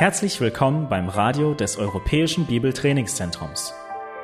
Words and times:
Herzlich 0.00 0.40
willkommen 0.40 0.88
beim 0.88 1.10
Radio 1.10 1.52
des 1.52 1.76
Europäischen 1.76 2.46
Bibeltrainingszentrums. 2.46 3.74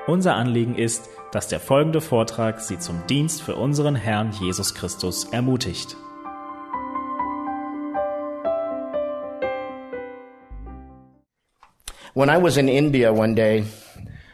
Unser 0.06 0.34
Anliegen 0.34 0.74
ist, 0.74 1.10
dass 1.32 1.48
der 1.48 1.60
folgende 1.60 2.00
Vortrag 2.00 2.60
Sie 2.60 2.78
zum 2.78 3.06
Dienst 3.08 3.42
für 3.42 3.56
unseren 3.56 3.94
Herrn 3.94 4.32
Jesus 4.32 4.74
Christus 4.74 5.24
ermutigt. 5.32 5.94
When 12.14 12.30
I 12.30 12.42
was 12.42 12.56
in 12.56 12.68
India 12.68 13.10
one 13.10 13.34
day, 13.34 13.66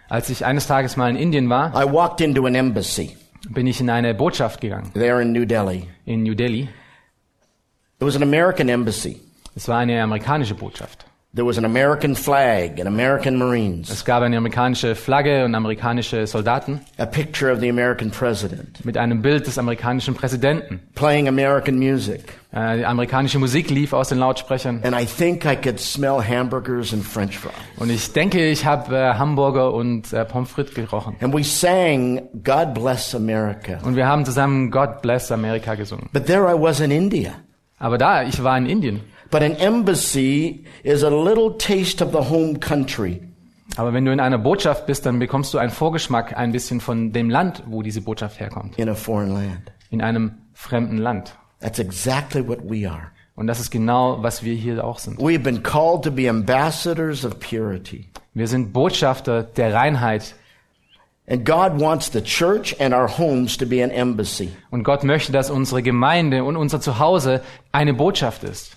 Als 0.08 0.30
ich 0.30 0.44
eines 0.44 0.68
Tages 0.68 0.96
mal 0.96 1.10
in 1.10 1.16
Indien 1.16 1.50
war, 1.50 1.72
I 1.74 1.92
walked 1.92 2.20
into 2.20 2.46
an 2.46 2.54
embassy 2.54 3.16
bin 3.50 3.66
ich 3.66 3.80
in 3.80 3.90
eine 3.90 4.14
Botschaft 4.14 4.60
gegangen, 4.60 4.92
there 4.94 5.20
in 5.20 5.32
New 5.32 5.44
Delhi. 5.44 5.88
in 6.06 6.22
New 6.22 6.36
Delhi. 6.36 6.68
It 7.98 8.06
was 8.06 8.14
an 8.14 8.22
American 8.22 8.68
embassy. 8.68 9.20
Es 9.56 9.66
war 9.66 9.78
eine 9.78 10.00
amerikanische 10.00 10.54
Botschaft. 10.54 11.04
There 11.34 11.46
was 11.46 11.56
an 11.56 11.64
American 11.64 12.14
flag 12.14 12.78
and 12.78 12.86
American 12.86 13.38
Marines, 13.38 13.88
Es 13.88 14.04
gab 14.04 14.22
eine 14.22 14.36
amerikanische 14.36 14.94
Flagge 14.94 15.46
und 15.46 15.54
amerikanische 15.54 16.26
Soldaten 16.26 16.82
a 16.98 17.06
picture 17.06 17.50
of 17.50 17.60
the 17.60 17.70
American 17.70 18.10
president, 18.10 18.84
mit 18.84 18.98
einem 18.98 19.22
Bild 19.22 19.46
des 19.46 19.56
amerikanischen 19.56 20.12
Präsidenten. 20.14 20.80
playing 20.94 21.28
American 21.28 21.78
music. 21.78 22.34
Äh, 22.52 22.76
die 22.76 22.84
amerikanische 22.84 23.38
Musik 23.38 23.70
lief 23.70 23.94
aus 23.94 24.10
den 24.10 24.18
Lautsprechern. 24.18 24.82
And 24.84 24.94
I 24.94 25.06
think 25.06 25.46
I 25.46 25.56
could 25.56 25.80
smell 25.80 26.20
hamburgers 26.22 26.92
and 26.92 27.02
french 27.02 27.38
fries. 27.38 27.54
Und 27.78 27.88
ich 27.88 28.12
denke, 28.12 28.50
ich 28.50 28.66
habe 28.66 28.94
äh, 28.94 29.14
Hamburger 29.14 29.72
und 29.72 30.12
äh, 30.12 30.26
Pommes 30.26 30.50
frites 30.50 30.74
gerochen. 30.74 31.16
And 31.22 31.32
we 31.32 31.42
sang, 31.42 32.20
God 32.44 32.74
bless 32.74 33.14
America. 33.14 33.78
Und 33.82 33.96
wir 33.96 34.06
haben 34.06 34.26
zusammen 34.26 34.70
God 34.70 35.00
Bless 35.00 35.32
America 35.32 35.76
gesungen. 35.76 36.10
But 36.12 36.26
there 36.26 36.42
I 36.54 36.60
was 36.60 36.80
in 36.80 36.90
India. 36.90 37.30
Aber 37.78 37.96
da, 37.96 38.22
ich 38.22 38.44
war 38.44 38.58
in 38.58 38.66
Indien. 38.66 39.00
But 39.32 39.42
an 39.42 39.56
embassy 39.56 40.62
is 40.82 41.02
a 41.02 41.08
little 41.08 41.56
taste 41.56 42.04
of 42.04 42.12
the 42.12 42.30
home 42.30 42.60
country. 42.60 43.22
Aber 43.78 43.94
wenn 43.94 44.04
du 44.04 44.12
in 44.12 44.20
einer 44.20 44.36
Botschaft 44.36 44.84
bist, 44.84 45.06
dann 45.06 45.18
bekommst 45.18 45.54
du 45.54 45.58
einen 45.58 45.70
Vorgeschmack 45.70 46.36
ein 46.36 46.52
bisschen 46.52 46.80
von 46.80 47.12
dem 47.12 47.30
Land, 47.30 47.62
wo 47.66 47.80
diese 47.80 48.02
Botschaft 48.02 48.38
herkommt. 48.38 48.78
in 48.78 48.90
a 48.90 48.94
foreign 48.94 49.32
land. 49.32 49.72
In 49.88 50.02
einem 50.02 50.32
fremden 50.52 50.98
Land. 50.98 51.34
That's 51.60 51.78
exactly 51.78 52.46
what 52.46 52.58
we 52.62 52.86
are. 52.86 53.10
Und 53.34 53.46
das 53.46 53.58
ist 53.58 53.70
genau, 53.70 54.22
was 54.22 54.42
wir 54.42 54.52
hier 54.52 54.84
auch 54.84 54.98
sind. 54.98 55.18
We've 55.18 55.38
been 55.38 55.62
called 55.62 56.04
to 56.04 56.10
be 56.10 56.28
ambassadors 56.28 57.24
of 57.24 57.40
purity. 57.40 58.10
Wir 58.34 58.46
sind 58.46 58.74
Botschafter 58.74 59.44
der 59.44 59.72
Reinheit. 59.72 60.34
And 61.26 61.46
God 61.46 61.80
wants 61.80 62.12
the 62.12 62.20
church 62.20 62.78
and 62.78 62.92
our 62.92 63.08
homes 63.08 63.56
to 63.56 63.64
be 63.64 63.82
an 63.82 63.90
embassy 63.90 64.50
Und 64.70 64.82
Gott 64.82 65.04
möchte, 65.04 65.32
dass 65.32 65.50
unsere 65.50 65.82
Gemeinde 65.82 66.44
und 66.44 66.56
unser 66.56 66.82
Zuhause 66.82 67.40
eine 67.70 67.94
Botschaft 67.94 68.44
ist, 68.44 68.76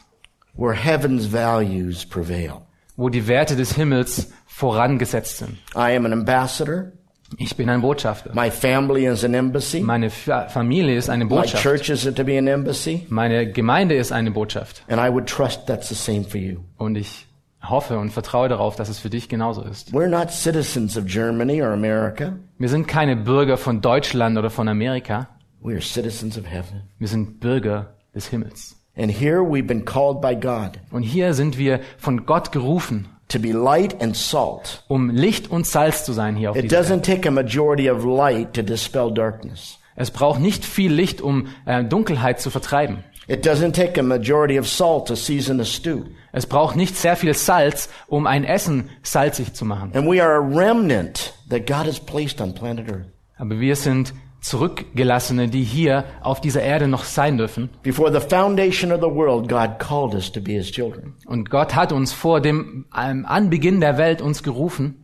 where 0.57 0.73
heaven's 0.75 1.25
values 1.31 2.05
prevail. 2.05 2.61
wo 2.97 3.09
die 3.09 3.27
Werte 3.27 3.55
des 3.55 3.73
Himmels 3.75 4.31
vorangesetzt 4.45 5.37
sind. 5.39 5.57
I 5.75 5.95
am 5.95 6.05
an 6.05 6.13
ambassador. 6.13 6.91
Ich 7.37 7.55
bin 7.57 7.69
ein 7.69 7.81
Botschafter. 7.81 8.31
My 8.33 8.49
family 8.51 9.05
is 9.05 9.23
an 9.25 9.33
embassy. 9.33 9.81
Meine 9.81 10.09
Fa- 10.09 10.47
Familie 10.47 10.95
ist 10.95 11.09
eine 11.09 11.25
My 11.25 11.29
Botschaft. 11.31 11.61
church 11.63 11.89
is 11.89 12.03
to 12.03 12.23
be 12.23 12.37
an 12.37 12.47
embassy. 12.47 13.05
Meine 13.09 13.51
Gemeinde 13.51 13.95
ist 13.95 14.11
eine 14.11 14.31
Botschaft. 14.31 14.83
And 14.87 14.99
I 15.01 15.11
would 15.11 15.27
trust 15.27 15.65
that's 15.65 15.89
the 15.89 15.95
same 15.95 16.23
for 16.23 16.39
you. 16.39 16.59
Und 16.77 16.95
ich 16.97 17.25
hoffe 17.61 17.97
und 17.97 18.11
vertraue 18.11 18.47
darauf, 18.47 18.75
dass 18.75 18.89
es 18.89 18.99
für 18.99 19.09
dich 19.09 19.27
genauso 19.27 19.63
ist. 19.63 19.91
We're 19.91 20.07
not 20.07 20.29
citizens 20.31 20.95
of 20.97 21.05
Germany 21.07 21.61
or 21.63 21.69
America. 21.73 22.33
Wir 22.59 22.69
sind 22.69 22.87
keine 22.87 23.15
Bürger 23.17 23.57
von 23.57 23.81
Deutschland 23.81 24.37
oder 24.37 24.51
von 24.51 24.67
Amerika. 24.69 25.27
We 25.61 25.73
are 25.73 25.81
citizens 25.81 26.37
of 26.37 26.45
heaven. 26.45 26.83
Wir 26.99 27.07
sind 27.07 27.39
Bürger 27.39 27.95
des 28.13 28.27
Himmels. 28.27 28.75
And 28.97 29.11
here 29.11 29.41
we've 29.41 29.67
been 29.67 29.83
called 29.85 30.21
by 30.21 30.35
God 30.35 30.79
Und 30.91 31.03
hier 31.03 31.33
sind 31.33 31.57
wir 31.57 31.79
von 31.97 32.25
Gott 32.25 32.51
gerufen, 32.51 33.07
to 33.27 33.39
be 33.39 33.51
light 33.51 34.01
and 34.01 34.15
salt. 34.15 34.83
um 34.87 35.09
Licht 35.09 35.49
und 35.51 35.65
Salz 35.67 36.05
zu 36.05 36.13
sein 36.13 36.35
hier 36.35 36.51
auf 36.51 36.57
It 36.57 36.71
doesn't 36.71 37.01
take 37.01 37.27
a 37.27 37.31
majority 37.31 37.89
of 37.89 38.05
light 38.05 38.53
to 38.53 38.61
dispel 38.61 39.13
darkness. 39.13 39.79
Es 39.97 40.11
braucht 40.11 40.39
nicht 40.39 40.65
viel 40.65 40.91
Licht, 40.91 41.21
um 41.21 41.47
äh, 41.65 41.83
Dunkelheit 41.83 42.39
zu 42.39 42.49
vertreiben. 42.49 43.03
It 43.27 43.45
doesn't 43.45 43.71
take 43.73 43.99
a 43.99 44.03
majority 44.03 44.59
of 44.59 44.67
salt 44.67 45.07
to 45.07 45.15
season 45.15 45.59
a 45.59 45.65
stew. 45.65 46.03
Es 46.31 46.45
braucht 46.45 46.75
nicht 46.75 46.95
sehr 46.95 47.15
viel 47.15 47.33
Salz, 47.33 47.89
um 48.07 48.27
ein 48.27 48.43
Essen 48.43 48.89
salzig 49.01 49.53
zu 49.53 49.65
machen. 49.65 49.91
And 49.95 50.07
we 50.07 50.21
are 50.21 50.35
a 50.35 50.39
remnant 50.39 51.33
that 51.49 51.65
God 51.65 51.87
has 51.87 51.99
placed 51.99 52.39
on 52.39 52.53
planet 52.53 52.87
Earth. 52.89 53.07
Aber 53.37 53.59
wir 53.59 53.75
sind 53.75 54.13
Zurückgelassene, 54.45 55.47
die 55.47 55.63
hier 55.63 56.03
auf 56.21 56.39
dieser 56.39 56.61
Erde 56.61 56.87
noch 56.87 57.03
sein 57.03 57.39
dürfen. 57.39 57.71
Before 57.81 58.13
the 58.13 58.19
foundation 58.19 58.91
of 58.91 58.99
the 59.01 59.09
world, 59.09 59.49
God 59.49 59.79
called 59.79 60.13
us 60.13 60.31
to 60.31 60.39
be 60.39 60.51
His 60.51 60.71
children. 60.71 61.15
Und 61.25 61.49
Gott 61.49 61.73
hat 61.73 61.91
uns 61.91 62.13
vor 62.13 62.41
dem 62.41 62.85
ähm, 62.95 63.25
Anbeginn 63.25 63.81
der 63.81 63.97
Welt 63.97 64.21
uns 64.21 64.43
gerufen. 64.43 65.03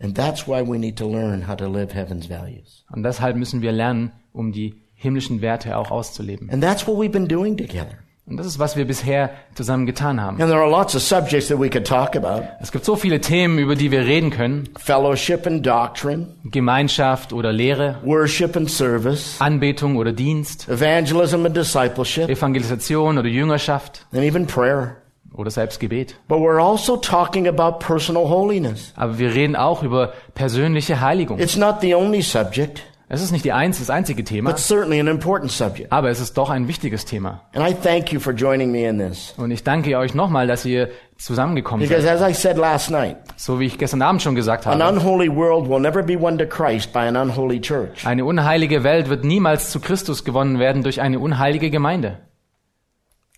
And 0.00 0.14
that's 0.14 0.46
why 0.46 0.60
we 0.60 0.78
need 0.78 0.98
to 0.98 1.10
learn 1.10 1.48
how 1.48 1.56
to 1.56 1.66
live 1.66 1.94
heaven's 1.94 2.28
values. 2.28 2.84
Und 2.92 3.04
deshalb 3.04 3.36
müssen 3.36 3.62
wir 3.62 3.72
lernen, 3.72 4.12
um 4.34 4.52
die 4.52 4.82
himmlischen 4.92 5.40
Werte 5.40 5.78
auch 5.78 5.90
auszuleben. 5.90 6.50
And 6.50 6.62
that's 6.62 6.86
what 6.86 6.98
we've 6.98 7.10
been 7.10 7.26
doing 7.26 7.56
together. 7.56 8.03
Und 8.26 8.38
das 8.38 8.46
ist, 8.46 8.58
was 8.58 8.74
wir 8.74 8.86
bisher 8.86 9.30
zusammen 9.54 9.84
getan 9.84 10.18
haben. 10.18 10.40
And 10.40 10.50
there 10.50 10.60
are 10.60 10.70
lots 10.70 10.96
of 10.96 11.02
subjects 11.02 11.48
that 11.48 11.60
we 11.60 11.68
could 11.68 11.86
talk 11.86 12.16
about. 12.16 12.44
Es 12.62 12.72
gibt 12.72 12.86
so 12.86 12.96
viele 12.96 13.20
Themen, 13.20 13.58
über 13.58 13.76
die 13.76 13.90
wir 13.90 14.06
reden 14.06 14.30
können. 14.30 14.70
Fellowship 14.78 15.46
and 15.46 15.64
doctrine, 15.64 16.28
Gemeinschaft 16.44 17.34
oder 17.34 17.52
Lehre, 17.52 18.00
worship 18.02 18.56
and 18.56 18.70
service, 18.70 19.36
Anbetung 19.40 19.96
oder 19.96 20.12
Dienst, 20.12 20.68
evangelism 20.70 21.44
and 21.44 21.54
discipleship, 21.54 22.30
Evangelisation 22.30 23.18
oder 23.18 23.28
Jüngerschaft 23.28 24.06
and 24.12 24.22
even 24.22 24.46
prayer. 24.46 24.96
oder 25.34 25.50
selbst 25.50 25.80
Gebet. 25.80 26.14
But 26.28 26.38
we're 26.38 26.62
also 26.62 26.96
talking 26.96 27.46
about 27.46 27.78
personal 27.84 28.28
holiness. 28.30 28.92
Aber 28.96 29.18
wir 29.18 29.34
reden 29.34 29.56
auch 29.56 29.82
über 29.82 30.14
persönliche 30.34 31.00
Heiligung. 31.00 31.38
It's 31.38 31.56
not 31.56 31.80
the 31.82 31.94
only 31.94 32.22
subject, 32.22 32.82
Es 33.06 33.20
ist 33.20 33.32
nicht 33.32 33.44
die 33.44 33.52
eins, 33.52 33.80
das 33.80 33.90
einzige 33.90 34.24
Thema, 34.24 34.50
but 34.50 34.58
certainly 34.58 34.98
an 34.98 35.08
important 35.08 35.52
subject. 35.52 35.92
aber 35.92 36.08
es 36.08 36.20
ist 36.20 36.38
doch 36.38 36.48
ein 36.48 36.68
wichtiges 36.68 37.04
Thema. 37.04 37.42
And 37.54 37.68
I 37.68 37.74
thank 37.74 38.12
you 38.12 38.18
for 38.18 38.32
joining 38.32 38.72
me 38.72 38.88
in 38.88 38.98
this. 38.98 39.34
Und 39.36 39.50
ich 39.50 39.62
danke 39.62 39.96
euch 39.98 40.14
nochmal, 40.14 40.46
dass 40.46 40.64
ihr 40.64 40.88
zusammengekommen 41.18 41.86
Because 41.86 42.06
seid. 42.06 42.20
as 42.22 42.30
I 42.30 42.32
said 42.32 42.56
last 42.56 42.90
night, 42.90 43.16
So 43.36 43.60
wie 43.60 43.66
ich 43.66 43.76
gestern 43.78 44.00
Abend 44.00 44.22
schon 44.22 44.34
gesagt 44.34 44.66
an 44.66 44.82
habe. 44.82 44.96
unholy 44.96 45.28
world 45.28 45.68
will 45.68 45.80
never 45.80 46.02
be 46.02 46.18
won 46.18 46.38
to 46.38 46.46
Christ 46.46 46.92
by 46.94 47.00
an 47.00 47.16
unholy 47.16 47.60
church. 47.60 48.06
Eine 48.06 48.24
unheilige 48.24 48.84
Welt 48.84 49.10
wird 49.10 49.24
niemals 49.24 49.70
zu 49.70 49.80
Christus 49.80 50.24
gewonnen 50.24 50.58
werden 50.58 50.82
durch 50.82 51.00
eine 51.02 51.18
unheilige 51.18 51.70
Gemeinde. 51.70 52.20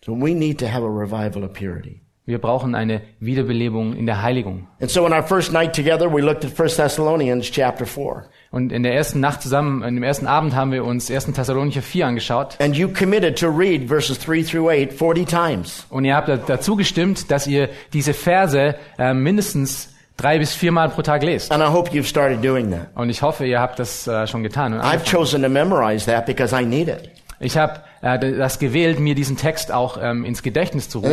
So 0.04 0.12
we 0.12 0.32
need 0.34 0.60
to 0.60 0.66
have 0.66 0.84
a 0.84 0.88
revival 0.88 1.42
of 1.42 1.52
purity. 1.52 2.02
Wir 2.24 2.40
brauchen 2.40 2.74
eine 2.74 3.02
Wiederbelebung 3.20 3.94
in 3.94 4.06
der 4.06 4.22
Heiligung. 4.22 4.68
And 4.80 4.90
so 4.90 5.06
in 5.06 5.12
our 5.12 5.22
first 5.22 5.52
night 5.52 5.74
together, 5.74 6.12
we 6.12 6.20
looked 6.20 6.44
at 6.44 6.58
1 6.58 6.76
Thessalonians 6.76 7.50
chapter 7.50 7.86
4. 7.86 8.24
Und 8.50 8.72
in 8.72 8.82
der 8.82 8.94
ersten 8.94 9.20
Nacht 9.20 9.42
zusammen, 9.42 9.82
in 9.82 9.94
dem 9.96 10.02
ersten 10.04 10.26
Abend 10.26 10.54
haben 10.54 10.72
wir 10.72 10.84
uns 10.84 11.10
1. 11.10 11.32
Thessalonicher 11.32 11.82
4 11.82 12.06
angeschaut. 12.06 12.56
And 12.60 12.76
you 12.76 12.88
committed 12.88 13.38
to 13.40 13.48
read 13.48 13.88
verses 13.88 14.18
3 14.18 14.42
through 14.44 14.70
8 14.70 14.92
40 14.92 15.26
times. 15.26 15.86
Und 15.90 16.04
ihr 16.04 16.14
habt 16.16 16.28
da- 16.28 16.36
dazu 16.36 16.76
gestimmt, 16.76 17.30
dass 17.30 17.46
ihr 17.46 17.68
diese 17.92 18.14
Verse 18.14 18.74
äh, 18.98 19.14
mindestens 19.14 19.92
drei 20.16 20.38
bis 20.38 20.54
viermal 20.54 20.88
pro 20.88 21.02
Tag 21.02 21.22
lest. 21.22 21.52
And 21.52 21.62
I 21.62 21.66
hope 21.66 21.90
you've 21.90 22.06
started 22.08 22.42
doing 22.42 22.70
that. 22.70 22.88
Und 22.94 23.10
ich 23.10 23.20
hoffe, 23.22 23.44
ihr 23.44 23.60
habt 23.60 23.78
das 23.78 24.06
äh, 24.06 24.26
schon 24.26 24.42
getan. 24.42 24.74
I've 24.80 25.04
chosen 25.04 25.42
to 25.42 25.48
memorize 25.48 26.06
that 26.06 26.24
because 26.26 26.54
I 26.58 26.64
need 26.64 26.88
it. 26.88 27.10
ich 27.40 27.58
habe 27.58 27.80
das 28.06 28.58
gewählt, 28.58 29.00
mir 29.00 29.14
diesen 29.14 29.36
Text 29.36 29.72
auch 29.72 29.98
ähm, 30.00 30.24
ins 30.24 30.42
Gedächtnis 30.42 30.88
zu 30.88 30.98
rufen. 30.98 31.10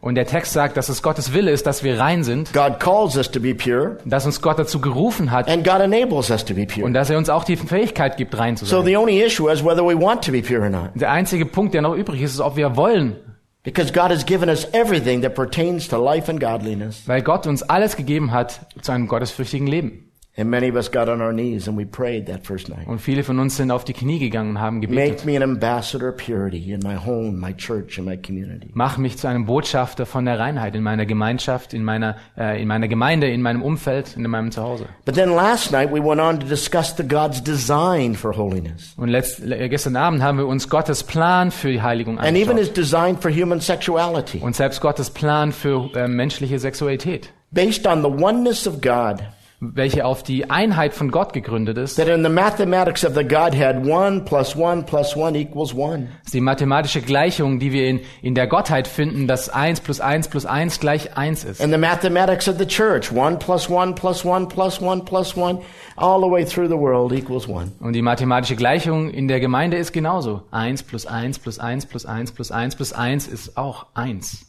Und 0.00 0.14
der 0.14 0.26
Text 0.26 0.52
sagt, 0.52 0.76
dass 0.76 0.88
es 0.88 1.02
Gottes 1.02 1.32
Wille 1.32 1.50
ist, 1.50 1.66
dass 1.66 1.84
wir 1.84 1.98
rein 1.98 2.24
sind, 2.24 2.52
God 2.52 2.80
calls 2.80 3.16
us 3.16 3.30
to 3.30 3.40
be 3.40 3.54
pure. 3.54 3.98
dass 4.04 4.26
uns 4.26 4.40
Gott 4.42 4.58
dazu 4.58 4.80
gerufen 4.80 5.30
hat 5.30 5.48
und 5.48 6.94
dass 6.94 7.10
er 7.10 7.18
uns 7.18 7.28
auch 7.30 7.44
die 7.44 7.56
Fähigkeit 7.56 8.16
gibt, 8.16 8.36
rein 8.38 8.56
zu 8.56 8.64
sein. 8.64 8.70
Der 10.94 11.10
einzige 11.10 11.46
Punkt, 11.46 11.74
der 11.74 11.82
noch 11.82 11.94
übrig 11.94 12.22
ist, 12.22 12.34
ist, 12.34 12.40
ob 12.40 12.56
wir 12.56 12.76
wollen, 12.76 13.16
Because 13.62 13.92
God 13.92 14.10
has 14.10 14.24
given 14.24 14.48
us 14.48 14.66
everything 14.72 15.20
that 15.20 15.34
pertains 15.34 15.86
to 15.88 16.02
life 16.02 16.30
and 16.30 16.40
godliness. 16.40 17.02
weil 17.06 17.20
Gott 17.20 17.46
uns 17.46 17.62
alles 17.62 17.94
gegeben 17.94 18.32
hat 18.32 18.60
zu 18.80 18.90
einem 18.90 19.06
gottesfürchtigen 19.06 19.66
Leben. 19.66 20.09
Und 22.86 23.00
viele 23.00 23.22
von 23.24 23.38
uns 23.38 23.56
sind 23.56 23.70
auf 23.70 23.84
die 23.84 23.92
Knie 23.92 24.18
gegangen 24.18 24.50
und 24.50 24.60
haben 24.60 24.80
gebetet. 24.80 25.24
Mach 28.74 28.98
mich 28.98 29.18
zu 29.18 29.28
einem 29.28 29.46
Botschafter 29.46 30.06
von 30.06 30.24
der 30.24 30.38
Reinheit 30.38 30.74
in 30.74 30.82
meiner 30.82 31.06
Gemeinschaft, 31.06 31.74
in 31.74 31.84
meiner, 31.84 32.16
äh, 32.36 32.60
in 32.60 32.68
meiner 32.68 32.88
Gemeinde, 32.88 33.28
in 33.28 33.42
meinem 33.42 33.62
Umfeld, 33.62 34.16
in 34.16 34.22
meinem 34.22 34.50
Zuhause. 34.50 34.86
But 35.04 35.14
then 35.14 35.30
last 35.30 35.72
night 35.72 35.92
we 35.92 36.00
went 36.02 36.20
on 36.20 36.40
to 36.40 36.46
discuss 36.46 36.94
the 36.96 37.06
God's 37.06 37.42
design 37.42 38.14
for 38.14 38.36
holiness 38.36 38.94
Und 38.96 39.08
letzt, 39.08 39.40
äh, 39.40 39.68
gestern 39.68 39.96
Abend 39.96 40.22
haben 40.22 40.38
wir 40.38 40.46
uns 40.46 40.68
Gottes 40.68 41.04
Plan 41.04 41.50
für 41.50 41.70
die 41.70 41.82
Heiligung 41.82 42.18
and 42.18 42.36
even 42.36 42.50
angeschaut. 42.50 42.58
his 42.58 42.72
design 42.72 43.16
for 43.16 43.30
human 43.30 43.60
sexuality. 43.60 44.38
Und 44.38 44.56
selbst 44.56 44.80
Gottes 44.80 45.10
Plan 45.10 45.52
für 45.52 45.90
äh, 45.94 46.08
menschliche 46.08 46.58
Sexualität. 46.58 47.32
Based 47.52 47.86
on 47.86 48.02
the 48.02 48.08
oneness 48.08 48.66
of 48.66 48.80
God, 48.80 49.22
welche 49.60 50.06
auf 50.06 50.22
die 50.22 50.48
Einheit 50.48 50.94
von 50.94 51.10
Gott 51.10 51.34
gegründet 51.34 51.76
ist, 51.76 51.96
that 51.96 52.08
in 52.08 52.22
the 52.24 52.30
mathematics 52.30 53.04
of 53.04 53.14
the 53.14 53.22
Godhead, 53.22 53.86
one 53.86 54.22
plus 54.24 54.56
one 54.56 54.82
plus 54.84 55.14
one 55.14 55.38
equals 55.38 55.74
one. 55.74 56.08
ist 56.24 56.32
die 56.32 56.40
mathematische 56.40 57.02
Gleichung, 57.02 57.58
die 57.58 57.72
wir 57.72 57.86
in, 57.86 58.00
in 58.22 58.34
der 58.34 58.46
Gottheit 58.46 58.88
finden, 58.88 59.26
dass 59.26 59.50
1 59.50 59.82
plus 59.82 60.00
1 60.00 60.28
plus 60.28 60.46
1 60.46 60.80
gleich 60.80 61.16
1 61.16 61.44
ist. 61.44 61.60
In 61.60 61.70
the 61.70 61.78
mathematics 61.78 62.48
of 62.48 62.56
the 62.58 62.66
church, 62.66 63.12
one 63.12 63.38
plus 63.38 63.68
one 63.68 63.94
plus 63.94 64.24
one 64.24 64.48
plus 64.48 64.80
one 64.80 65.04
plus 65.04 65.36
one, 65.36 65.58
all 65.96 66.20
the 66.20 66.30
way 66.30 66.44
through 66.44 66.68
the 66.68 66.78
world 66.78 67.12
equals 67.12 67.46
one. 67.46 67.72
Und 67.80 67.92
die 67.92 68.02
mathematische 68.02 68.56
Gleichung 68.56 69.10
in 69.10 69.28
der 69.28 69.40
Gemeinde 69.40 69.76
ist 69.76 69.92
genauso. 69.92 70.42
1 70.52 70.84
plus 70.84 71.06
1 71.06 71.38
plus 71.38 71.58
1 71.58 71.86
plus 71.86 72.06
1 72.06 72.32
plus 72.32 72.50
1 72.50 72.76
plus 72.76 72.92
1 72.94 73.28
ist 73.28 73.58
auch 73.58 73.86
1. 73.94 74.46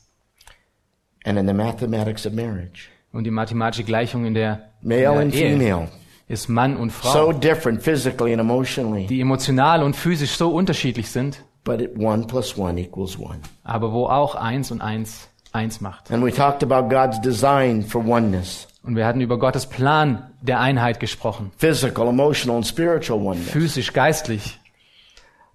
And 1.26 1.38
in 1.38 1.48
the 1.48 1.54
mathematics 1.54 2.26
of 2.26 2.34
marriage, 2.34 2.91
Und 3.14 3.26
die 3.26 3.32
mathematische 3.32 3.84
Gleichung 3.84 4.26
in 4.26 4.34
der, 4.34 4.70
male 4.82 5.10
and 5.10 5.34
Ehe 5.36 5.58
female, 5.58 5.88
ist 6.28 6.48
Mann 6.48 6.78
und 6.78 6.92
so 6.94 7.10
Frau, 7.10 7.34
different 7.34 7.82
physically 7.84 8.32
and 8.32 8.40
emotionally, 8.40 9.06
die 9.08 9.20
emotional 9.20 9.84
und 9.84 9.96
physisch 9.96 10.32
so 10.38 10.50
unterschiedlich 10.56 11.10
sind, 11.12 11.44
but 11.66 11.82
it, 11.82 11.98
one 12.00 12.26
plus 12.26 12.58
one 12.58 12.80
equals 12.80 13.20
one. 13.20 13.40
aber 13.66 13.92
wo 13.92 14.06
auch 14.06 14.36
1 14.36 14.72
und 14.72 14.82
1 14.82 15.28
1 15.52 15.82
macht. 15.82 16.10
And 16.10 16.24
we 16.24 16.32
talked 16.32 16.64
about 16.64 16.88
God's 16.88 17.20
design 17.20 17.84
for 17.84 18.06
oneness, 18.08 18.68
Und 18.84 18.96
wir 18.96 19.06
hatten 19.06 19.20
über 19.20 19.38
Gottes 19.38 19.66
Plan 19.66 20.32
der 20.42 20.62
Einheit 20.62 21.02
gesprochen. 21.02 21.52
physical, 21.58 22.08
emotional, 22.08 22.56
and 22.56 22.66
spiritual 22.66 23.20
oneness, 23.20 23.50
Physisch, 23.52 23.92
geistlich, 23.92 24.58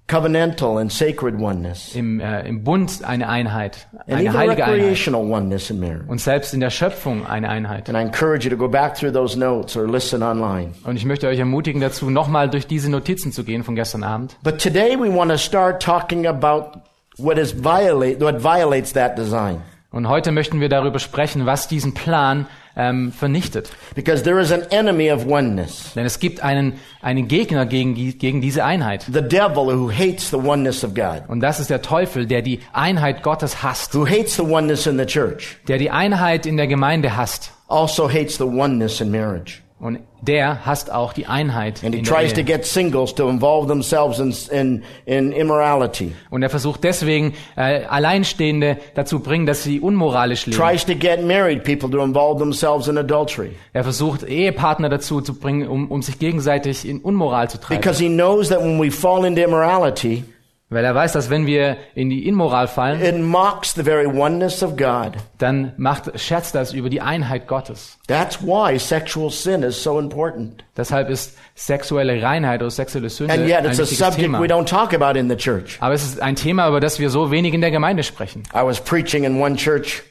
covenantal 0.09 0.81
and 0.81 0.93
sacred 0.93 1.41
oneness, 1.41 1.95
im, 1.95 2.21
äh, 2.21 2.47
im 2.49 2.63
Bund 2.63 3.05
eine 3.05 3.29
Einheit, 3.29 3.89
and 3.93 4.03
eine 4.07 4.23
even 4.23 4.39
heilige 4.39 4.65
Einheit. 4.65 4.81
recreational 4.81 5.23
oneness 5.23 5.71
in 5.71 5.81
marriage. 5.81 6.05
Und 6.07 6.21
selbst 6.21 6.55
in 6.55 6.61
der 6.61 6.71
Schöpfung 6.71 7.27
eine 7.27 7.49
Einheit. 7.49 7.89
And 7.89 7.99
I 7.99 8.03
encourage 8.03 8.45
you 8.45 8.51
to 8.51 8.57
go 8.57 8.69
back 8.69 8.95
through 8.95 9.13
those 9.13 9.39
notes 9.39 9.77
or 9.77 9.89
listen 9.89 10.23
online. 10.23 10.73
Und 10.85 10.97
ich 10.97 11.05
möchte 11.05 11.27
euch 11.27 11.39
ermutigen 11.39 11.81
dazu, 11.81 12.09
nochmal 12.11 12.49
durch 12.49 12.67
diese 12.67 12.91
Notizen 12.91 13.33
zu 13.33 13.43
gehen 13.43 13.65
von 13.65 13.75
gestern 13.75 14.05
Abend. 14.05 14.37
But 14.45 14.61
today 14.63 14.97
we 14.97 15.13
want 15.13 15.31
to 15.31 15.39
start 15.39 15.83
talking 15.83 16.27
about 16.27 16.81
what 17.19 17.37
is 17.39 17.53
violate 17.53 18.21
what 18.21 18.43
violates 18.43 18.93
that 18.93 19.19
design. 19.19 19.61
Und 19.91 20.09
heute 20.09 20.31
möchten 20.31 20.61
wir 20.61 20.69
darüber 20.69 20.99
sprechen, 20.99 21.47
was 21.47 21.69
diesen 21.69 21.95
Plan 21.95 22.47
ähm, 22.77 23.13
vernichtet. 23.13 23.71
Because 23.95 24.23
there 24.23 24.41
is 24.41 24.53
an 24.53 24.63
enemy 24.71 25.11
of 25.11 25.27
oneness. 25.27 25.93
Denn 25.95 26.07
es 26.07 26.21
gibt 26.21 26.43
einen, 26.43 26.75
einen 27.01 27.29
Gegner 27.29 27.67
gegen, 27.67 27.95
gegen 28.19 28.41
diese 28.41 28.65
Einheit. 28.65 29.05
The 29.13 29.23
devil 29.23 29.75
who 29.75 29.91
hates 29.91 30.31
the 30.31 30.37
oneness 30.37 30.85
of 30.85 30.95
God. 30.95 31.23
Und 31.29 31.41
das 31.41 31.59
ist 31.59 31.71
der 31.71 31.83
Teufel, 31.83 32.27
der 32.27 32.43
die 32.43 32.61
Einheit 32.73 33.23
Gottes 33.23 33.63
hasst. 33.63 33.95
Who 33.95 34.07
hates 34.07 34.37
the 34.37 34.43
oneness 34.43 34.87
in 34.87 34.99
the 34.99 35.07
church. 35.07 35.57
Der 35.69 35.79
die 35.79 35.91
Einheit 35.91 36.47
in 36.47 36.57
der 36.57 36.67
Gemeinde 36.67 37.17
hasst. 37.17 37.53
Also 37.69 38.09
hates 38.09 38.37
the 38.37 38.45
oneness 38.45 39.01
in 39.01 39.11
marriage. 39.11 39.63
Und 39.79 39.99
der 40.23 40.65
hasst 40.65 40.91
auch 40.91 41.13
die 41.13 41.27
Einheit 41.27 41.85
And 41.85 41.95
he 41.95 42.01
tries 42.01 42.33
to 42.33 42.43
get 42.43 42.65
singles 42.65 43.15
to 43.17 43.29
involve 43.29 43.69
themselves 43.69 44.19
in, 44.19 44.35
in, 44.51 44.83
in 45.05 45.33
immorality. 45.33 46.13
Und 46.31 46.43
er 46.43 46.49
versucht 46.49 46.83
deswegen, 46.83 47.35
äh, 47.57 47.85
Alleinstehende 47.85 48.79
dazu 48.95 49.21
bringen, 49.21 49.45
dass 49.45 49.65
sie 49.65 49.81
unmoralisch 49.81 50.47
leben. 50.47 50.59
Tries 50.59 50.87
to 50.87 50.95
get 50.95 51.23
married 51.23 51.63
people 51.63 51.91
to 51.91 52.03
involve 52.03 52.39
themselves 52.39 52.89
in 52.89 52.97
adultery. 52.97 53.51
Er 53.75 53.85
versucht, 53.85 54.23
Ehepartner 54.23 54.89
dazu 54.89 55.21
zu 55.21 55.35
bringen, 55.35 55.69
um, 55.69 55.91
um 55.91 56.01
sich 56.01 56.19
gegenseitig 56.19 56.89
in 56.89 57.01
Unmoral 57.01 57.51
zu 57.51 57.61
treiben. 57.61 57.79
Because 57.79 58.03
he 58.03 58.09
knows 58.09 58.49
that 58.49 58.61
when 58.61 58.81
we 58.81 58.91
fall 58.91 59.27
into 59.27 59.43
immorality, 59.43 60.25
Weil 60.69 60.85
er 60.85 60.97
weiß, 60.97 61.13
dass 61.13 61.31
wenn 61.31 61.47
wir 61.47 61.77
in 61.95 62.11
die 62.11 62.27
Inmoral 62.27 62.67
fallen, 62.67 63.01
it 63.01 63.17
mocks 63.17 63.73
the 63.75 63.85
very 63.85 64.05
oneness 64.07 64.65
of 64.65 64.77
God. 64.77 65.13
dann 65.39 65.73
macht, 65.77 66.19
scherzt 66.19 66.57
das 66.57 66.73
über 66.73 66.91
die 66.91 67.01
Einheit 67.01 67.47
Gottes. 67.47 67.99
That's 68.09 68.43
why 68.43 68.77
sexual 68.77 69.31
sin 69.31 69.63
is 69.63 69.81
so 69.81 70.01
important. 70.01 70.65
Deshalb 70.77 71.09
ist 71.09 71.39
sexuelle 71.55 72.21
Reinheit 72.21 72.63
oder 72.63 72.71
sexuelle 72.73 73.11
Sünde 73.11 73.33
And 73.35 73.43
ein 73.45 73.49
yet 73.49 73.61
it's 73.65 73.79
a 73.79 73.83
wichtiges 73.83 73.99
subject 73.99 74.21
Thema. 74.23 74.41
we 74.41 74.49
don't 74.49 74.67
talk 74.69 74.93
about 74.93 75.17
in 75.17 75.29
the 75.29 75.37
church. 75.37 75.77
Aber 75.81 75.95
es 75.95 76.03
ist 76.03 76.21
ein 76.21 76.35
Thema, 76.35 76.67
über 76.69 76.81
das 76.81 76.99
wir 76.99 77.11
so 77.11 77.31
wenig 77.31 77.55
in 77.55 77.61
der 77.61 77.71
Gemeinde 77.71 78.03
sprechen. 78.03 78.43
I 78.53 78.65
was 78.65 78.81
preaching 78.81 79.23
in 79.23 79.41
one 79.41 79.55
church 79.55 80.03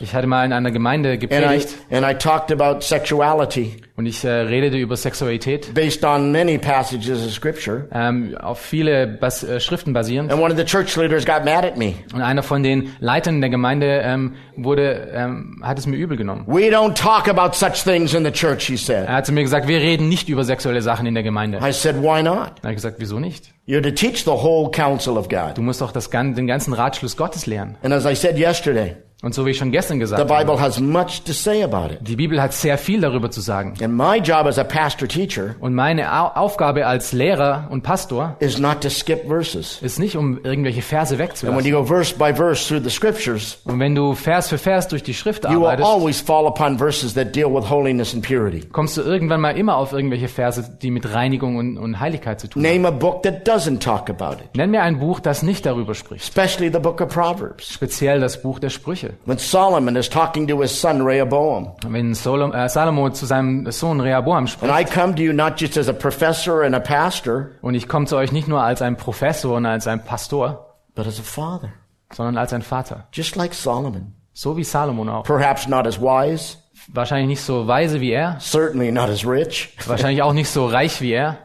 Ich 0.00 0.14
hatte 0.14 0.26
mal 0.26 0.44
in 0.46 0.52
einer 0.52 0.70
Gemeinde 0.70 1.10
and 1.10 1.22
I, 1.22 1.26
gepredigt 1.26 1.76
and 1.90 2.04
I 2.06 2.14
talked 2.14 2.50
about 2.50 2.80
sexuality 2.80 3.76
und 3.96 4.06
ich 4.06 4.24
äh, 4.24 4.28
redete 4.30 4.78
über 4.78 4.96
Sexualität, 4.96 5.74
based 5.74 6.02
on 6.02 6.32
many 6.32 6.56
passages 6.56 7.24
of 7.24 7.30
scripture. 7.30 7.88
ähm, 7.92 8.34
auf 8.38 8.58
viele 8.58 9.06
Bas 9.06 9.44
äh, 9.44 9.60
Schriften 9.60 9.92
basierend. 9.92 10.32
And 10.32 10.40
one 10.40 10.50
of 10.50 10.58
the 10.58 10.64
church 10.64 10.96
leaders 10.96 11.26
got 11.26 11.44
mad 11.44 11.64
at 11.66 11.76
me. 11.76 11.94
Und 12.14 12.22
einer 12.22 12.42
von 12.42 12.62
den 12.62 12.90
Leitern 13.00 13.42
der 13.42 13.50
Gemeinde 13.50 14.00
ähm, 14.02 14.36
wurde, 14.56 15.10
ähm, 15.14 15.60
hat 15.62 15.78
es 15.78 15.86
mir 15.86 15.96
übel 15.96 16.16
genommen. 16.16 16.44
We 16.46 16.74
don't 16.74 16.94
talk 16.94 17.28
about 17.28 17.54
such 17.54 17.84
things 17.84 18.14
in 18.14 18.24
the 18.24 18.32
church, 18.32 18.66
he 18.66 18.78
said. 18.78 19.06
Er 19.06 19.16
hat 19.16 19.26
zu 19.26 19.32
mir 19.32 19.42
gesagt, 19.42 19.68
wir 19.68 19.78
reden 19.78 20.08
nicht 20.08 20.30
über 20.30 20.44
sexuelle 20.44 20.80
Sachen 20.80 21.04
in 21.04 21.14
der 21.14 21.22
Gemeinde. 21.22 21.58
I 21.58 21.72
said, 21.72 21.96
why 21.96 22.22
not? 22.22 22.52
Er 22.62 22.70
hat 22.70 22.76
gesagt, 22.76 22.96
wieso 22.98 23.20
nicht? 23.20 23.52
You're 23.68 23.82
to 23.82 23.90
teach 23.90 24.24
the 24.24 24.30
whole 24.30 24.70
counsel 24.70 25.18
of 25.18 25.28
God. 25.28 25.56
Du 25.56 25.62
musst 25.62 25.82
doch 25.82 25.92
das, 25.92 26.08
den 26.08 26.46
ganzen 26.46 26.72
Ratschluss 26.72 27.16
Gottes 27.16 27.46
lernen. 27.46 27.76
And 27.82 27.92
as 27.92 28.06
I 28.06 28.16
said 28.16 28.38
yesterday, 28.38 28.96
Und 29.22 29.34
so 29.34 29.46
wie 29.46 29.50
ich 29.50 29.56
schon 29.58 29.70
gestern 29.70 29.94
the 29.98 30.00
gesagt 30.00 30.28
habe, 30.28 30.44
Bible 30.44 30.60
has 30.60 30.80
much 30.80 31.22
to 31.24 31.32
say 31.32 31.62
about 31.62 31.92
it. 31.94 32.00
die 32.00 32.16
Bibel 32.16 32.42
hat 32.42 32.52
sehr 32.52 32.76
viel 32.76 33.00
darüber 33.00 33.30
zu 33.30 33.40
sagen. 33.40 33.74
And 33.80 33.96
my 33.96 34.16
job 34.18 34.46
as 34.46 34.58
a 34.58 34.64
pastor 34.64 35.06
teacher 35.06 35.54
Und 35.60 35.74
meine 35.74 36.12
Au 36.12 36.26
Aufgabe 36.34 36.86
als 36.86 37.12
Lehrer 37.12 37.68
und 37.70 37.82
Pastor 37.82 38.34
is 38.40 38.58
not 38.58 38.80
to 38.80 38.90
skip 38.90 39.28
verses. 39.28 39.78
ist 39.80 40.00
nicht, 40.00 40.16
um 40.16 40.40
irgendwelche 40.42 40.82
Verse 40.82 41.14
And 41.14 41.20
when 41.20 41.28
wegzulassen. 41.28 41.64
you 41.70 41.76
go 41.78 41.84
verse 41.84 42.12
by 42.16 42.34
verse 42.34 42.66
through 42.66 42.82
the 42.82 42.90
scriptures, 42.90 43.58
Und 43.64 43.78
wenn 43.78 43.94
du 43.94 44.14
Vers 44.14 44.48
für 44.48 44.58
Vers 44.58 44.88
durch 44.88 45.04
die 45.04 45.14
Schrift 45.14 45.44
you 45.44 45.50
will 45.60 45.66
arbeitest, 45.68 45.88
always 45.88 46.20
fall 46.20 46.46
upon 46.46 46.76
verses 46.76 47.14
that 47.14 47.32
deal 47.36 47.48
with 47.54 47.70
holiness 47.70 48.12
and 48.14 48.26
purity. 48.26 48.66
kommst 48.72 48.96
du 48.96 49.02
irgendwann 49.02 49.40
mal 49.40 49.56
immer 49.56 49.76
auf 49.76 49.92
irgendwelche 49.92 50.26
Verse, 50.26 50.68
die 50.82 50.90
mit 50.90 51.14
Reinigung 51.14 51.54
und, 51.56 51.78
und 51.78 52.00
Heiligkeit 52.00 52.40
zu 52.40 52.48
tun 52.48 52.64
haben. 52.64 52.72
Name 52.82 52.88
a 52.88 52.90
book 52.90 53.22
that 53.22 53.46
doesn't 53.48 53.78
talk 53.78 54.10
about 54.10 54.42
it, 54.42 54.56
Nenn 54.56 54.72
mir 54.72 54.82
ein 54.82 54.98
Buch, 54.98 55.20
das 55.20 55.44
nicht 55.44 55.64
darüber 55.64 55.94
spricht. 55.94 56.24
especially 56.24 56.72
the 56.72 56.80
book 56.80 57.00
of 57.00 57.08
Proverbs. 57.14 57.72
Speziell 57.72 58.18
das 58.18 58.42
Buch 58.42 58.58
der 58.58 58.70
Sprüche. 58.70 59.11
When 59.24 59.38
Solomon 59.38 59.96
is 59.96 60.08
talking 60.08 60.46
to 60.48 60.60
his 60.60 60.70
son 60.78 61.02
Rehoboam, 61.02 61.72
Wenn 61.86 62.14
Solom, 62.14 62.52
äh, 62.52 62.68
Salomo 62.68 63.10
zu 63.10 63.26
seinem 63.26 63.70
Sohn 63.70 64.00
Rehoboam 64.00 64.46
spricht, 64.46 64.70
and 64.72 64.80
I 64.80 64.84
come 64.84 65.14
to 65.14 65.22
you 65.22 65.32
not 65.32 65.60
just 65.60 65.76
as 65.76 65.88
a 65.88 65.92
professor 65.92 66.62
and 66.62 66.74
a 66.74 66.80
pastor, 66.80 67.52
und 67.62 67.74
ich 67.74 67.88
komme 67.88 68.06
zu 68.06 68.16
euch 68.16 68.32
nicht 68.32 68.48
nur 68.48 68.62
als 68.62 68.82
ein 68.82 68.96
Professor 68.96 69.56
und 69.56 69.66
als 69.66 69.86
ein 69.86 70.04
Pastor, 70.04 70.66
but 70.94 71.06
as 71.06 71.18
a 71.18 71.22
father, 71.22 71.70
sondern 72.12 72.36
als 72.36 72.52
ein 72.52 72.62
Vater. 72.62 73.06
just 73.12 73.36
like 73.36 73.54
Solomon. 73.54 74.14
So 74.34 74.56
wie 74.56 74.64
Salomon 74.64 75.08
auch. 75.08 75.24
Perhaps 75.24 75.66
not 75.68 75.86
as 75.86 76.00
wise, 76.00 76.56
Wahrscheinlich 76.88 77.28
nicht 77.28 77.42
so 77.42 77.68
weise 77.68 78.00
wie 78.00 78.10
er, 78.10 78.36
certainly 78.40 78.90
not 78.90 79.08
as 79.08 79.24
rich, 79.26 79.76
wahrscheinlich 79.86 80.22
auch 80.22 80.32
nicht 80.32 80.48
so 80.48 80.66
reich 80.66 81.00
wie 81.00 81.12
er, 81.12 81.38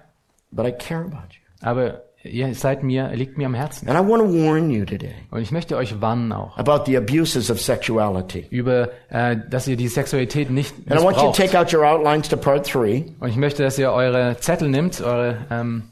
but 0.52 0.66
I 0.66 0.72
care 0.72 1.02
about 1.02 1.28
you. 1.32 1.42
aber 1.68 2.02
ihr 2.30 2.54
seid 2.56 2.84
mir, 2.84 3.10
liegt 3.14 3.38
mir 3.38 3.46
am 3.48 3.54
Herzen. 3.54 3.90
And 3.90 3.98
I 3.98 4.10
want 4.10 4.24
to 4.24 4.30
warn 4.30 4.70
you 4.70 4.86
today 4.86 5.14
Und 5.32 5.42
ich 5.42 5.52
möchte 5.52 5.76
euch 5.78 6.02
warnen 6.02 6.32
auch 6.32 6.58
about 6.58 6.84
the 6.86 6.98
abuses 6.98 7.50
of 7.50 7.62
sexuality. 7.62 8.46
über, 8.50 8.90
äh, 9.10 9.38
dass 9.50 9.68
ihr 9.68 9.78
die 9.78 9.88
Sexualität 9.88 10.50
nicht 10.50 10.74
And 10.90 11.00
I 11.00 11.04
want 11.04 11.18
you 11.18 11.24
to 11.24 11.28
missbraucht. 11.30 11.36
take 11.38 11.60
out 11.60 11.74
your 11.74 11.86
outlines 11.86 12.30
to 12.30 12.38
part 12.38 12.66
three. 12.68 13.04
Und 13.20 13.30
ich 13.30 13.36
möchte, 13.38 13.64
dass 13.64 13.78
ihr 13.80 13.92
eure 13.92 14.38
Zettel 14.40 14.70
nimmt, 14.70 15.02
eure 15.02 15.38
ähm, 15.50 15.84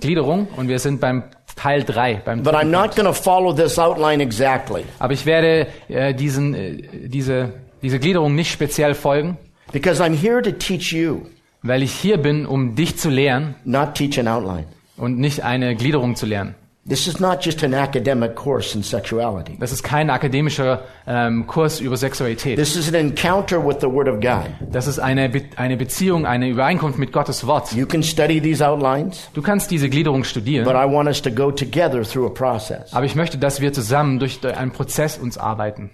Gliederung, 0.00 0.48
und 0.56 0.68
wir 0.68 0.78
sind 0.78 1.00
beim 1.00 1.24
Teil 1.56 1.84
3. 1.84 2.22
Beim 2.24 2.42
But 2.42 2.54
I'm 2.54 2.70
not 2.70 2.96
going 2.96 3.06
to 3.06 3.12
follow 3.12 3.52
this 3.52 3.78
outline 3.78 4.22
exactly 4.22 4.84
Aber 4.98 5.12
ich 5.12 5.26
werde 5.26 5.66
äh, 5.88 6.14
diesen, 6.14 6.54
äh, 6.54 6.76
diese, 7.08 7.52
diese 7.82 7.98
Gliederung 7.98 8.34
nicht 8.34 8.50
speziell 8.50 8.94
folgen, 8.94 9.36
because 9.72 10.02
I'm 10.02 10.14
here 10.16 10.40
to 10.40 10.52
teach 10.52 10.92
you, 10.92 11.22
weil 11.62 11.82
ich 11.82 11.92
hier 11.92 12.16
bin, 12.16 12.46
um 12.46 12.74
dich 12.76 12.96
zu 12.96 13.10
lehren 13.10 13.56
not 13.64 13.94
teach 13.94 14.18
an 14.18 14.26
outline. 14.28 14.64
Und 15.00 15.18
nicht 15.18 15.42
eine 15.42 15.74
Gliederung 15.74 16.16
zu 16.16 16.26
lernen. 16.26 16.54
This 16.88 17.06
is 17.06 17.20
not 17.20 17.44
just 17.44 17.62
an 17.62 17.74
academic 17.74 18.34
course 18.34 18.74
in 18.74 18.82
sexuality. 18.82 19.58
Das 19.60 19.70
ist 19.70 19.82
kein 19.82 20.08
akademischer 20.08 20.82
ähm, 21.06 21.46
Kurs 21.46 21.78
über 21.78 21.98
Sexualität. 21.98 22.56
This 22.58 22.74
is 22.74 22.88
an 22.88 22.94
encounter 22.94 23.64
with 23.64 23.76
the 23.80 23.86
Word 23.86 24.08
of 24.08 24.20
God. 24.20 24.46
Das 24.72 24.86
ist 24.86 24.98
eine, 24.98 25.28
Be 25.28 25.42
eine 25.56 25.76
Beziehung, 25.76 26.24
eine 26.24 26.48
Übereinkunft 26.48 26.98
mit 26.98 27.12
Gottes 27.12 27.46
Wort. 27.46 27.72
You 27.72 27.86
can 27.86 28.02
study 28.02 28.40
these 28.40 28.66
outlines, 28.66 29.28
Du 29.34 29.42
kannst 29.42 29.70
diese 29.70 29.90
Gliederung 29.90 30.20
but 30.20 30.26
studieren, 30.26 30.66
I 30.66 30.90
want 30.90 31.06
us 31.06 31.20
to 31.20 31.30
go 31.30 31.50
together 31.50 32.02
through 32.02 32.26
a 32.26 32.30
process. 32.30 32.92
aber 32.94 33.04
ich 33.04 33.14
möchte, 33.14 33.36
dass 33.36 33.60
wir 33.60 33.74
zusammen 33.74 34.18
durch 34.18 34.42
einen 34.44 34.70
Prozess 34.70 35.18
uns 35.18 35.36
arbeiten. 35.36 35.90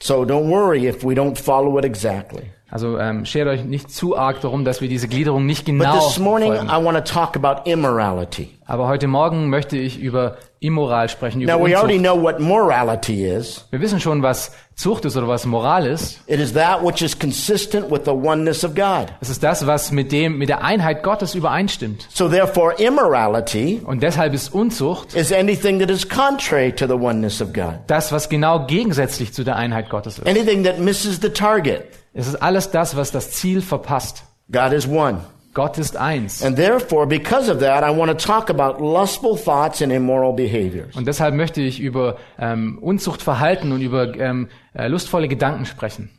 So 0.00 0.24
don't 0.24 0.48
worry 0.50 0.86
if 0.86 1.02
we 1.02 1.14
don't 1.14 1.36
follow 1.36 1.78
it 1.78 1.86
exactly. 1.86 2.42
Also 2.70 2.98
ähm, 2.98 3.24
schert 3.24 3.48
euch 3.48 3.64
nicht 3.64 3.90
zu 3.90 4.16
arg 4.16 4.40
darum, 4.42 4.64
dass 4.64 4.80
wir 4.82 4.88
diese 4.88 5.08
Gliederung 5.08 5.46
nicht 5.46 5.64
genau 5.64 6.10
morning, 6.18 6.52
folgen. 6.52 6.68
I 6.68 6.84
want 6.84 6.96
to 6.98 7.12
talk 7.12 7.34
about 7.34 7.68
immorality. 7.68 8.50
Aber 8.66 8.88
heute 8.88 9.06
Morgen 9.06 9.48
möchte 9.48 9.78
ich 9.78 9.98
über 9.98 10.36
Immoral 10.60 11.08
sprechen, 11.08 11.40
über 11.40 11.52
Now, 11.56 11.64
we 11.64 11.74
already 11.74 11.96
Unzucht. 11.96 12.12
know 12.14 12.22
what 12.22 12.40
morality 12.40 13.24
is. 13.26 13.64
Wir 13.70 13.80
wissen 13.80 14.00
schon, 14.00 14.22
was 14.22 14.52
Zucht 14.74 15.06
ist 15.06 15.16
oder 15.16 15.26
was 15.26 15.46
Moral 15.46 15.86
ist. 15.86 16.20
It 16.26 16.40
is 16.40 16.52
that 16.52 16.84
which 16.84 17.00
is 17.00 17.18
consistent 17.18 17.90
with 17.90 18.02
the 18.04 18.10
oneness 18.10 18.62
of 18.64 18.74
God. 18.74 19.06
Es 19.22 19.30
ist 19.30 19.42
das, 19.42 19.66
was 19.66 19.90
mit 19.90 20.12
dem, 20.12 20.36
mit 20.36 20.50
der 20.50 20.62
Einheit 20.62 21.02
Gottes 21.02 21.34
übereinstimmt. 21.34 22.06
So 22.10 22.28
therefore, 22.28 22.74
immorality 22.74 23.80
Und 23.84 24.02
deshalb 24.02 24.34
ist 24.34 24.52
Unzucht 24.52 25.14
is 25.14 25.32
anything 25.32 25.78
that 25.80 25.88
is 25.90 26.06
contrary 26.06 26.72
to 26.72 26.86
the 26.86 26.92
oneness 26.92 27.40
of 27.40 27.54
God. 27.54 27.78
das, 27.86 28.12
was 28.12 28.28
genau 28.28 28.66
gegensätzlich 28.66 29.32
zu 29.32 29.44
der 29.44 29.56
Einheit 29.56 29.88
Gottes 29.88 30.18
ist. 30.18 30.26
Anything 30.26 30.64
that 30.64 30.78
misses 30.78 31.18
the 31.22 31.30
target. 31.30 31.84
Es 32.12 32.26
ist 32.26 32.36
alles 32.36 32.70
das, 32.70 32.96
was 32.96 33.10
das 33.10 33.32
Ziel 33.32 33.62
verpasst. 33.62 34.24
God 34.50 34.72
is 34.72 34.88
one. 34.88 35.20
Gott 35.54 35.76
ist 35.78 35.96
eins. 35.96 36.42
And 36.42 36.56
therefore, 36.56 37.06
because 37.06 37.50
of 37.50 37.58
that, 37.60 37.82
I 37.82 37.90
want 37.90 38.10
to 38.10 38.16
talk 38.16 38.48
about 38.50 38.80
lustful 38.80 39.36
thoughts 39.36 39.82
and 39.82 39.92
immoral 39.92 40.32
behaviors. 40.32 40.94
Und 40.94 41.06
deshalb 41.06 41.34
möchte 41.34 41.60
ich 41.60 41.80
über 41.80 42.16
ähm, 42.38 42.78
Unzuchtverhalten 42.80 43.72
und 43.72 43.80
über 43.80 44.14
ähm, 44.18 44.48
äh, 44.74 44.88
lustvolle 44.88 45.26
Gedanken 45.26 45.66
sprechen. 45.66 46.10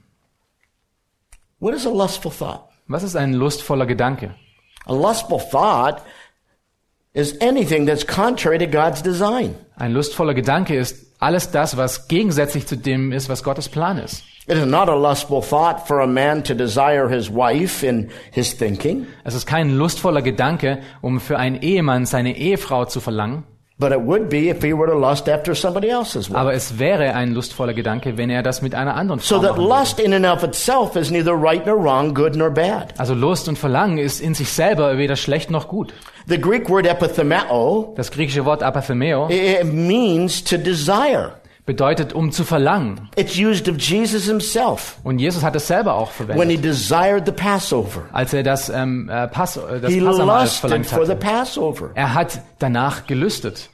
What 1.59 1.73
is 1.73 1.85
a 1.85 1.89
lustful 1.89 2.31
thought? 2.31 2.69
Was 2.87 3.03
ist 3.03 3.15
ein 3.15 3.33
lustvoller 3.33 3.85
Gedanke? 3.85 4.35
A 4.85 4.93
lustful 4.93 5.39
thought 5.39 6.01
is 7.13 7.39
anything 7.41 7.85
that's 7.85 8.05
contrary 8.05 8.57
to 8.57 8.67
God's 8.67 9.01
design. 9.01 9.55
Ein 9.75 9.93
lustvoller 9.93 10.33
Gedanke 10.33 10.75
ist 10.75 11.08
alles 11.19 11.51
das, 11.51 11.77
was 11.77 12.07
gegensätzlich 12.07 12.65
zu 12.65 12.75
dem 12.75 13.11
ist, 13.11 13.29
was 13.29 13.43
Gottes 13.43 13.69
Plan 13.69 13.97
ist. 13.97 14.23
It 14.47 14.57
is 14.57 14.65
not 14.65 14.89
a 14.89 14.95
lustful 14.95 15.43
thought 15.43 15.85
for 15.85 16.01
a 16.01 16.07
man 16.07 16.43
to 16.45 16.55
desire 16.55 17.07
his 17.07 17.29
wife 17.29 17.85
in 17.85 18.09
his 18.31 18.57
thinking, 18.57 19.05
Es 19.23 19.35
ist 19.35 19.45
kein 19.45 19.77
lustvoller 19.77 20.23
Gedanke, 20.23 20.79
um 21.01 21.19
für 21.19 21.37
einen 21.37 21.61
Ehemann 21.61 22.07
seine 22.07 22.35
Ehefrau 22.35 22.85
zu 22.85 22.99
verlangen, 22.99 23.43
but 23.79 23.91
it 23.93 24.01
would 24.01 24.27
be 24.29 24.49
if 24.49 24.61
he 24.61 24.73
were 24.73 24.87
to 24.87 24.97
lust 24.97 25.29
after 25.29 25.55
somebody 25.55 25.87
else's 25.89 26.29
wife. 26.29 26.37
aber 26.37 26.53
es 26.53 26.77
wäre 26.77 27.15
ein 27.15 27.33
lustvoller 27.33 27.73
Gedanke, 27.73 28.17
wenn 28.17 28.29
er 28.29 28.43
das 28.43 28.61
mit 28.61 28.75
einer 28.75 28.95
anderen 28.95 29.19
So 29.21 29.35
Frau 29.35 29.41
that 29.41 29.51
machen 29.51 29.61
würde. 29.63 29.79
lust 29.79 29.99
in 29.99 30.13
and 30.13 30.25
of 30.25 30.43
itself 30.43 30.95
is 30.95 31.09
neither 31.09 31.33
right 31.33 31.65
nor 31.65 31.77
wrong, 31.81 32.13
good 32.13 32.35
nor 32.35 32.49
bad. 32.51 32.93
Also 32.97 33.13
Lust 33.13 33.47
und 33.47 33.57
Verlangen 33.57 33.97
ist 33.97 34.19
in 34.21 34.33
sich 34.35 34.49
selber 34.51 34.97
weder 34.97 35.15
schlecht 35.15 35.49
noch 35.49 35.67
gut. 35.69 35.93
The 36.27 36.39
Greek 36.39 36.69
word 36.69 36.85
epithemeo, 36.85 37.93
Das 37.95 38.11
griechische 38.11 38.45
Wort 38.45 38.61
apathemeo 38.63 39.27
it 39.29 39.63
means 39.73 40.43
to 40.43 40.57
desire. 40.57 41.31
Bedeutet 41.69 42.13
um 42.13 42.31
zu 42.31 42.43
verlangen. 42.45 43.09
It's 43.15 43.37
used 43.37 43.69
of 43.69 43.77
Jesus 43.77 44.25
himself 44.25 44.97
Und 45.03 45.19
Jesus 45.19 45.43
hat 45.43 45.55
es 45.55 45.67
selber 45.67 45.93
auch 45.93 46.09
when 46.17 46.27
verwendet, 46.27 46.49
he 46.49 46.57
desired 46.57 47.27
the 47.27 47.31
Passover. 47.31 48.05
als 48.11 48.33
er 48.33 48.41
das, 48.41 48.69
ähm, 48.69 49.07
äh, 49.07 49.27
Pass, 49.27 49.55
äh, 49.57 49.79
das 49.79 49.93
He 49.93 50.01
Passamal 50.01 50.47
verlangt 50.47 50.87
for 50.87 51.05
the 51.05 51.11
hatte. 51.11 51.15
Passover. 51.23 51.91
Er 51.93 52.15
hat 52.15 52.41
danach 52.57 53.05
gelüstet. 53.05 53.69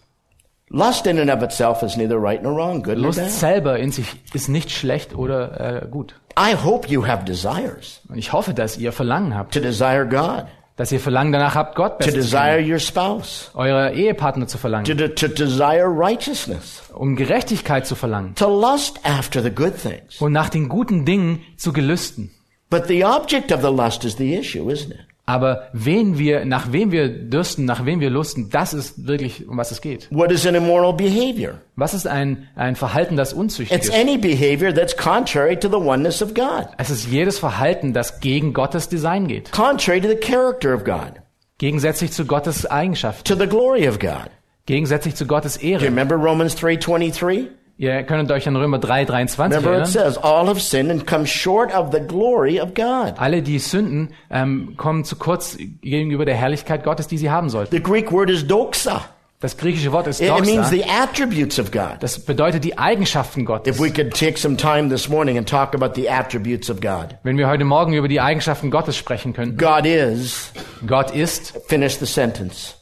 Lust 0.67 1.07
in 1.07 1.17
and 1.19 1.31
of 1.31 1.41
itself 1.41 1.83
is 1.83 1.95
neither 1.95 2.21
right 2.21 2.43
nor 2.43 2.53
wrong, 2.57 2.83
good 2.83 2.97
nor 2.97 3.05
Lust 3.05 3.19
bad. 3.19 3.29
selber 3.31 3.79
in 3.79 3.93
sich 3.93 4.07
ist 4.33 4.49
nicht 4.49 4.71
schlecht 4.71 5.15
oder 5.15 5.83
äh, 5.83 5.87
gut. 5.87 6.15
I 6.37 6.53
hope 6.53 6.89
you 6.89 7.07
have 7.07 7.23
desires 7.23 8.01
Und 8.09 8.17
ich 8.17 8.33
hoffe, 8.33 8.53
dass 8.53 8.77
ihr 8.77 8.91
Verlangen 8.91 9.33
habt, 9.37 9.53
to 9.53 9.61
desire 9.61 10.05
God, 10.05 10.47
dass 10.77 10.91
ihr 10.91 10.99
Verlangen 10.99 11.31
danach 11.31 11.55
habt, 11.55 11.75
Gott 11.75 11.93
to 11.93 11.97
besser 11.99 12.11
zu 12.11 12.17
desire 12.17 12.61
your 12.73 12.79
spouse, 12.79 13.51
eure 13.53 13.93
Ehepartner 13.93 14.47
zu 14.47 14.57
to, 14.57 14.61
verlangen, 14.61 14.97
de- 14.97 15.09
to 15.15 15.27
desire 15.27 15.85
righteousness, 15.87 16.83
um 16.93 17.15
Gerechtigkeit 17.15 17.85
zu 17.87 17.95
verlangen 17.95 18.35
to 18.35 18.47
lust 18.49 18.99
after 19.03 19.41
the 19.41 19.51
good 19.51 19.75
things. 19.81 20.19
und 20.19 20.31
nach 20.33 20.49
den 20.49 20.67
guten 20.69 21.05
Dingen 21.05 21.41
zu 21.57 21.71
gelüsten. 21.73 22.31
But 22.69 22.87
the 22.87 23.05
object 23.05 23.51
of 23.51 23.61
the 23.61 23.67
lust 23.71 24.03
is 24.03 24.17
the 24.17 24.33
issue, 24.35 24.69
isn't 24.69 24.91
it? 24.91 24.99
Aber 25.27 25.69
wen 25.73 26.19
wir, 26.19 26.45
nach 26.45 26.71
wem 26.71 26.91
wir 26.91 27.09
dürsten, 27.09 27.65
nach 27.65 27.83
wem 27.85 27.99
wir 27.99 28.11
lusten, 28.11 28.49
das 28.51 28.73
ist 28.75 29.07
wirklich, 29.07 29.47
um 29.47 29.57
was 29.57 29.71
es 29.71 29.81
geht. 29.81 30.07
What 30.11 30.31
is 30.31 30.45
an 30.45 30.53
immoral 30.53 30.93
behavior? 30.93 31.61
Was 31.75 31.95
ist 31.95 32.05
ein, 32.07 32.47
ein 32.55 32.75
Verhalten, 32.75 33.15
das 33.17 33.33
unzüchtig 33.33 33.75
It's 33.75 33.87
ist? 33.89 33.95
any 33.95 34.17
behavior 34.19 34.71
that's 34.71 34.95
contrary 34.95 35.57
to 35.57 35.67
the 35.67 35.77
oneness 35.77 36.21
of 36.21 36.35
God, 36.35 36.67
Es 36.77 36.91
ist 36.91 37.07
jedes 37.07 37.39
Verhalten, 37.39 37.91
das 37.93 38.19
gegen 38.19 38.53
Gottes 38.53 38.87
Design 38.87 39.27
geht. 39.27 39.51
contrary 39.51 39.99
to 39.99 40.07
the 40.09 40.15
character 40.15 40.75
of 40.75 40.83
God, 40.83 41.13
Gegensätzlich 41.57 42.11
zu 42.11 42.25
Gottes 42.25 42.65
Eigenschaften. 42.69 43.23
to 43.23 43.33
the 43.35 43.47
glory 43.47 43.87
of 43.87 43.97
God. 43.97 44.29
Gegensätzlich 44.67 45.15
zu 45.15 45.25
Gottes 45.25 45.57
Do 45.57 45.65
you 45.65 45.73
Ehre. 45.73 45.85
remember 45.85 46.15
Romans 46.15 46.55
3:23? 46.55 47.47
Ihr 47.77 48.03
könnt 48.03 48.31
euch 48.31 48.47
an 48.47 48.55
Römer 48.55 48.79
3, 48.79 49.03
23 49.03 49.39
Remember 49.57 49.59
it 49.59 49.65
erinnern. 49.65 49.85
says, 50.13 50.17
all 50.17 50.47
have 50.47 50.61
sinned 50.61 50.89
and 50.89 51.05
come 51.05 51.25
short 51.27 51.73
of 51.75 51.91
the 51.91 51.99
glory 51.99 52.59
of 52.59 52.73
God. 52.73 53.15
Alle, 53.17 53.41
die 53.41 53.59
sünden, 53.59 54.13
ähm, 54.31 54.75
kommen 54.77 55.03
zu 55.03 55.17
kurz 55.17 55.57
gegenüber 55.81 56.23
der 56.25 56.35
Herrlichkeit 56.35 56.83
Gottes, 56.85 57.07
die 57.07 57.17
sie 57.17 57.29
haben 57.29 57.49
sollten. 57.49 57.75
The 57.75 57.83
Greek 57.83 58.11
word 58.13 58.29
is 58.29 58.47
doxa. 58.47 59.03
Das 59.41 59.57
griechische 59.57 59.91
Wort 59.91 60.07
ist 60.07 60.21
It 60.21 60.29
it 60.29 60.45
means 60.45 60.69
Doxa. 60.69 60.69
the 60.69 60.83
attributes 60.85 61.59
of 61.59 61.69
God. 61.69 61.97
Das 61.99 62.17
bedeutet 62.19 62.63
die 62.63 62.77
Eigenschaften 62.77 63.43
Gottes. 63.43 63.75
If 63.75 63.81
we 63.83 63.91
could 63.91 64.17
take 64.17 64.37
some 64.39 64.55
time 64.55 64.87
this 64.89 65.09
morning 65.09 65.37
and 65.37 65.47
talk 65.47 65.75
about 65.75 65.91
the 65.95 66.09
attributes 66.09 66.69
of 66.69 66.79
God. 66.79 67.17
Wenn 67.23 67.37
wir 67.37 67.49
heute 67.49 67.65
Morgen 67.65 67.93
über 67.93 68.07
die 68.07 68.21
Eigenschaften 68.21 68.71
Gottes 68.71 68.95
sprechen 68.95 69.33
könnten. 69.33 69.57
God 69.57 69.85
is, 69.85 70.51
Gott 70.87 71.11
ist, 71.11 71.59
finish 71.67 71.97
the 71.99 72.05
sentence. 72.05 72.75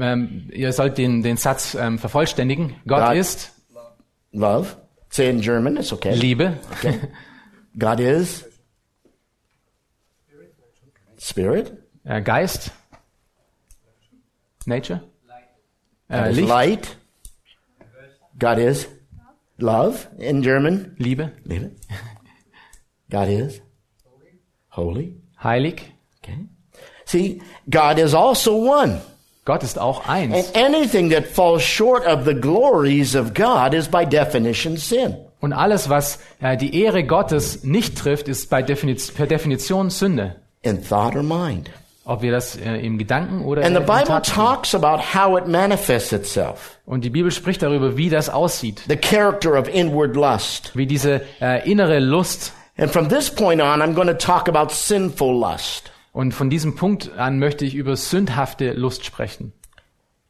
ähm, 0.00 0.50
ihr 0.52 0.72
sollt 0.72 0.98
den, 0.98 1.22
den 1.22 1.36
Satz 1.36 1.76
ähm, 1.80 2.00
vervollständigen. 2.00 2.74
Gott 2.86 3.04
Gott- 3.06 3.14
ist 3.16 3.52
Love. 4.32 4.76
Say 5.10 5.28
in 5.28 5.40
German, 5.40 5.78
it's 5.78 5.92
okay. 5.92 6.14
Liebe. 6.14 6.58
God 7.78 8.00
is 8.00 8.44
Spirit. 11.16 11.72
Äh, 12.04 12.20
Geist. 12.22 12.70
Nature. 14.66 15.02
Uh, 16.10 16.28
is 16.30 16.36
Licht. 16.36 16.48
light. 16.48 16.96
God 18.38 18.58
is 18.58 18.86
love 19.58 20.08
in 20.18 20.42
German. 20.42 20.96
Liebe. 20.98 21.32
Liebe. 21.44 21.72
God 23.10 23.28
is 23.28 23.60
holy. 24.68 25.16
Heilig. 25.42 25.80
Okay. 26.22 26.46
See, 27.04 27.40
God 27.68 27.98
is 27.98 28.14
also 28.14 28.56
one. 28.56 29.00
Gott 29.48 29.62
ist 29.62 29.78
auch 29.78 30.06
And 30.06 30.34
eins. 30.34 30.52
anything 30.54 31.10
that 31.10 31.24
falls 31.26 31.62
short 31.62 32.06
of 32.06 32.26
the 32.26 32.34
glories 32.34 33.16
of 33.16 33.32
God 33.32 33.72
is 33.72 33.88
by 33.88 34.04
definition 34.04 34.76
sin. 34.76 35.16
Und 35.40 35.54
alles, 35.54 35.88
was 35.88 36.18
äh, 36.42 36.58
die 36.58 36.82
Ehre 36.82 37.02
Gottes 37.02 37.64
nicht 37.64 37.96
trifft, 37.96 38.28
ist 38.28 38.50
bei 38.50 38.60
Definiz 38.60 39.10
per 39.10 39.26
Definition 39.26 39.88
Sünde. 39.88 40.36
in 40.60 40.84
thought 40.84 41.16
or 41.16 41.22
mind. 41.22 41.70
Ob 42.04 42.20
wir 42.20 42.30
das 42.30 42.56
äh, 42.56 42.74
im 42.76 42.98
Gedanken 42.98 43.42
oder 43.42 43.62
And 43.64 43.74
the 43.74 43.80
im 43.80 43.86
Bible 43.86 44.04
Tat 44.06 44.26
tun. 44.26 44.34
talks 44.34 44.74
about 44.74 45.00
how 45.14 45.38
it 45.38 45.46
manifests 45.46 46.12
itself. 46.12 46.78
Und 46.84 47.02
die 47.04 47.10
Bibel 47.10 47.30
spricht 47.30 47.62
darüber, 47.62 47.96
wie 47.96 48.10
das 48.10 48.28
aussieht. 48.28 48.82
The 48.86 48.96
character 48.96 49.58
of 49.58 49.66
inward 49.72 50.14
lust. 50.14 50.72
Wie 50.76 50.86
diese 50.86 51.22
äh, 51.40 51.66
innere 51.70 52.00
Lust. 52.00 52.52
And 52.76 52.90
from 52.90 53.08
this 53.08 53.30
point 53.30 53.62
on, 53.62 53.80
I'm 53.80 53.94
going 53.94 54.08
to 54.08 54.14
talk 54.14 54.46
about 54.48 54.72
sinful 54.74 55.38
lust. 55.40 55.90
Und 56.12 56.32
von 56.32 56.50
diesem 56.50 56.74
Punkt 56.76 57.12
an 57.16 57.38
möchte 57.38 57.64
ich 57.64 57.74
über 57.74 57.96
sündhafte 57.96 58.72
Lust 58.72 59.04
sprechen. 59.04 59.52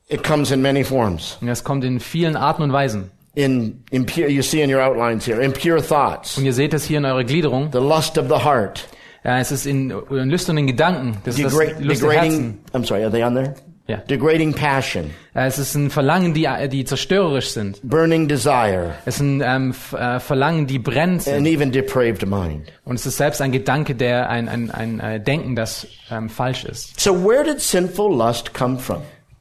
It 0.08 0.22
comes 0.24 0.50
in 0.50 0.62
many 0.62 0.84
forms. 0.84 1.38
Und 1.40 1.46
das 1.48 1.64
kommt 1.64 1.84
in 1.84 2.00
vielen 2.00 2.36
Arten 2.36 2.62
und 2.62 2.72
Weisen. 2.72 3.10
In 3.34 3.84
impure, 3.90 4.28
you 4.28 4.42
see 4.42 4.62
in 4.62 4.74
your 4.74 4.82
outlines 4.82 5.26
here, 5.26 5.40
impure 5.42 5.80
thoughts, 5.86 6.36
Und 6.38 6.44
ihr 6.44 6.52
seht 6.52 6.74
es 6.74 6.84
hier 6.84 6.98
in 6.98 7.04
eurer 7.04 7.22
Gliederung. 7.24 7.70
the 7.72 7.78
lust 7.78 8.18
of 8.18 8.26
the 8.28 8.42
heart, 8.44 8.88
Ja, 9.22 9.38
es 9.38 9.52
ist 9.52 9.66
in, 9.66 9.90
in 9.90 10.30
lüsternen 10.30 10.66
Gedanken. 10.66 11.18
Das 11.24 11.36
ist 11.38 11.44
das 11.44 11.54
degra- 11.54 11.80
Lust 11.80 12.02
Herzen. 12.04 12.58
I'm 12.72 12.84
sorry, 12.86 13.02
are 13.04 13.12
they 13.12 13.22
on 13.22 13.34
there? 13.34 13.54
Ja. 13.88 13.96
Degrading 13.96 14.52
passion, 14.52 15.10
Äh, 15.34 15.46
Es 15.46 15.58
ist 15.58 15.74
ein 15.74 15.88
Verlangen, 15.88 16.34
die, 16.34 16.46
die 16.68 16.84
zerstörerisch 16.84 17.48
sind. 17.52 17.80
burning 17.82 18.28
desire, 18.28 18.92
Es 19.06 19.16
sind 19.16 19.40
ähm, 19.42 19.70
F- 19.70 19.94
äh, 19.94 20.20
Verlangen, 20.20 20.66
die 20.66 20.78
sind. 21.22 21.28
and 21.36 21.46
even 21.46 21.72
depraved 21.72 22.26
mind. 22.26 22.70
Und 22.84 22.96
es 22.96 23.06
ist 23.06 23.16
selbst 23.16 23.40
ein 23.40 23.50
Gedanke, 23.50 23.94
der 23.94 24.28
ein, 24.28 24.46
ein, 24.48 24.70
ein 24.70 25.00
äh, 25.00 25.18
Denken, 25.20 25.56
das 25.56 25.86
ähm, 26.10 26.28
falsch 26.28 26.64
ist. 26.66 27.00
So 27.00 27.24
where 27.24 27.42
did 27.42 27.60
sinful 27.62 28.14
lust 28.14 28.52
come 28.52 28.78
from? 28.78 28.98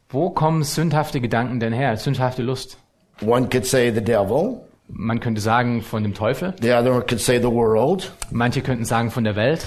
Wo 0.08 0.30
kommen 0.30 0.62
sündhafte 0.64 1.20
Gedanken 1.20 1.60
denn 1.60 1.74
her? 1.74 1.94
Sündhafte 1.98 2.40
Lust? 2.42 2.78
One 3.20 3.48
could 3.50 3.66
say 3.66 3.92
the 3.92 4.00
devil. 4.02 4.62
Man 4.88 5.20
könnte 5.20 5.42
sagen 5.42 5.82
von 5.82 6.02
dem 6.02 6.14
Teufel. 6.14 6.54
The 6.62 6.72
other 6.72 7.02
could 7.02 7.20
say 7.20 7.36
the 7.38 7.50
world. 7.52 8.10
Manche 8.30 8.62
könnten 8.62 8.86
sagen 8.86 9.10
von 9.10 9.24
der 9.24 9.36
Welt. 9.36 9.66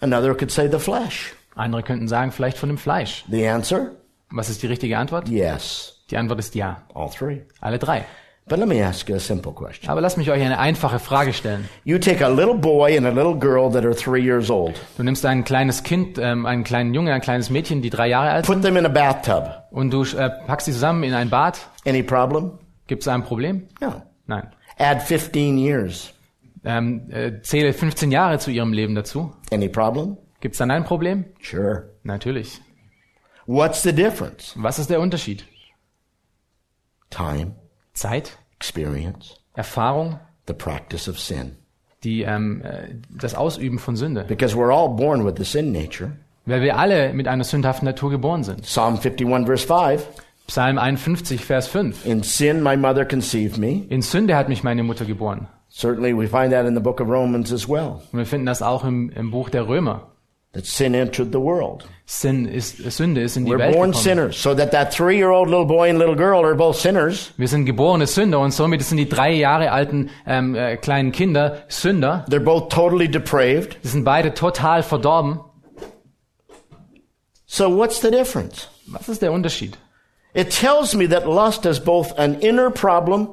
Another 0.00 0.34
could 0.34 0.50
say 0.50 0.66
the 0.70 0.78
flesh. 0.78 1.34
Andere 1.54 1.82
könnten 1.82 2.08
sagen 2.08 2.32
vielleicht 2.32 2.58
von 2.58 2.68
dem 2.68 2.78
Fleisch. 2.78 3.24
The 3.30 3.46
answer? 3.48 3.92
Was 4.30 4.48
ist 4.50 4.62
die 4.62 4.66
richtige 4.66 4.98
Antwort? 4.98 5.28
Yes. 5.28 6.04
Die 6.10 6.16
Antwort 6.16 6.38
ist 6.40 6.54
ja. 6.54 6.82
All 6.94 7.08
three. 7.10 7.42
Alle 7.60 7.78
drei. 7.78 8.04
But 8.46 8.58
let 8.58 8.68
me 8.68 8.84
ask 8.86 9.08
you 9.08 9.16
a 9.16 9.20
simple 9.20 9.52
question. 9.52 9.88
Aber 9.88 10.02
lasst 10.02 10.18
mich 10.18 10.30
euch 10.30 10.42
eine 10.42 10.58
einfache 10.58 10.98
Frage 10.98 11.32
stellen. 11.32 11.66
You 11.84 11.96
take 11.98 12.22
a 12.22 12.28
little 12.28 12.52
boy 12.54 12.94
and 12.94 13.06
a 13.06 13.10
little 13.10 13.34
girl 13.34 13.70
that 13.72 13.86
are 13.86 13.94
three 13.96 14.20
years 14.22 14.50
old, 14.50 14.78
Du 14.98 15.02
nimmst 15.02 15.24
ein 15.24 15.44
kleines 15.44 15.82
Kind, 15.82 16.18
ähm, 16.18 16.44
einen 16.44 16.62
kleinen 16.62 16.92
Junge, 16.92 17.14
ein 17.14 17.22
kleines 17.22 17.48
Mädchen, 17.48 17.80
die 17.80 17.88
drei 17.88 18.08
Jahre 18.08 18.30
alt 18.30 18.44
sind, 18.44 18.54
put 18.56 18.62
them 18.62 18.76
in 18.76 18.84
a 18.84 18.90
bathtub. 18.90 19.48
und 19.70 19.90
du 19.90 20.02
äh, 20.02 20.28
packst 20.46 20.66
sie 20.66 20.72
zusammen 20.72 21.04
in 21.04 21.14
ein 21.14 21.30
Bad. 21.30 21.58
Any 21.86 22.02
problem? 22.02 22.58
Gibt 22.86 23.00
es 23.00 23.08
ein 23.08 23.24
Problem? 23.24 23.66
No. 23.80 24.02
Nein. 24.26 24.48
Add 24.78 25.00
15 25.00 25.56
years. 25.56 26.12
Ähm, 26.66 27.08
äh, 27.10 27.40
zähle 27.40 27.72
15 27.72 28.10
Jahre 28.12 28.38
zu 28.40 28.50
ihrem 28.50 28.74
Leben 28.74 28.94
dazu. 28.94 29.32
Any 29.52 29.70
problem? 29.70 30.18
Gibt 30.44 30.56
es 30.56 30.58
dann 30.58 30.70
ein 30.70 30.84
Problem? 30.84 31.24
Sure. 31.40 31.84
Natürlich. 32.02 32.60
What's 33.46 33.82
the 33.82 33.94
difference? 33.94 34.52
Was 34.56 34.78
ist 34.78 34.90
der 34.90 35.00
Unterschied? 35.00 35.46
Time, 37.08 37.54
Zeit, 37.94 38.36
experience, 38.58 39.36
Erfahrung, 39.54 40.20
the 40.46 40.52
practice 40.52 41.08
of 41.08 41.18
sin. 41.18 41.56
die, 42.02 42.24
ähm, 42.24 42.60
äh, 42.60 42.88
das 43.08 43.34
Ausüben 43.34 43.78
von 43.78 43.96
Sünde. 43.96 44.24
Because 44.24 44.54
we're 44.54 44.70
all 44.70 44.90
born 44.90 45.24
with 45.24 45.32
the 45.38 45.44
sin 45.44 45.72
nature. 45.72 46.12
Weil 46.44 46.60
wir 46.60 46.76
alle 46.76 47.14
mit 47.14 47.26
einer 47.26 47.44
sündhaften 47.44 47.86
Natur 47.86 48.10
geboren 48.10 48.44
sind. 48.44 48.64
Psalm 48.64 48.98
51 48.98 49.46
verse 49.46 49.66
5. 49.66 50.06
Psalm 50.46 50.76
51, 50.76 51.42
Vers 51.42 51.68
5. 51.68 52.04
In 52.04 52.22
sin 52.22 52.62
my 52.62 52.76
mother 52.76 53.06
conceived 53.06 53.56
me. 53.56 53.86
In 53.88 54.02
Sünde 54.02 54.36
hat 54.36 54.50
mich 54.50 54.62
meine 54.62 54.82
Mutter 54.82 55.06
geboren. 55.06 55.48
Certainly 55.70 56.14
we 56.14 56.28
find 56.28 56.52
that 56.52 56.66
in 56.66 56.74
the 56.74 56.82
book 56.82 57.00
of 57.00 57.08
Romans 57.08 57.50
as 57.50 57.66
well. 57.66 58.02
Und 58.12 58.18
wir 58.18 58.26
finden 58.26 58.44
das 58.44 58.60
auch 58.60 58.84
im, 58.84 59.08
im 59.08 59.30
Buch 59.30 59.48
der 59.48 59.66
Römer. 59.66 60.10
That 60.54 60.66
sin 60.66 60.94
entered 60.94 61.32
the 61.32 61.38
world. 61.40 61.84
Sin 62.06 62.46
ist, 62.46 62.76
Sünde 62.90 63.22
ist 63.22 63.36
in 63.36 63.46
die 63.46 63.52
We're 63.52 63.58
Welt 63.58 63.74
born 63.74 63.90
gekommen. 63.90 64.02
sinners, 64.04 64.42
so 64.42 64.54
that 64.54 64.72
that 64.72 64.92
three-year-old 64.92 65.48
little 65.48 65.66
boy 65.66 65.88
and 65.88 65.98
little 65.98 66.16
girl 66.16 66.44
are 66.44 66.54
both 66.54 66.76
sinners. 66.76 67.32
Wir 67.36 67.48
sind 67.48 67.64
geborene 67.64 68.06
Sünder 68.06 68.40
und 68.40 68.52
somit 68.52 68.82
sind 68.82 68.98
die 68.98 69.08
drei 69.08 69.32
Jahre 69.32 69.70
alten 69.72 70.10
ähm, 70.26 70.54
äh, 70.54 70.76
kleinen 70.76 71.12
Kinder 71.12 71.62
Sünder. 71.68 72.26
They're 72.28 72.40
both 72.40 72.70
totally 72.70 73.08
depraved. 73.08 73.78
Die 73.82 73.88
sind 73.88 74.04
beide 74.04 74.34
total 74.34 74.82
verdorben. 74.82 75.40
So 77.46 77.68
what's 77.68 78.00
the 78.00 78.10
difference? 78.10 78.68
Was 78.86 79.08
ist 79.08 79.22
der 79.22 79.32
Unterschied? 79.32 79.78
It 80.34 80.50
tells 80.50 80.94
me 80.94 81.08
that 81.08 81.26
lust 81.26 81.64
is 81.64 81.78
both 81.80 82.18
an 82.18 82.34
inner 82.40 82.70
problem 82.70 83.28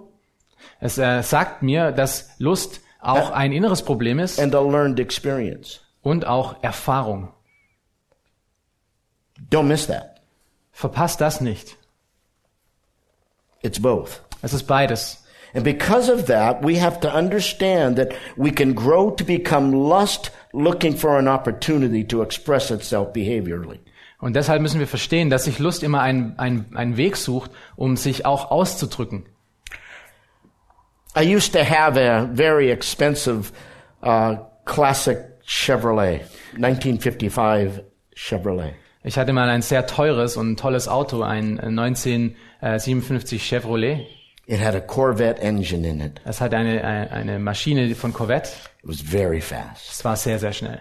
Es 0.79 0.97
äh, 0.97 1.21
sagt 1.21 1.61
mir, 1.61 1.91
dass 1.91 2.29
Lust 2.39 2.81
auch 3.01 3.31
ein 3.31 3.51
inneres 3.51 3.83
Problem 3.83 4.19
ist 4.19 4.39
and 4.39 4.53
a 4.55 4.61
learned 4.61 4.99
experience. 4.99 5.79
Und 6.01 6.25
auch 6.25 6.63
Erfahrung. 6.63 7.33
Don't 9.49 9.63
miss 9.63 9.87
that. 9.87 10.21
Verpasst 10.71 11.21
das 11.21 11.41
nicht. 11.41 11.77
It's 13.61 13.79
both. 13.79 14.21
Es 14.41 14.53
ist 14.53 14.63
beides. 14.63 15.23
And 15.53 15.63
because 15.63 16.09
of 16.09 16.27
that, 16.27 16.63
we 16.63 16.79
have 16.79 17.01
to 17.01 17.09
understand 17.09 17.97
that 17.97 18.13
we 18.37 18.51
can 18.51 18.73
grow 18.73 19.11
to 19.11 19.23
become 19.23 19.71
lust 19.71 20.31
looking 20.53 20.95
for 20.95 21.17
an 21.17 21.27
opportunity 21.27 22.03
to 22.05 22.21
express 22.21 22.71
itself 22.71 23.11
behaviorally. 23.13 23.79
Und 24.19 24.35
deshalb 24.35 24.61
müssen 24.61 24.79
wir 24.79 24.87
verstehen, 24.87 25.29
dass 25.29 25.45
sich 25.45 25.59
Lust 25.59 25.83
immer 25.83 26.01
einen, 26.01 26.37
einen, 26.37 26.75
einen 26.75 26.95
Weg 26.95 27.17
sucht, 27.17 27.51
um 27.75 27.97
sich 27.97 28.25
auch 28.25 28.51
auszudrücken. 28.51 29.25
I 31.15 31.23
used 31.23 31.53
to 31.53 31.59
have 31.59 31.99
a 31.99 32.29
very 32.33 32.71
expensive 32.71 33.51
uh, 34.03 34.37
classic 34.63 35.30
Chevrolet, 35.53 36.21
1955 36.55 37.83
Chevrolet. 38.15 38.73
Ich 39.03 39.17
hatte 39.17 39.33
mal 39.33 39.49
ein 39.49 39.61
sehr 39.61 39.85
teures 39.85 40.37
und 40.37 40.57
tolles 40.57 40.87
Auto, 40.87 41.23
ein 41.23 41.59
1957 41.59 43.43
Chevrolet. 43.43 44.07
It 44.47 44.61
had 44.61 44.75
a 44.75 44.79
Corvette 44.79 45.41
engine 45.41 45.85
in 45.85 45.99
it. 45.99 46.21
Es 46.23 46.39
hatte 46.39 46.55
eine, 46.55 46.81
eine, 46.81 47.11
eine 47.11 47.39
Maschine 47.39 47.93
von 47.95 48.13
Corvette. 48.13 48.49
It 48.81 48.89
was 48.89 49.01
very 49.01 49.41
fast. 49.41 49.91
Es 49.91 50.05
war 50.05 50.15
sehr, 50.15 50.39
sehr 50.39 50.53
schnell. 50.53 50.79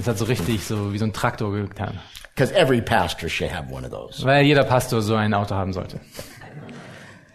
Es 0.00 0.08
hat 0.08 0.16
so 0.16 0.24
richtig 0.24 0.64
so 0.64 0.94
wie 0.94 0.98
so 0.98 1.04
ein 1.04 1.12
Traktor 1.12 1.52
getan. 1.52 2.00
Because 2.34 2.54
every 2.54 2.80
pastor 2.80 3.28
should 3.28 3.52
have 3.52 3.70
one 3.70 3.84
of 3.84 3.92
those. 3.92 4.24
Weil 4.24 4.46
jeder 4.46 4.64
Pastor 4.64 5.02
so 5.02 5.14
ein 5.16 5.34
Auto 5.34 5.54
haben 5.54 5.74
sollte. 5.74 6.00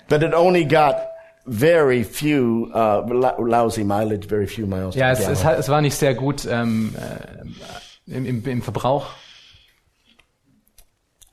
But 0.10 0.24
it 0.24 0.34
only 0.34 0.66
got 0.66 1.11
very 1.46 2.04
few 2.04 2.72
uh, 2.74 3.02
lou- 3.08 3.46
lousy 3.48 3.84
mileage, 3.84 4.26
very 4.26 4.48
few 4.48 4.66
miles. 4.68 4.96
Ja, 4.96 5.12
es, 5.12 5.28
es, 5.28 5.44
hat, 5.44 5.58
es 5.60 5.70
war 5.70 5.82
nicht 5.82 5.96
sehr 5.96 6.14
gut 6.14 6.46
ähm, 6.50 6.96
äh, 6.96 8.16
im, 8.16 8.26
im, 8.26 8.46
im 8.46 8.62
Verbrauch. 8.62 9.08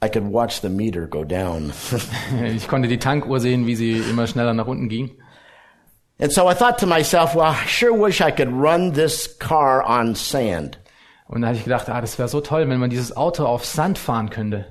I 0.03 0.09
could 0.09 0.33
watch 0.33 0.61
the 0.61 0.69
meter 0.69 1.07
go 1.07 1.25
down. 1.25 1.73
Ich 2.55 2.69
konnte 2.69 2.88
die 2.88 2.99
Tankuhr 2.99 3.41
sehen, 3.41 3.67
wie 3.67 3.75
sie 3.75 3.99
immer 3.99 4.27
schneller 4.27 4.55
nach 4.55 4.67
unten 4.67 4.88
ging. 4.88 5.11
and 6.21 6.33
so 6.33 6.49
I 6.49 6.55
thought 6.55 6.79
to 6.79 6.87
myself, 6.87 7.35
well, 7.35 7.47
I 7.47 7.67
sure 7.67 7.93
wish 7.93 8.21
I 8.21 8.31
could 8.33 8.53
run 8.53 8.93
this 8.93 9.27
car 9.38 9.83
on 9.85 10.15
sand. 10.15 10.79
Und 11.29 11.43
da 11.43 11.49
hatte 11.49 11.59
ich 11.59 11.65
gedacht, 11.65 11.88
ah, 11.88 12.00
das 12.00 12.19
wäre 12.19 12.29
so 12.29 12.41
toll, 12.41 12.69
wenn 12.69 12.81
man 12.81 12.91
dieses 12.91 13.17
Auto 13.17 13.45
auf 13.45 13.65
Sand 13.65 13.99
fahren 13.99 14.31
könnte. 14.31 14.65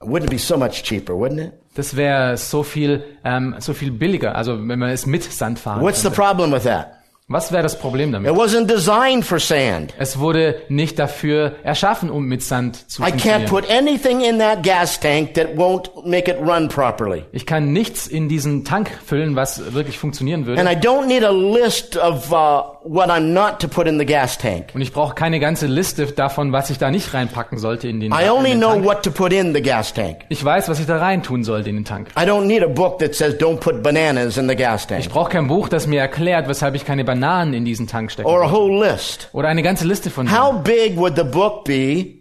Wouldn't 0.00 0.24
it 0.24 0.30
be 0.30 0.38
so 0.38 0.56
much 0.56 0.82
cheaper, 0.82 1.14
wouldn't 1.14 1.40
it? 1.40 1.52
Das 1.78 1.94
wäre 1.94 2.36
so 2.36 2.64
viel, 2.64 3.04
ähm, 3.24 3.54
so 3.60 3.72
viel 3.72 3.92
billiger. 3.92 4.34
Also 4.34 4.58
wenn 4.66 4.80
man 4.80 4.90
es 4.90 5.06
mit 5.06 5.22
Sand 5.22 5.60
fahren 5.60 5.80
What's 5.80 6.02
the 6.02 6.08
könnte. 6.08 6.20
problem 6.20 6.52
with 6.52 6.64
that? 6.64 6.98
Was 7.28 7.52
wäre 7.52 7.62
das 7.62 7.78
Problem 7.78 8.10
damit? 8.10 8.32
It 8.32 8.36
wasn't 8.36 8.66
designed 8.66 9.24
for 9.24 9.38
sand. 9.38 9.94
Es 9.98 10.18
wurde 10.18 10.62
nicht 10.70 10.98
dafür 10.98 11.56
erschaffen, 11.62 12.10
um 12.10 12.24
mit 12.24 12.42
Sand 12.42 12.90
zu 12.90 13.02
I 13.02 13.12
can't 13.12 13.46
put 13.46 13.70
anything 13.70 14.22
in 14.22 14.38
that 14.38 14.62
gas 14.64 14.98
tank 14.98 15.34
that 15.34 15.54
won't 15.56 15.90
make 16.04 16.28
it 16.28 16.38
run 16.40 16.68
properly. 16.68 17.24
Ich 17.30 17.46
kann 17.46 17.72
nichts 17.72 18.08
in 18.08 18.28
diesen 18.28 18.64
Tank 18.64 18.90
füllen, 19.04 19.36
was 19.36 19.74
wirklich 19.74 19.98
funktionieren 19.98 20.46
würde. 20.46 20.60
And 20.60 20.68
I 20.68 20.74
don't 20.74 21.06
need 21.06 21.22
a 21.22 21.30
list 21.30 21.96
of 21.98 22.32
uh, 22.32 22.77
what 22.88 23.08
I'm 23.10 23.32
not 23.32 23.60
to 23.60 23.68
put 23.68 23.86
in 23.86 23.98
the 23.98 24.06
gas 24.06 24.38
tank. 24.38 24.70
Und 24.74 24.80
ich 24.80 24.92
brauche 24.92 25.14
keine 25.14 25.40
ganze 25.40 25.66
Liste 25.66 26.06
davon, 26.06 26.52
was 26.52 26.70
ich 26.70 26.78
da 26.78 26.90
nicht 26.90 27.12
reinpacken 27.12 27.58
sollte 27.58 27.88
in 27.88 28.00
den, 28.00 28.12
I 28.12 28.24
in 28.24 28.30
only 28.30 28.50
den 28.50 28.58
know 28.60 28.72
Tank. 28.72 28.84
what 28.84 29.02
to 29.02 29.10
put 29.10 29.32
in 29.32 29.54
the 29.54 29.60
gas 29.62 29.92
tank. 29.92 30.18
Ich 30.28 30.44
weiß, 30.44 30.68
was 30.68 30.80
ich 30.80 30.86
da 30.86 30.98
rein 30.98 31.22
tun 31.22 31.44
sollte 31.44 31.68
in 31.70 31.76
den 31.76 31.84
Tank. 31.84 32.08
I 32.18 32.22
don't 32.24 32.46
need 32.46 32.62
a 32.62 32.68
book 32.68 32.98
that 33.00 33.14
says 33.14 33.34
don't 33.34 33.58
put 33.58 33.82
bananas 33.82 34.36
in 34.38 34.48
the 34.48 34.56
gas 34.56 34.86
tank 34.86 35.00
Ich 35.00 35.08
brauche 35.10 35.30
kein 35.30 35.46
Buch, 35.48 35.68
das 35.68 35.86
mir 35.86 36.00
erklärt, 36.00 36.48
weshalb 36.48 36.74
ich 36.74 36.84
keine 36.84 37.04
Bananen 37.04 37.54
in 37.54 37.64
diesen 37.64 37.86
Tank 37.86 38.10
stecken 38.10 38.28
or 38.28 38.42
a 38.42 38.50
whole 38.50 38.84
list. 38.88 39.28
Oder 39.32 39.48
eine 39.48 39.62
ganze 39.62 39.86
Liste 39.86 40.10
von 40.10 40.30
How 40.30 40.62
big 40.62 40.96
would 40.96 41.16
the 41.16 41.24
book 41.24 41.64
be? 41.64 42.14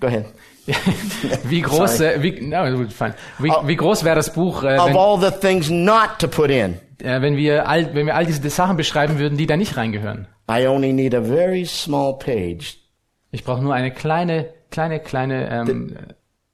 Go 0.00 0.06
ahead. 0.06 0.26
Wie 1.44 1.62
groß, 1.62 2.00
äh, 2.00 2.22
wie, 2.22 2.42
no, 2.42 2.58
wie, 3.38 3.50
Oh. 3.50 3.66
wie 3.66 3.76
groß 3.76 4.04
wäre 4.04 4.16
das 4.16 4.32
Buch, 4.34 4.62
äh, 4.62 4.76
Of 4.78 4.94
all 4.94 5.18
the 5.18 5.30
things 5.40 5.70
not 5.70 6.18
to 6.18 6.28
put 6.28 6.50
in, 6.50 6.78
äh, 7.02 7.20
wenn 7.20 7.36
wir 7.36 7.68
all, 7.68 7.94
wenn 7.94 8.06
wir 8.06 8.14
all 8.16 8.26
diese 8.26 8.48
Sachen 8.50 8.76
beschreiben 8.76 9.18
würden, 9.18 9.38
die 9.38 9.46
da 9.46 9.56
nicht 9.56 9.76
reingehören? 9.76 10.26
I 10.50 10.66
only 10.66 10.92
need 10.92 11.14
a 11.14 11.22
very 11.22 11.64
small 11.66 12.18
page 12.18 12.78
Ich 13.30 13.44
brauche 13.44 13.62
nur 13.62 13.74
eine 13.74 13.90
kleine, 13.90 14.46
kleine, 14.70 15.00
kleine, 15.00 15.50
ähm, 15.50 15.96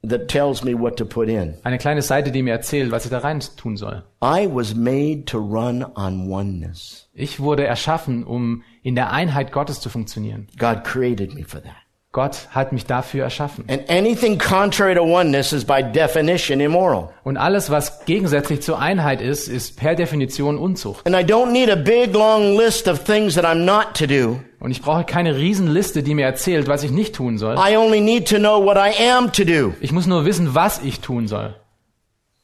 that 0.07 0.27
tells 0.27 0.63
me 0.63 0.77
what 0.77 0.97
to 0.97 1.05
put 1.05 1.29
in. 1.29 1.55
eine 1.63 1.77
kleine 1.77 2.01
Seite, 2.01 2.31
die 2.31 2.43
mir 2.43 2.51
erzählt, 2.51 2.91
was 2.91 3.05
ich 3.05 3.11
da 3.11 3.19
rein 3.19 3.39
tun 3.55 3.77
soll. 3.77 4.03
I 4.21 4.47
was 4.51 4.75
made 4.75 5.25
to 5.25 5.37
run 5.37 5.83
on 5.95 6.29
oneness. 6.29 7.09
Ich 7.13 7.39
wurde 7.39 7.65
erschaffen, 7.65 8.23
um 8.23 8.63
in 8.83 8.95
der 8.95 9.11
Einheit 9.11 9.51
Gottes 9.51 9.79
zu 9.79 9.89
funktionieren. 9.89 10.47
God 10.59 10.83
created 10.83 11.33
me 11.33 11.43
for 11.43 11.61
that. 11.61 11.75
Gott 12.15 12.47
hat 12.51 12.71
mich 12.71 12.85
dafür 12.85 13.25
erschaffen. 13.25 13.65
And 13.67 13.89
anything 13.89 14.37
contrary 14.37 14.95
to 14.95 15.01
oneness 15.01 15.51
is 15.51 15.65
by 15.65 15.83
definition 15.83 16.61
immoral. 16.61 17.09
Und 17.25 17.35
alles, 17.35 17.69
was 17.69 18.05
gegensätzlich 18.05 18.61
zur 18.61 18.79
Einheit 18.79 19.19
ist, 19.19 19.49
ist 19.49 19.75
per 19.75 19.95
Definition 19.95 20.57
Unzucht. 20.57 21.05
And 21.05 21.13
I 21.13 21.29
don't 21.29 21.51
need 21.51 21.69
a 21.69 21.75
big 21.75 22.13
long 22.13 22.55
list 22.55 22.87
of 22.87 23.03
things 23.03 23.35
that 23.35 23.43
I'm 23.43 23.65
not 23.65 23.95
to 23.95 24.07
do. 24.07 24.39
Und 24.61 24.71
ich 24.71 24.81
brauche 24.81 25.03
keine 25.03 25.35
Riesenliste, 25.35 26.03
die 26.03 26.15
mir 26.15 26.25
erzählt, 26.25 26.69
was 26.69 26.83
ich 26.83 26.91
nicht 26.91 27.15
tun 27.15 27.37
soll. 27.37 27.57
I 27.57 27.75
only 27.75 27.99
need 27.99 28.29
to 28.29 28.37
know 28.37 28.63
what 28.63 28.77
I 28.77 28.93
am 29.11 29.33
to 29.33 29.43
do. 29.43 29.73
Ich 29.81 29.91
muss 29.91 30.07
nur 30.07 30.23
wissen, 30.23 30.55
was 30.55 30.81
ich 30.81 31.01
tun 31.01 31.27
soll. 31.27 31.53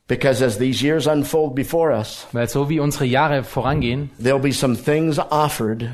Because 0.10 0.44
as 0.44 0.58
these 0.58 0.84
years 0.84 1.08
unfold 1.08 1.56
before 1.56 1.98
us, 1.98 2.28
Weil 2.34 2.50
so 2.50 2.68
wie 2.68 2.82
unsere 2.82 3.06
Jahre 3.06 3.46
vorangehen, 3.46 4.10
there'll 4.22 4.42
be 4.42 4.52
some 4.52 4.76
things 4.76 5.18
offered 5.18 5.90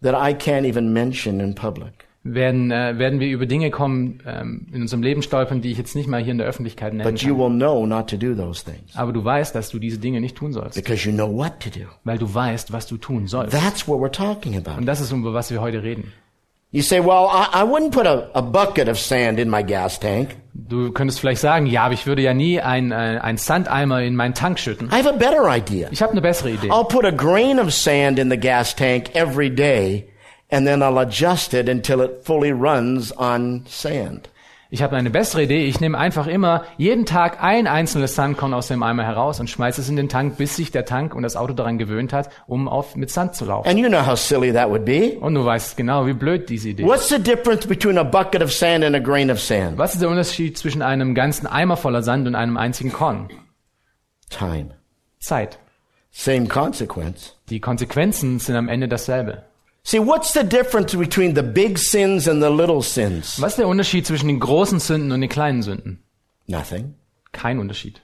that 0.00 0.14
I 0.14 0.32
can't 0.32 0.64
even 0.64 0.92
mention 0.92 1.40
in 1.40 1.56
public. 1.56 1.97
Werden, 2.24 2.70
äh, 2.70 2.98
werden 2.98 3.20
wir 3.20 3.28
über 3.28 3.46
Dinge 3.46 3.70
kommen 3.70 4.20
ähm, 4.26 4.66
in 4.72 4.82
unserem 4.82 5.02
Leben 5.02 5.22
stolpern, 5.22 5.62
die 5.62 5.70
ich 5.70 5.78
jetzt 5.78 5.94
nicht 5.94 6.08
mal 6.08 6.22
hier 6.22 6.32
in 6.32 6.38
der 6.38 6.46
Öffentlichkeit 6.46 6.92
nennen 6.92 7.10
But 7.10 7.22
you 7.22 7.36
kann. 7.36 7.38
will 7.52 7.56
know 7.58 7.86
not 7.86 8.10
to 8.10 8.16
do 8.16 8.34
those 8.34 8.64
things 8.64 8.94
Aber 8.96 9.12
du 9.12 9.24
weißt, 9.24 9.54
dass 9.54 9.70
du 9.70 9.78
diese 9.78 9.98
Dinge 9.98 10.20
nicht 10.20 10.36
tun 10.36 10.52
sollst. 10.52 10.74
because 10.74 11.08
you 11.08 11.14
know 11.14 11.32
what 11.34 11.60
to 11.60 11.70
do. 11.70 11.86
Weil 12.04 12.18
du 12.18 12.32
weißt, 12.32 12.72
was 12.72 12.86
du 12.86 12.96
tun 12.96 13.26
sollst. 13.28 13.52
That's 13.52 13.86
what 13.88 14.00
we're 14.00 14.10
talking 14.12 14.56
Und 14.56 14.66
about. 14.66 14.84
das 14.84 15.00
ist, 15.00 15.12
über 15.12 15.32
was 15.32 15.50
wir 15.50 15.60
heute 15.60 15.82
reden. 15.82 16.12
You 16.70 16.82
say, 16.82 17.00
well, 17.00 17.28
I, 17.32 17.46
I 17.54 17.62
wouldn't 17.62 17.92
put 17.92 18.06
a, 18.06 18.28
a 18.34 18.42
bucket 18.42 18.88
of 18.90 18.98
sand 18.98 19.38
in 19.38 19.48
my 19.48 19.62
gas 19.64 19.98
tank. 19.98 20.36
Du 20.52 20.90
könntest 20.92 21.18
vielleicht 21.18 21.40
sagen, 21.40 21.64
ja, 21.64 21.84
aber 21.84 21.94
ich 21.94 22.06
würde 22.06 22.20
ja 22.20 22.34
nie 22.34 22.60
ein, 22.60 22.92
äh, 22.92 23.18
Sandeimer 23.38 24.02
in 24.02 24.14
meinen 24.14 24.34
Tank 24.34 24.58
schütten. 24.58 24.88
I 24.88 24.96
have 24.96 25.08
a 25.08 25.12
better 25.12 25.46
idea. 25.48 25.88
Ich 25.92 26.02
habe 26.02 26.12
eine 26.12 26.20
bessere 26.20 26.50
Idee. 26.50 26.70
I'll 26.70 26.86
put 26.86 27.06
a 27.06 27.10
grain 27.10 27.58
of 27.58 27.72
sand 27.72 28.18
in 28.18 28.28
the 28.28 28.36
gas 28.36 28.76
tank 28.76 29.14
every 29.14 29.48
day 29.48 30.08
and 30.50 30.66
then 30.66 30.82
I'll 30.82 30.98
adjust 30.98 31.54
it 31.54 31.68
until 31.68 32.00
it 32.00 32.24
fully 32.24 32.52
runs 32.52 33.16
on 33.16 33.64
sand. 33.66 34.28
Ich 34.70 34.82
habe 34.82 34.96
eine 34.96 35.08
bessere 35.08 35.44
Idee. 35.44 35.64
Ich 35.64 35.80
nehme 35.80 35.96
einfach 35.96 36.26
immer 36.26 36.64
jeden 36.76 37.06
Tag 37.06 37.42
ein 37.42 37.66
einzelnes 37.66 38.14
Sandkorn 38.14 38.52
aus 38.52 38.68
dem 38.68 38.82
Eimer 38.82 39.02
heraus 39.02 39.40
und 39.40 39.48
schmeiße 39.48 39.80
es 39.80 39.88
in 39.88 39.96
den 39.96 40.10
Tank, 40.10 40.36
bis 40.36 40.56
sich 40.56 40.70
der 40.70 40.84
Tank 40.84 41.14
und 41.14 41.22
das 41.22 41.36
Auto 41.36 41.54
daran 41.54 41.78
gewöhnt 41.78 42.12
hat, 42.12 42.28
um 42.46 42.68
auf 42.68 42.94
mit 42.94 43.10
Sand 43.10 43.34
zu 43.34 43.46
laufen. 43.46 43.66
And 43.66 43.78
you 43.78 43.88
know 43.88 44.04
how 44.04 44.18
silly 44.18 44.52
that 44.52 44.68
would 44.68 44.84
be. 44.84 45.16
Und 45.20 45.34
du 45.34 45.44
weißt 45.44 45.78
genau, 45.78 46.06
wie 46.06 46.12
blöd 46.12 46.50
diese 46.50 46.68
Idee 46.68 46.82
ist. 46.82 46.88
What's 46.88 47.08
the 47.08 47.18
difference 47.18 47.66
between 47.66 47.96
a 47.96 48.02
bucket 48.02 48.42
of 48.42 48.52
sand 48.52 48.84
and 48.84 48.94
a 48.94 48.98
grain 48.98 49.30
of 49.30 49.40
sand? 49.40 49.78
Was 49.78 49.94
ist 49.94 50.02
der 50.02 50.10
Unterschied 50.10 50.58
zwischen 50.58 50.82
einem 50.82 51.14
ganzen 51.14 51.46
Eimer 51.46 51.78
voller 51.78 52.02
Sand 52.02 52.26
und 52.26 52.34
einem 52.34 52.58
einzigen 52.58 52.92
Korn? 52.92 53.30
Time. 54.28 54.72
Zeit. 55.18 55.58
Same 56.10 56.46
consequence. 56.46 57.36
Die 57.48 57.60
Konsequenzen 57.60 58.38
sind 58.38 58.56
am 58.56 58.68
Ende 58.68 58.86
dasselbe. 58.86 59.44
See, 59.84 59.98
what's 59.98 60.32
the 60.32 60.44
difference 60.44 60.94
between 60.94 61.34
the 61.34 61.42
big 61.42 61.78
sins 61.78 62.28
and 62.28 62.42
the 62.42 62.50
little 62.50 62.82
sins? 62.82 63.40
Was 63.40 63.52
ist 63.52 63.58
der 63.58 63.68
Unterschied 63.68 64.06
zwischen 64.06 64.28
den 64.28 64.38
großen 64.38 64.80
Sünden 64.80 65.12
und 65.12 65.20
den 65.20 65.30
kleinen 65.30 65.62
Sünden? 65.62 66.02
Nothing. 66.46 66.94
Kein 67.32 67.58
Unterschied. 67.58 68.00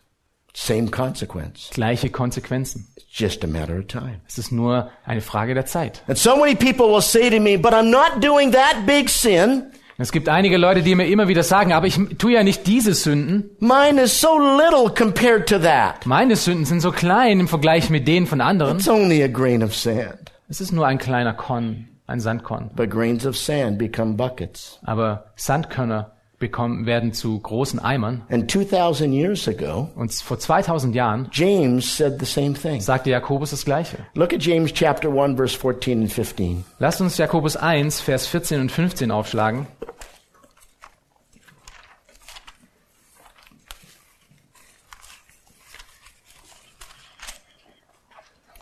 Same 0.55 0.89
consequence. 0.91 1.71
Gleiche 1.73 2.11
Konsequenzen. 2.11 2.87
It's 2.97 3.07
just 3.19 3.45
a 3.45 3.47
matter 3.47 3.79
of 3.79 3.87
time. 3.87 4.21
Es 4.27 4.39
ist 4.39 4.53
nur 4.53 4.91
eine 5.05 5.21
Frage 5.21 5.55
der 5.55 5.67
Zeit. 5.67 6.03
And 6.07 6.17
so 6.17 6.37
many 6.37 6.55
people 6.55 6.87
will 6.87 7.03
say 7.03 7.29
to 7.29 7.41
me, 7.41 7.59
but 7.59 7.73
I'm 7.73 7.91
not 7.91 8.23
doing 8.23 8.53
that 8.53 8.87
big 8.87 9.11
sin. 9.11 9.65
Es 9.97 10.11
gibt 10.11 10.29
einige 10.29 10.57
Leute, 10.57 10.83
die 10.83 10.95
mir 10.97 11.07
immer 11.07 11.29
wieder 11.29 11.45
sagen, 11.45 11.73
aber 11.73 11.87
ich 11.87 11.99
tue 12.19 12.33
ja 12.33 12.43
nicht 12.43 12.67
diese 12.67 12.95
Sünden. 12.95 13.51
Mine 13.61 14.03
is 14.03 14.21
so 14.21 14.39
little 14.39 14.93
compared 14.93 15.49
to 15.49 15.59
that. 15.59 16.05
Meine 16.05 16.35
Sünden 16.35 16.65
sind 16.65 16.81
so 16.81 16.91
klein 16.91 17.39
im 17.41 17.47
Vergleich 17.49 17.91
mit 17.91 18.09
denen 18.09 18.27
von 18.27 18.41
anderen. 18.41 18.79
It's 18.79 18.89
only 18.89 19.23
a 19.23 19.29
grain 19.29 19.63
of 19.63 19.75
sand. 19.75 20.24
Es 20.55 20.61
ist 20.61 20.71
nur 20.71 20.87
ein 20.87 20.99
kleiner 20.99 21.35
Korn 21.35 21.89
ein 22.07 22.21
Sandkorn. 22.21 22.71
but 22.77 22.89
grains 22.89 23.27
of 23.27 23.37
sand 23.37 23.77
become 23.77 24.15
buckets. 24.15 24.79
Aber 24.85 25.33
Sandkörner 25.35 26.13
bekommen, 26.39 26.87
werden 26.87 27.13
zu 27.13 27.41
großen 27.41 27.81
Eimern. 27.81 28.23
And 28.31 28.49
2,000 28.49 29.13
years 29.13 29.49
ago, 29.49 29.91
Und 29.97 30.13
vor 30.13 30.39
2000 30.39 30.95
Jahren 30.95 31.29
James 31.33 31.97
said 31.97 32.21
the 32.21 32.25
same 32.25 32.55
thing. 32.55 32.81
sagte 32.81 33.11
Jakobus 33.11 33.51
das 33.51 33.65
Gleiche. 33.65 33.99
Look 34.15 34.33
at 34.33 34.45
James 34.45 34.73
chapter 34.73 35.09
1, 35.09 35.37
verse 35.37 35.59
14 35.59 36.03
and 36.03 36.13
15. 36.13 36.65
Lasst 36.79 37.01
uns 37.01 37.19
Jakobus 37.19 37.57
1, 37.57 38.01
Vers 38.01 38.29
14 38.29 38.61
und 38.61 38.71
15 38.71 39.11
aufschlagen. 39.11 39.67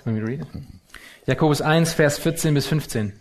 Can 0.02 0.14
we 0.14 0.22
read 0.22 0.40
it? 0.40 0.71
Jakobus 1.26 1.60
1, 1.60 1.92
Vers 1.92 2.18
14 2.18 2.52
bis 2.54 2.66
15. 2.66 3.12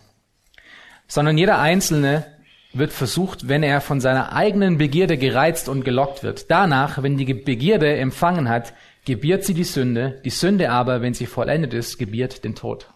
Sondern 1.06 1.38
jeder 1.38 1.60
Einzelne 1.60 2.26
wird 2.72 2.92
versucht, 2.92 3.48
wenn 3.48 3.62
er 3.62 3.80
von 3.80 4.00
seiner 4.00 4.32
eigenen 4.32 4.78
Begierde 4.78 5.18
gereizt 5.18 5.68
und 5.68 5.84
gelockt 5.84 6.22
wird. 6.22 6.50
Danach, 6.50 7.02
wenn 7.02 7.16
die 7.16 7.32
Begierde 7.32 7.96
empfangen 7.96 8.48
hat, 8.48 8.72
gebiert 9.04 9.44
sie 9.44 9.54
die 9.54 9.64
Sünde. 9.64 10.20
Die 10.24 10.30
Sünde 10.30 10.70
aber, 10.70 11.02
wenn 11.02 11.14
sie 11.14 11.26
vollendet 11.26 11.74
ist, 11.74 11.98
gebiert 11.98 12.44
den 12.44 12.54
Tod. 12.54 12.88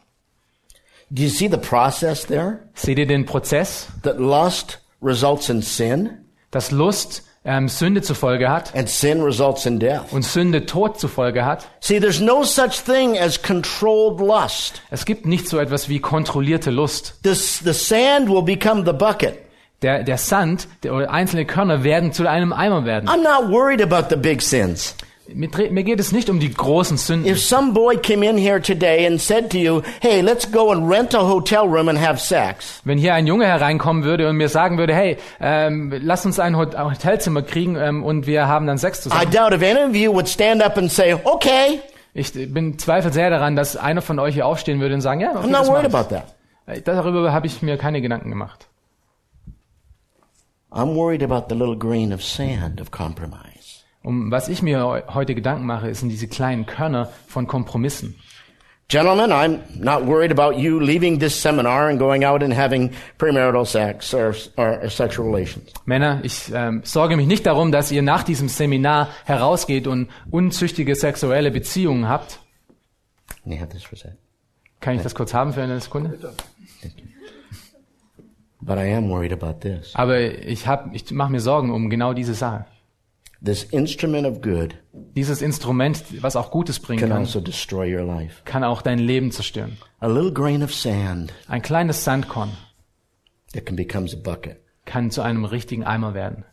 Do 1.10 1.22
you 1.22 1.28
see 1.28 1.48
the 1.48 1.56
process 1.56 2.26
there? 2.26 2.58
Seht 2.74 2.98
ihr 2.98 3.06
den 3.06 3.26
Prozess? 3.26 3.88
That 4.02 4.18
lust 4.18 4.80
results 5.00 5.48
in 5.48 5.62
sin, 5.62 6.10
dass 6.50 6.72
Lust 6.72 7.22
ähm, 7.46 7.68
Sünde 7.68 8.02
zur 8.02 8.16
Folge 8.16 8.50
hat 8.50 8.74
and 8.74 8.88
sin 8.88 9.22
results 9.22 9.64
in 9.64 9.78
death. 9.78 10.12
und 10.12 10.24
Sünde 10.24 10.66
Tod 10.66 10.98
zur 10.98 11.08
Folge 11.08 11.44
hat. 11.44 11.66
See, 11.80 12.00
there's 12.00 12.20
no 12.20 12.42
such 12.42 12.82
thing 12.84 13.16
as 13.16 13.40
controlled 13.40 14.20
lust. 14.20 14.82
Es 14.90 15.04
gibt 15.04 15.24
nicht 15.24 15.48
so 15.48 15.58
etwas 15.58 15.88
wie 15.88 16.00
kontrollierte 16.00 16.70
Lust. 16.70 17.14
This, 17.22 17.60
the 17.64 17.72
sand 17.72 18.28
will 18.28 18.42
become 18.42 18.84
the 18.84 18.92
bucket. 18.92 19.38
Der, 19.82 20.02
der 20.02 20.18
Sand 20.18 20.68
der, 20.82 20.94
oder 20.94 21.10
einzelne 21.10 21.44
Körner 21.44 21.84
werden 21.84 22.12
zu 22.12 22.28
einem 22.28 22.52
Eimer 22.52 22.84
werden. 22.84 23.08
I'm 23.08 23.22
not 23.22 23.50
worried 23.50 23.82
about 23.82 24.08
the 24.10 24.16
big 24.16 24.42
sins. 24.42 24.96
Mir, 25.34 25.48
mir 25.70 25.82
geht 25.84 25.98
es 25.98 26.12
nicht 26.12 26.30
um 26.30 26.38
die 26.38 26.52
großen 26.52 26.96
Sünden. 26.96 27.30
If 27.30 27.42
some 27.42 27.72
boy 27.72 27.96
came 27.96 28.24
in 28.24 28.36
here 28.38 28.60
today 28.60 29.06
and 29.06 29.20
said 29.20 29.50
to 29.50 29.58
you, 29.58 29.82
hey, 30.00 30.20
let's 30.20 30.50
go 30.50 30.70
and 30.70 30.88
rent 30.88 31.14
a 31.14 31.26
hotel 31.28 31.66
room 31.66 31.88
and 31.88 32.00
have 32.00 32.18
sex, 32.20 32.80
Wenn 32.84 32.96
hier 32.98 33.14
ein 33.14 33.26
Junge 33.26 33.46
hereinkommen 33.46 34.04
würde 34.04 34.28
und 34.28 34.36
mir 34.36 34.48
sagen 34.48 34.78
würde, 34.78 34.94
hey, 34.94 35.16
ähm, 35.40 35.92
lass 36.00 36.24
uns 36.26 36.38
ein 36.38 36.56
Hot- 36.56 36.74
ein 36.76 36.90
Hotelzimmer 36.92 37.42
kriegen 37.42 37.74
ähm, 37.76 38.04
und 38.04 38.26
wir 38.26 38.46
haben 38.46 38.66
dann 38.68 38.78
Sex 38.78 39.00
I 39.00 39.02
zusammen. 39.02 39.30
doubt 39.32 39.52
if 39.52 39.62
any 39.62 39.82
of 39.90 39.96
you 39.96 40.12
would 40.12 40.28
stand 40.28 40.62
up 40.62 40.76
and 40.78 40.90
say, 40.92 41.14
okay, 41.24 41.80
Ich 42.14 42.32
bin 42.32 42.78
zweifel 42.78 43.12
sehr 43.12 43.28
daran, 43.28 43.56
dass 43.56 43.76
einer 43.76 44.00
von 44.02 44.18
euch 44.18 44.34
hier 44.34 44.46
aufstehen 44.46 44.80
würde 44.80 44.94
und 44.94 45.00
sagen, 45.00 45.20
ja, 45.20 45.32
okay, 45.36 45.46
I'm 45.46 45.50
not 45.50 45.66
worried 45.66 45.92
about 45.92 46.14
that. 46.14 46.34
Äh, 46.66 46.80
Darüber 46.82 47.32
habe 47.32 47.46
ich 47.46 47.62
mir 47.62 47.76
keine 47.78 48.00
Gedanken 48.00 48.30
gemacht. 48.30 48.68
I'm 50.70 50.94
worried 50.94 51.22
about 51.22 51.46
the 51.48 51.54
little 51.54 51.76
grain 51.76 52.12
of 52.12 52.22
sand 52.22 52.80
of 52.80 52.90
compromise. 52.90 53.55
Um 54.06 54.30
was 54.30 54.48
ich 54.48 54.62
mir 54.62 54.84
heu- 54.86 55.02
heute 55.08 55.34
Gedanken 55.34 55.66
mache, 55.66 55.92
sind 55.92 56.10
diese 56.10 56.28
kleinen 56.28 56.64
Körner 56.64 57.10
von 57.26 57.48
Kompromissen. 57.48 58.14
Gentlemen, 58.86 59.32
I'm 59.32 59.58
not 59.80 60.06
worried 60.06 60.30
about 60.30 60.56
you 60.56 60.78
leaving 60.78 61.18
this 61.18 61.42
seminar 61.42 61.88
and 61.88 61.98
going 61.98 62.24
out 62.24 62.40
and 62.40 62.56
having 62.56 62.92
premarital 63.18 63.66
sex 63.66 64.14
or, 64.14 64.32
or, 64.56 64.88
sexual 64.88 65.26
relations. 65.28 65.72
Männer, 65.86 66.20
ich 66.22 66.52
ähm, 66.54 66.82
sorge 66.84 67.16
mich 67.16 67.26
nicht 67.26 67.46
darum, 67.46 67.72
dass 67.72 67.90
ihr 67.90 68.02
nach 68.02 68.22
diesem 68.22 68.48
Seminar 68.48 69.08
herausgeht 69.24 69.88
und 69.88 70.08
unzüchtige 70.30 70.94
sexuelle 70.94 71.50
Beziehungen 71.50 72.08
habt. 72.08 72.38
This 73.44 73.82
for 73.82 73.94
a 73.94 73.96
sec? 73.96 74.12
Kann 74.78 74.94
ich 74.94 75.02
das 75.02 75.16
kurz 75.16 75.34
haben 75.34 75.52
für 75.52 75.62
eine 75.62 75.80
Sekunde? 75.80 76.16
But 78.60 78.78
I 78.78 78.94
am 78.94 79.10
worried 79.10 79.32
about 79.32 79.58
this. 79.68 79.90
Aber 79.96 80.20
ich 80.20 80.68
hab, 80.68 80.94
ich 80.94 81.10
mache 81.10 81.32
mir 81.32 81.40
Sorgen 81.40 81.72
um 81.72 81.90
genau 81.90 82.12
diese 82.12 82.34
Sache. 82.34 82.66
This 82.68 82.68
instrument 82.68 82.70
of 82.70 83.25
good 83.25 83.25
Dieses 83.40 83.64
Instrument, 85.42 86.04
was 86.22 86.36
auch 86.36 86.50
Gutes 86.50 86.80
bringen 86.80 87.00
kann, 87.08 87.12
also 87.12 87.40
destroy 87.40 87.94
your 87.94 88.04
life. 88.04 88.42
kann 88.44 88.64
auch 88.64 88.82
dein 88.82 88.98
Leben 88.98 89.30
zerstören. 89.30 89.76
A 90.00 90.06
little 90.06 90.32
grain 90.32 90.62
of 90.62 90.74
sand 90.74 91.32
Ein 91.48 91.62
kleines 91.62 92.04
Sandkorn 92.04 92.50
that 93.52 93.66
can 93.66 93.76
becomes 93.76 94.14
a 94.14 94.16
bucket. 94.16 94.58
kann 94.84 95.10
zu 95.10 95.22
einem 95.22 95.44
richtigen 95.44 95.84
Eimer 95.84 96.14
werden. 96.14 96.44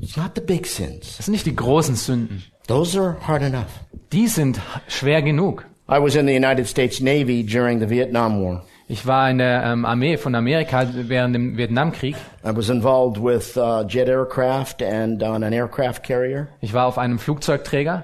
It's 0.00 0.16
not 0.16 0.32
the 0.34 0.40
big 0.40 0.66
sins. 0.66 1.16
Das 1.18 1.26
sind 1.26 1.32
nicht 1.32 1.46
die 1.46 1.54
großen 1.56 1.94
Sünden. 1.94 2.42
Those 2.66 2.98
are 2.98 3.16
hard 3.26 3.42
enough. 3.42 3.68
Die 4.12 4.28
sind 4.28 4.60
schwer 4.88 5.22
genug. 5.22 5.66
I 5.88 6.00
was 6.00 6.14
in 6.14 6.26
the 6.26 6.34
United 6.34 6.68
States 6.68 7.00
Navy 7.00 7.44
during 7.44 7.80
the 7.80 7.90
Vietnam 7.90 8.42
War. 8.42 8.64
Ich 8.90 9.06
war 9.06 9.30
in 9.30 9.38
der 9.38 9.62
ähm, 9.62 9.84
Armee 9.84 10.16
von 10.16 10.34
Amerika 10.34 10.84
während 10.92 11.32
dem 11.36 11.56
Vietnamkrieg. 11.56 12.16
I 12.44 12.50
was 12.52 12.68
involved 12.68 13.22
with 13.22 13.56
uh, 13.56 13.84
jet 13.86 14.08
aircraft 14.08 14.82
and 14.82 15.22
on 15.22 15.44
an 15.44 15.52
aircraft 15.52 16.02
carrier. 16.02 16.48
Ich 16.60 16.74
war 16.74 16.86
auf 16.86 16.98
einem 16.98 17.20
Flugzeugträger. 17.20 18.02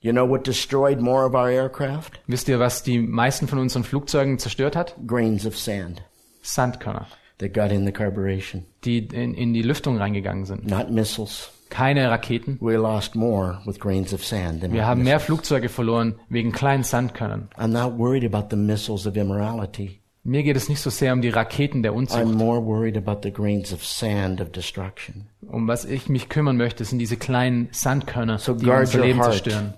You 0.00 0.12
know 0.12 0.26
what 0.26 0.46
destroyed 0.46 0.98
more 0.98 1.26
of 1.26 1.34
our 1.34 1.50
aircraft? 1.50 2.20
Wisst 2.26 2.48
ihr, 2.48 2.58
was 2.58 2.82
die 2.82 3.00
meisten 3.00 3.48
von 3.48 3.58
unseren 3.58 3.84
Flugzeugen 3.84 4.38
zerstört 4.38 4.76
hat? 4.76 4.94
Grains 5.06 5.44
of 5.44 5.58
sand 5.58 6.02
Sandkörner, 6.42 7.06
that 7.36 7.52
got 7.52 7.70
in 7.70 7.84
the 7.84 7.92
carburation. 7.92 8.64
die 8.86 9.06
in, 9.12 9.34
in 9.34 9.52
die 9.52 9.60
Lüftung 9.60 9.98
reingegangen 9.98 10.46
sind. 10.46 10.66
Not 10.66 10.90
missiles. 10.90 11.50
Keine 11.68 12.10
Raketen. 12.10 12.56
We 12.62 12.76
lost 12.76 13.14
more 13.14 13.60
with 13.66 13.78
grains 13.78 14.14
of 14.14 14.24
sand 14.24 14.62
than 14.62 14.72
Wir 14.72 14.86
haben 14.86 15.02
mehr. 15.02 15.20
Flugzeuge 15.20 15.68
verloren 15.68 16.14
wegen 16.30 16.50
kleinen 16.52 16.82
Sandkörnern. 16.82 17.50
I'm 17.58 17.72
not 17.72 17.98
worried 17.98 18.24
about 18.24 18.48
the 18.48 18.56
missiles 18.56 19.06
of 19.06 19.16
immorality. 19.16 20.00
Mir 20.26 20.42
geht 20.42 20.56
es 20.56 20.68
nicht 20.70 20.80
so 20.80 20.88
sehr 20.90 21.12
um 21.12 21.20
die 21.20 21.28
Raketen 21.28 21.82
der 21.82 21.92
I'm 21.92 21.96
Unzucht. 21.96 22.24
more 22.24 22.64
worried 22.64 22.96
about 22.96 23.20
the 23.22 23.30
grains 23.30 23.72
of 23.74 23.84
sand 23.84 24.40
of 24.40 24.50
destruction. 24.52 25.26
Um 25.46 25.68
was 25.68 25.84
ich 25.84 26.08
mich 26.08 26.28
kümmern 26.30 26.56
möchte, 26.56 26.84
sind 26.84 26.98
diese 26.98 27.16
kleinen 27.18 27.68
Sandkörner, 27.72 28.38
So 28.38 28.54
die 28.54 28.66
unser 28.66 29.00
Leben 29.00 29.18
heart. 29.20 29.32
zerstören. 29.32 29.74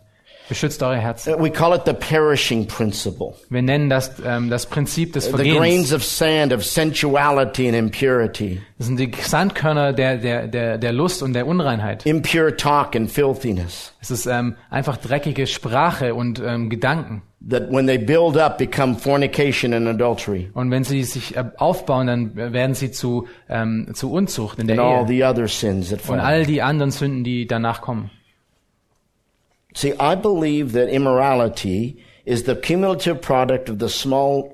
Beschützt 0.48 0.80
eure 0.84 0.98
Herzen. 0.98 1.34
Uh, 1.34 1.42
We 1.42 1.50
call 1.50 1.74
it 1.74 1.82
the 1.86 1.92
perishing 1.92 2.68
principle. 2.68 3.34
Wir 3.50 3.62
nennen 3.62 3.90
das 3.90 4.12
ähm, 4.24 4.48
das 4.48 4.66
Prinzip 4.66 5.12
des 5.14 5.24
The 5.24 5.32
grains 5.32 5.88
Vergehens. 5.88 5.92
of 5.92 6.04
sand 6.04 6.52
of 6.52 6.64
sensuality 6.64 7.66
and 7.66 7.76
impurity, 7.76 8.62
Das 8.78 8.86
sind 8.86 9.00
die 9.00 9.10
Sandkörner 9.20 9.92
der, 9.92 10.18
der, 10.18 10.46
der, 10.46 10.78
der 10.78 10.92
Lust 10.92 11.24
und 11.24 11.32
der 11.32 11.48
Unreinheit. 11.48 12.06
impure 12.06 12.56
talk 12.56 12.94
and 12.94 13.10
filthiness 13.10 13.92
Es 14.00 14.12
ist 14.12 14.26
ähm, 14.26 14.54
einfach 14.70 14.96
dreckige 14.98 15.48
Sprache 15.48 16.14
und 16.14 16.38
ähm, 16.38 16.70
Gedanken. 16.70 17.22
That 17.48 17.70
when 17.70 17.86
they 17.86 17.98
build 17.98 18.36
up 18.36 18.58
become 18.58 18.96
fornication 18.96 19.72
and 19.72 19.86
adultery 19.88 20.50
Und 20.54 20.70
wenn 20.70 20.84
sie 20.84 21.04
sich 21.04 21.36
äh, 21.36 21.44
aufbauen, 21.56 22.06
dann 22.06 22.36
werden 22.36 22.74
sie 22.74 22.90
zu, 22.90 23.26
ähm, 23.48 23.90
zu 23.94 24.10
Unzucht 24.12 24.58
in 24.58 24.66
der 24.66 24.78
and 24.78 24.86
all 24.86 25.00
Ehe. 25.02 25.08
the 25.08 25.24
other 25.24 25.48
sins 25.48 25.90
that 25.90 26.08
Und 26.08 26.20
all 26.20 26.44
die 26.44 26.62
anderen 26.62 26.90
Sünden, 26.90 27.24
die 27.24 27.46
danach 27.46 27.80
kommen. 27.80 28.10
See, 29.74 29.92
I 30.00 30.16
believe 30.16 30.72
that 30.72 30.88
immorality 30.88 31.98
is 32.24 32.44
the 32.46 32.54
cumulative 32.54 33.16
product 33.16 33.68
of 33.68 33.76
the 33.78 33.88
small 33.88 34.52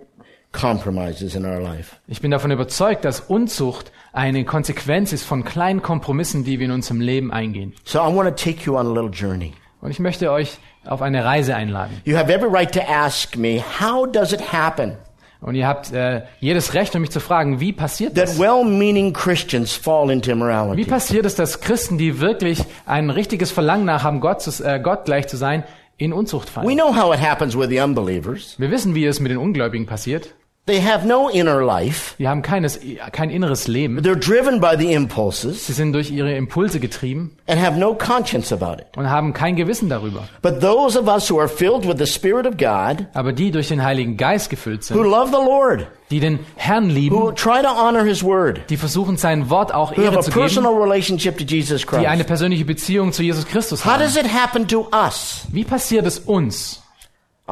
compromises 0.51 1.35
in 1.35 1.45
our 1.45 1.61
life. 1.61 1.97
Ich 2.09 2.21
bin 2.21 2.31
davon 2.31 2.51
überzeugt, 2.51 3.05
dass 3.05 3.21
Unzucht 3.21 3.93
eine 4.13 4.45
Konsequenz 4.45 5.13
ist 5.13 5.25
von 5.25 5.45
kleinen 5.45 5.81
Kompromissen, 5.81 6.45
die 6.45 6.59
wir 6.59 6.67
in 6.67 6.73
unserem 6.73 7.01
Leben 7.01 7.33
eingehen. 7.33 7.73
So 7.85 8.01
I 8.01 8.15
want 8.15 8.29
to 8.29 8.35
take 8.35 8.65
you 8.67 8.77
on 8.77 8.87
a 8.87 8.93
little 8.93 9.11
journey. 9.11 9.53
Und 9.81 9.91
ich 9.91 9.99
möchte 9.99 10.31
euch 10.31 10.59
auf 10.85 11.03
eine 11.03 11.25
Reise 11.25 11.55
einladen. 11.55 12.01
You 12.05 12.17
have 12.17 12.33
every 12.33 12.49
right 12.51 12.73
to 12.73 12.81
ask 12.81 13.37
me, 13.37 13.63
how 13.81 14.07
does 14.11 14.33
it 14.33 14.53
happen 14.53 14.97
Und 15.41 15.55
ihr 15.57 15.67
habt 15.67 15.93
äh, 15.93 16.23
jedes 16.41 16.75
Recht, 16.75 16.95
um 16.95 17.01
mich 17.01 17.11
zu 17.11 17.21
fragen, 17.21 17.59
wie 17.61 17.73
passiert 17.73 18.17
das? 18.17 18.39
well-meaning 18.39 19.13
Christians 19.13 19.73
fall 19.73 20.11
into 20.11 20.29
Wie 20.29 20.33
immorality? 20.33 20.85
passiert 20.85 21.27
es, 21.27 21.35
dass 21.35 21.61
Christen, 21.61 21.99
die 21.99 22.21
wirklich 22.21 22.63
ein 22.87 23.11
richtiges 23.11 23.51
Verlangen 23.51 23.85
nach 23.85 24.05
haben, 24.05 24.21
Gott, 24.21 24.41
zu, 24.43 24.65
äh, 24.65 24.79
Gott 24.81 25.05
gleich 25.05 25.27
zu 25.29 25.37
sein, 25.37 25.65
in 25.99 26.13
Unzucht 26.13 26.49
We 26.49 26.53
fallen? 26.53 26.77
know 26.77 26.95
how 26.97 27.13
it 27.15 27.21
happens 27.21 27.57
with 27.57 27.69
the 27.69 27.81
unbelievers. 27.81 28.55
Wir 28.59 28.71
wissen, 28.71 28.95
wie 28.95 29.05
es 29.05 29.21
mit 29.21 29.31
den 29.31 29.39
Ungläubigen 29.39 29.87
passiert. 29.87 30.35
They 30.65 30.81
have 30.81 31.05
no 31.05 31.29
inner 31.29 31.61
life. 31.61 32.15
Die 32.21 32.29
haben 32.29 32.41
keines, 32.43 32.79
kein 33.11 33.31
inneres 33.31 33.67
Leben. 33.67 33.99
They're 33.99 34.15
driven 34.15 34.61
by 34.61 34.77
the 34.79 34.93
impulses 34.93 35.67
Sie 35.67 35.73
sind 35.73 35.93
durch 35.93 36.13
ihre 36.13 36.33
Impulse 36.37 36.79
getrieben 36.79 37.37
and 37.49 37.61
have 37.61 37.77
no 37.77 37.95
conscience 37.95 38.53
about 38.53 38.75
it. 38.81 38.87
und 38.97 39.11
haben 39.11 39.33
kein 39.33 39.57
Gewissen 39.57 39.89
darüber. 39.89 40.29
But 40.41 40.61
those 40.61 40.97
of 40.97 41.09
us 41.09 41.29
who 41.29 41.41
are 41.41 41.49
filled 41.49 41.85
with 41.89 41.97
the 41.99 42.07
Spirit 42.07 42.47
of 42.47 42.59
God, 42.59 43.07
Aber 43.13 43.33
die 43.33 43.51
durch 43.51 43.69
den 43.69 43.83
Heiligen 43.83 44.17
Geist 44.17 44.51
gefüllt 44.51 44.83
who 44.89 44.95
sind, 44.95 45.11
love 45.11 45.31
the 45.31 45.45
Lord, 45.45 45.89
die 46.13 46.21
den 46.21 46.39
Herrn 46.55 46.91
who 46.91 46.95
lieben, 46.95 47.35
try 47.35 47.61
to 47.61 47.69
honor 47.69 48.05
His 48.05 48.23
Word, 48.23 48.61
die 48.71 48.77
versuchen 48.77 49.17
sein 49.17 49.51
Wort 49.51 49.75
auch 49.75 49.97
who 49.97 50.01
Ehre 50.01 50.21
zu 50.21 50.31
geben, 50.31 50.43
personal 50.43 50.75
relationship 50.75 51.39
to 51.39 51.45
Jesus 51.45 51.83
die 51.85 51.97
eine 52.07 52.19
Christ. 52.19 52.27
persönliche 52.29 52.65
Beziehung 52.65 53.13
zu 53.13 53.25
Jesus 53.25 53.47
Christus 53.49 53.85
How 53.85 53.95
haben. 53.95 54.03
does 54.05 54.17
it 54.17 54.33
happen 54.33 54.69
to 54.69 54.87
us? 54.93 55.45
Wie 55.51 55.65
passiert 55.65 56.07
es 56.07 56.21
uns? 56.21 56.82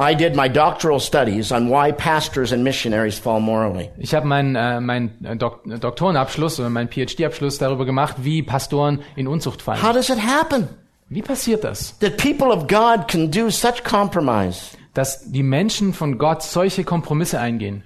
I 0.01 0.15
did 0.15 0.35
my 0.35 0.49
doctoral 0.49 0.99
studies 0.99 1.51
on 1.51 1.69
why 1.69 1.91
pastors 1.91 2.51
and 2.51 2.63
missionaries 2.63 3.19
fall 3.19 3.39
morally. 3.39 3.91
Ich 3.99 4.15
habe 4.15 4.25
meinen 4.25 4.55
äh, 4.55 4.81
mein 4.81 5.37
Dok 5.37 5.61
Doktorenabschluss 5.63 6.59
oder 6.59 6.71
meinen 6.71 6.89
PhD-Abschluss 6.89 7.59
darüber 7.59 7.85
gemacht, 7.85 8.15
wie 8.21 8.41
Pastoren 8.41 9.03
in 9.15 9.27
Unzucht 9.27 9.61
fallen. 9.61 9.83
How 9.83 9.93
does 9.93 10.09
it 10.09 10.17
happen 10.17 10.69
Wie 11.07 11.21
passiert 11.21 11.63
das, 11.63 11.99
that 11.99 12.17
people 12.17 12.47
of 12.47 12.67
God 12.67 13.07
can 13.07 13.29
do 13.29 13.51
such 13.51 13.83
compromise? 13.83 14.75
dass 14.95 15.31
die 15.31 15.43
Menschen 15.43 15.93
von 15.93 16.17
Gott 16.17 16.41
solche 16.41 16.83
Kompromisse 16.83 17.39
eingehen? 17.39 17.83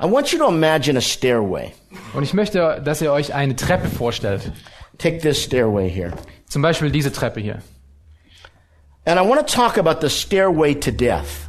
I 0.00 0.04
want 0.04 0.32
you 0.32 0.38
to 0.38 0.48
imagine 0.48 0.96
a 0.96 1.00
stairway. 1.00 1.72
Und 2.14 2.22
ich 2.22 2.34
möchte, 2.34 2.80
dass 2.84 3.02
ihr 3.02 3.12
euch 3.12 3.34
eine 3.34 3.56
Treppe 3.56 3.88
vorstellt. 3.88 4.52
Take 4.98 5.18
this 5.18 5.42
stairway 5.42 5.90
here. 5.90 6.12
Zum 6.48 6.62
Beispiel 6.62 6.92
diese 6.92 7.10
Treppe 7.10 7.40
hier. 7.40 7.62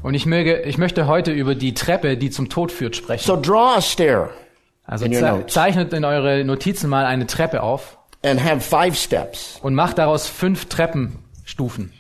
Und 0.03 0.13
ich, 0.13 0.25
möge, 0.25 0.61
ich 0.63 0.77
möchte 0.77 1.07
heute 1.07 1.31
über 1.31 1.55
die 1.55 1.73
Treppe, 1.73 2.17
die 2.17 2.29
zum 2.29 2.49
Tod 2.49 2.71
führt, 2.71 2.95
sprechen. 2.97 3.25
So 3.25 3.39
draw 3.39 3.77
a 3.77 3.81
stair 3.81 4.29
Also 4.85 5.07
ze 5.07 5.45
zeichnet 5.47 5.93
in 5.93 6.05
eure 6.05 6.43
Notizen 6.43 6.89
mal 6.89 7.05
eine 7.05 7.25
Treppe 7.25 7.63
auf 7.63 7.97
and 8.23 8.43
have 8.43 8.59
five 8.61 8.95
steps. 8.95 9.59
und 9.63 9.73
macht 9.73 9.97
daraus 9.97 10.27
fünf 10.27 10.65
Treppenstufen. 10.65 11.91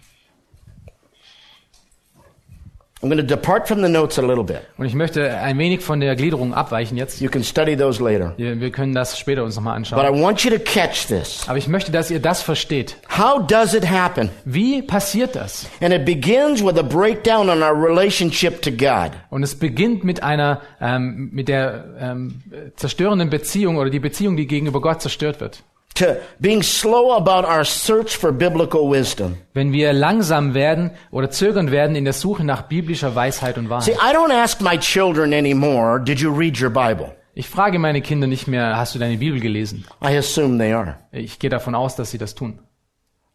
I'm 3.01 3.09
going 3.09 3.17
to 3.17 3.23
depart 3.27 3.67
from 3.67 3.81
the 3.83 3.89
notes 3.89 4.17
a 4.17 4.21
little 4.21 4.43
bit. 4.45 4.61
Und 4.77 4.85
ich 4.85 4.93
möchte 4.95 5.29
ein 5.37 5.57
wenig 5.57 5.81
von 5.81 5.99
der 5.99 6.15
Gliederung 6.15 6.53
abweichen 6.53 6.95
jetzt. 6.97 7.19
You 7.19 7.29
can 7.29 7.43
study 7.43 7.75
those 7.75 8.01
later. 8.01 8.33
Wir, 8.37 8.59
wir 8.61 8.71
können 8.71 8.93
das 8.95 9.19
später 9.19 9.43
uns 9.43 9.57
nochmal 9.57 9.77
But 9.79 9.91
I 9.93 9.95
anschauen. 9.97 10.21
want 10.21 10.43
you 10.45 10.49
to 10.51 10.59
catch 10.59 11.07
this. 11.07 11.43
Aber 11.47 11.57
ich 11.57 11.67
möchte, 11.67 11.91
dass 11.91 12.09
ihr 12.09 12.21
das 12.21 12.41
versteht. 12.41 12.95
How 13.15 13.45
does 13.45 13.73
it 13.73 13.89
happen? 13.89 14.29
Wie 14.45 14.81
passiert 14.81 15.35
das? 15.35 15.67
And 15.81 15.93
it 15.93 16.05
begins 16.05 16.63
with 16.63 16.77
a 16.77 16.83
breakdown 16.83 17.49
in 17.49 17.61
our 17.61 17.75
relationship 17.75 18.61
to 18.61 18.71
God. 18.71 19.11
Und 19.29 19.43
es 19.43 19.55
beginnt 19.55 20.05
mit 20.05 20.23
einer, 20.23 20.61
ähm, 20.79 21.29
mit 21.33 21.49
der 21.49 21.83
ähm, 21.99 22.41
zerstörenden 22.77 23.29
Beziehung 23.29 23.75
oder 23.75 23.89
die 23.89 23.99
Beziehung, 23.99 24.37
die 24.37 24.47
gegenüber 24.47 24.79
Gott 24.79 25.01
zerstört 25.01 25.41
wird. 25.41 25.63
To 25.95 26.17
being 26.39 26.61
slow 26.61 27.15
about 27.15 27.47
our 27.47 27.63
search 27.63 28.17
for 28.17 28.31
biblical 28.33 28.89
wisdom. 28.91 29.37
Wenn 29.53 29.71
wir 29.71 29.93
langsam 29.93 30.53
werden 30.53 30.91
oder 31.09 31.29
zögern 31.29 31.71
werden 31.71 31.95
in 31.95 32.03
der 32.03 32.13
Suche 32.13 32.43
nach 32.43 32.63
biblischer 32.63 33.15
Weisheit 33.15 33.57
und 33.57 33.65
See, 33.65 33.69
Wahrheit. 33.69 34.13
I 34.13 34.15
don't 34.15 34.33
ask 34.33 34.59
my 34.61 34.77
children 34.77 35.33
anymore, 35.33 36.01
did 36.03 36.19
you 36.19 36.31
read 36.31 36.61
your 36.61 36.69
Bible? 36.69 37.15
Ich 37.33 37.47
frage 37.47 37.79
meine 37.79 38.01
Kinder 38.01 38.27
nicht 38.27 38.47
mehr, 38.47 38.77
hast 38.77 38.95
du 38.95 38.99
deine 38.99 39.17
Bibel 39.17 39.39
gelesen? 39.39 39.85
I 40.03 40.17
assume 40.17 40.57
they 40.57 40.73
are. 40.73 40.97
Ich 41.11 41.39
gehe 41.39 41.49
davon 41.49 41.75
aus, 41.75 41.95
dass 41.95 42.11
sie 42.11 42.17
das 42.17 42.35
tun. 42.35 42.59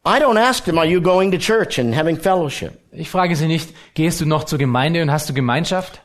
I 0.07 0.19
don't 0.19 0.39
ask 0.39 0.65
them, 0.65 0.79
are 0.79 0.87
you 0.87 1.03
going 1.03 1.31
to 1.31 1.39
church 1.39 1.79
and 1.79 1.95
having 1.95 2.17
fellowship? 2.17 2.73
Ich 2.93 3.11
frage 3.11 3.37
sie 3.37 3.47
nicht, 3.47 3.75
gehst 3.95 4.21
du 4.21 4.27
noch 4.27 4.45
zur 4.45 4.59
Gemeinde 4.59 5.03
und 5.03 5.11
hast 5.11 5.29
du 5.29 5.35
Gemeinschaft? 5.35 6.03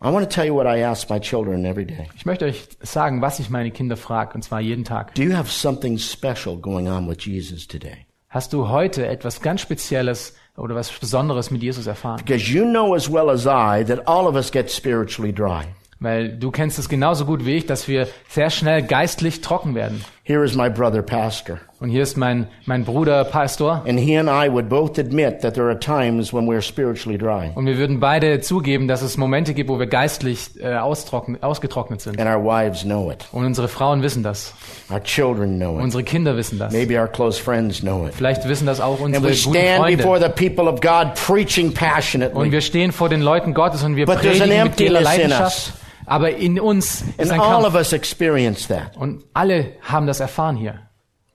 I 0.00 0.10
want 0.10 0.28
to 0.28 0.32
tell 0.32 0.46
you 0.46 0.54
what 0.54 0.66
I 0.66 0.82
ask 0.82 1.10
my 1.10 1.18
children 1.18 1.64
every 1.64 1.84
day. 1.84 2.06
Ich 2.14 2.24
möchte 2.24 2.44
euch 2.44 2.68
sagen, 2.80 3.20
was 3.20 3.40
ich 3.40 3.50
meine 3.50 3.72
Kinder 3.72 3.96
frage, 3.96 4.32
und 4.34 4.42
zwar 4.42 4.60
jeden 4.60 4.84
Tag. 4.84 5.16
Do 5.16 5.22
you 5.22 5.34
have 5.34 5.50
something 5.50 5.98
special 5.98 6.56
going 6.56 6.86
on 6.86 7.08
with 7.08 7.18
Jesus 7.26 7.66
today? 7.66 8.06
Hast 8.28 8.52
du 8.52 8.68
heute 8.68 9.08
etwas 9.08 9.40
ganz 9.40 9.60
Spezielles 9.62 10.36
oder 10.56 10.76
was 10.76 10.92
Besonderes 10.92 11.50
mit 11.50 11.64
Jesus 11.64 11.88
erfahren? 11.88 12.18
Because 12.24 12.48
you 12.48 12.64
know 12.64 12.94
as 12.94 13.10
well 13.10 13.28
as 13.28 13.44
I 13.44 13.84
that 13.86 14.06
all 14.06 14.28
of 14.28 14.36
us 14.36 14.52
get 14.52 14.70
spiritually 14.70 15.32
dry. 15.32 15.64
Weil 15.98 16.38
du 16.38 16.52
kennst 16.52 16.78
es 16.78 16.88
genauso 16.88 17.24
gut 17.24 17.44
wie 17.44 17.56
ich, 17.56 17.66
dass 17.66 17.88
wir 17.88 18.06
sehr 18.28 18.50
schnell 18.50 18.84
geistlich 18.84 19.40
trocken 19.40 19.74
werden. 19.74 20.04
Here 20.28 20.44
is 20.44 20.54
my 20.54 20.68
brother 20.68 21.00
pastor. 21.00 21.58
Und 21.80 21.88
hier 21.88 22.02
ist 22.02 22.18
mein, 22.18 22.48
mein 22.66 22.84
Bruder 22.84 23.24
Pastor. 23.24 23.82
And 23.88 23.98
he 23.98 24.14
and 24.14 24.28
I 24.28 24.52
would 24.52 24.68
both 24.68 24.98
admit 24.98 25.40
that 25.40 25.54
there 25.54 25.70
are 25.70 25.78
times 25.78 26.34
when 26.34 26.46
we're 26.46 26.60
spiritually 26.60 27.16
dry. 27.16 27.50
Und 27.54 27.64
wir 27.64 27.78
würden 27.78 27.98
beide 27.98 28.42
zugeben, 28.42 28.88
dass 28.88 29.00
es 29.00 29.16
Momente 29.16 29.54
gibt, 29.54 29.70
wo 29.70 29.78
wir 29.78 29.86
geistlich 29.86 30.50
äh, 30.60 30.74
ausgetrocknet 30.76 32.02
sind. 32.02 32.20
And 32.20 32.28
our 32.28 32.44
wives 32.44 32.82
know 32.82 33.10
it. 33.10 33.26
Und 33.32 33.46
unsere 33.46 33.68
Frauen 33.68 34.02
wissen 34.02 34.22
das. 34.22 34.52
Our 34.90 35.02
children 35.02 35.56
know 35.56 35.78
it. 35.78 35.84
Unsere 35.84 36.04
Kinder 36.04 36.36
wissen 36.36 36.58
das. 36.58 36.74
Maybe 36.74 37.00
our 37.00 37.08
close 37.08 37.40
friends 37.40 37.80
know 37.80 38.06
it. 38.06 38.12
Vielleicht 38.12 38.46
wissen 38.46 38.66
das 38.66 38.82
auch 38.82 39.00
And 39.00 39.16
unsere 39.16 39.32
we 39.32 39.42
guten 39.42 39.56
stand 39.56 39.96
before 39.96 40.20
the 40.20 40.28
people 40.28 40.70
of 40.70 40.82
God 40.82 41.14
preaching 41.14 41.68
Und 41.68 41.74
passionately. 41.74 42.52
wir 42.52 42.60
stehen 42.60 42.92
vor 42.92 43.08
den 43.08 43.22
Leuten 43.22 43.54
Gottes 43.54 43.82
und 43.82 43.96
wir 43.96 44.04
But 44.04 44.20
there's 44.20 44.42
an 44.42 44.50
predigen 44.50 44.64
mit 44.64 44.78
ihrer 44.78 44.98
emptiness 44.98 44.98
in 44.98 45.04
Leidenschaft. 45.04 45.72
Aber 46.08 46.30
in 46.36 46.58
uns 46.58 47.02
ist 47.16 47.30
And 47.30 47.32
ein 47.32 47.40
all 47.40 47.62
Kampf. 47.62 47.66
of 47.68 47.74
us 47.74 47.92
experience 47.92 48.68
that. 48.68 48.96
Und 48.96 49.24
alle 49.34 49.72
haben 49.82 50.06
das 50.06 50.20
erfahren 50.20 50.56
hier. 50.56 50.80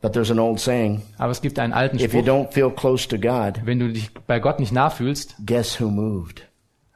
But 0.01 0.11
there's 0.13 0.29
an 0.31 0.39
old 0.39 0.59
saying, 0.59 1.01
Aber 1.17 1.31
es 1.31 1.41
gibt 1.41 1.57
einen 1.59 1.71
alten 1.71 1.97
if 1.97 2.13
you 2.13 2.19
Spruch. 2.21 2.27
don't 2.27 2.51
feel 2.51 2.69
close 2.71 3.07
to 3.07 3.17
God, 3.17 3.61
Wenn 3.65 3.79
du 3.79 3.87
dich 3.89 4.09
bei 4.27 4.39
Gott 4.39 4.59
nicht 4.59 4.73
nachfühlst, 4.73 5.35
guess 5.45 5.79
who 5.79 5.89
moved? 5.89 6.43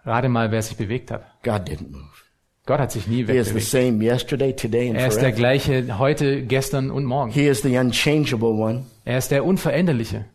rate 0.06 0.28
mal, 0.30 0.52
wer 0.52 0.62
sich 0.62 0.76
bewegt 0.76 1.12
hat. 1.12 1.24
God 1.44 1.62
didn't 1.70 1.92
move. 1.92 2.04
Gott 2.66 2.80
hat 2.82 2.92
sich 2.92 3.08
nie 3.08 3.26
He 3.26 3.32
is 3.38 3.48
the 3.48 3.56
wegbewegt. 3.56 3.66
same 3.70 4.04
yesterday, 4.04 4.54
today, 4.54 4.90
and 4.90 4.98
Er 5.00 5.08
ist 5.08 5.16
der 5.16 5.22
forever. 5.30 5.38
gleiche 5.38 6.00
heute, 6.00 6.42
gestern 6.44 6.92
und 6.92 7.06
morgen. 7.06 7.32
He 7.32 7.48
is 7.48 7.62
the 7.62 7.78
unchangeable 7.78 8.50
one. 8.50 8.84
Er 9.06 9.20
ist 9.20 9.32
der 9.32 9.46
Unveränderliche. 9.46 10.26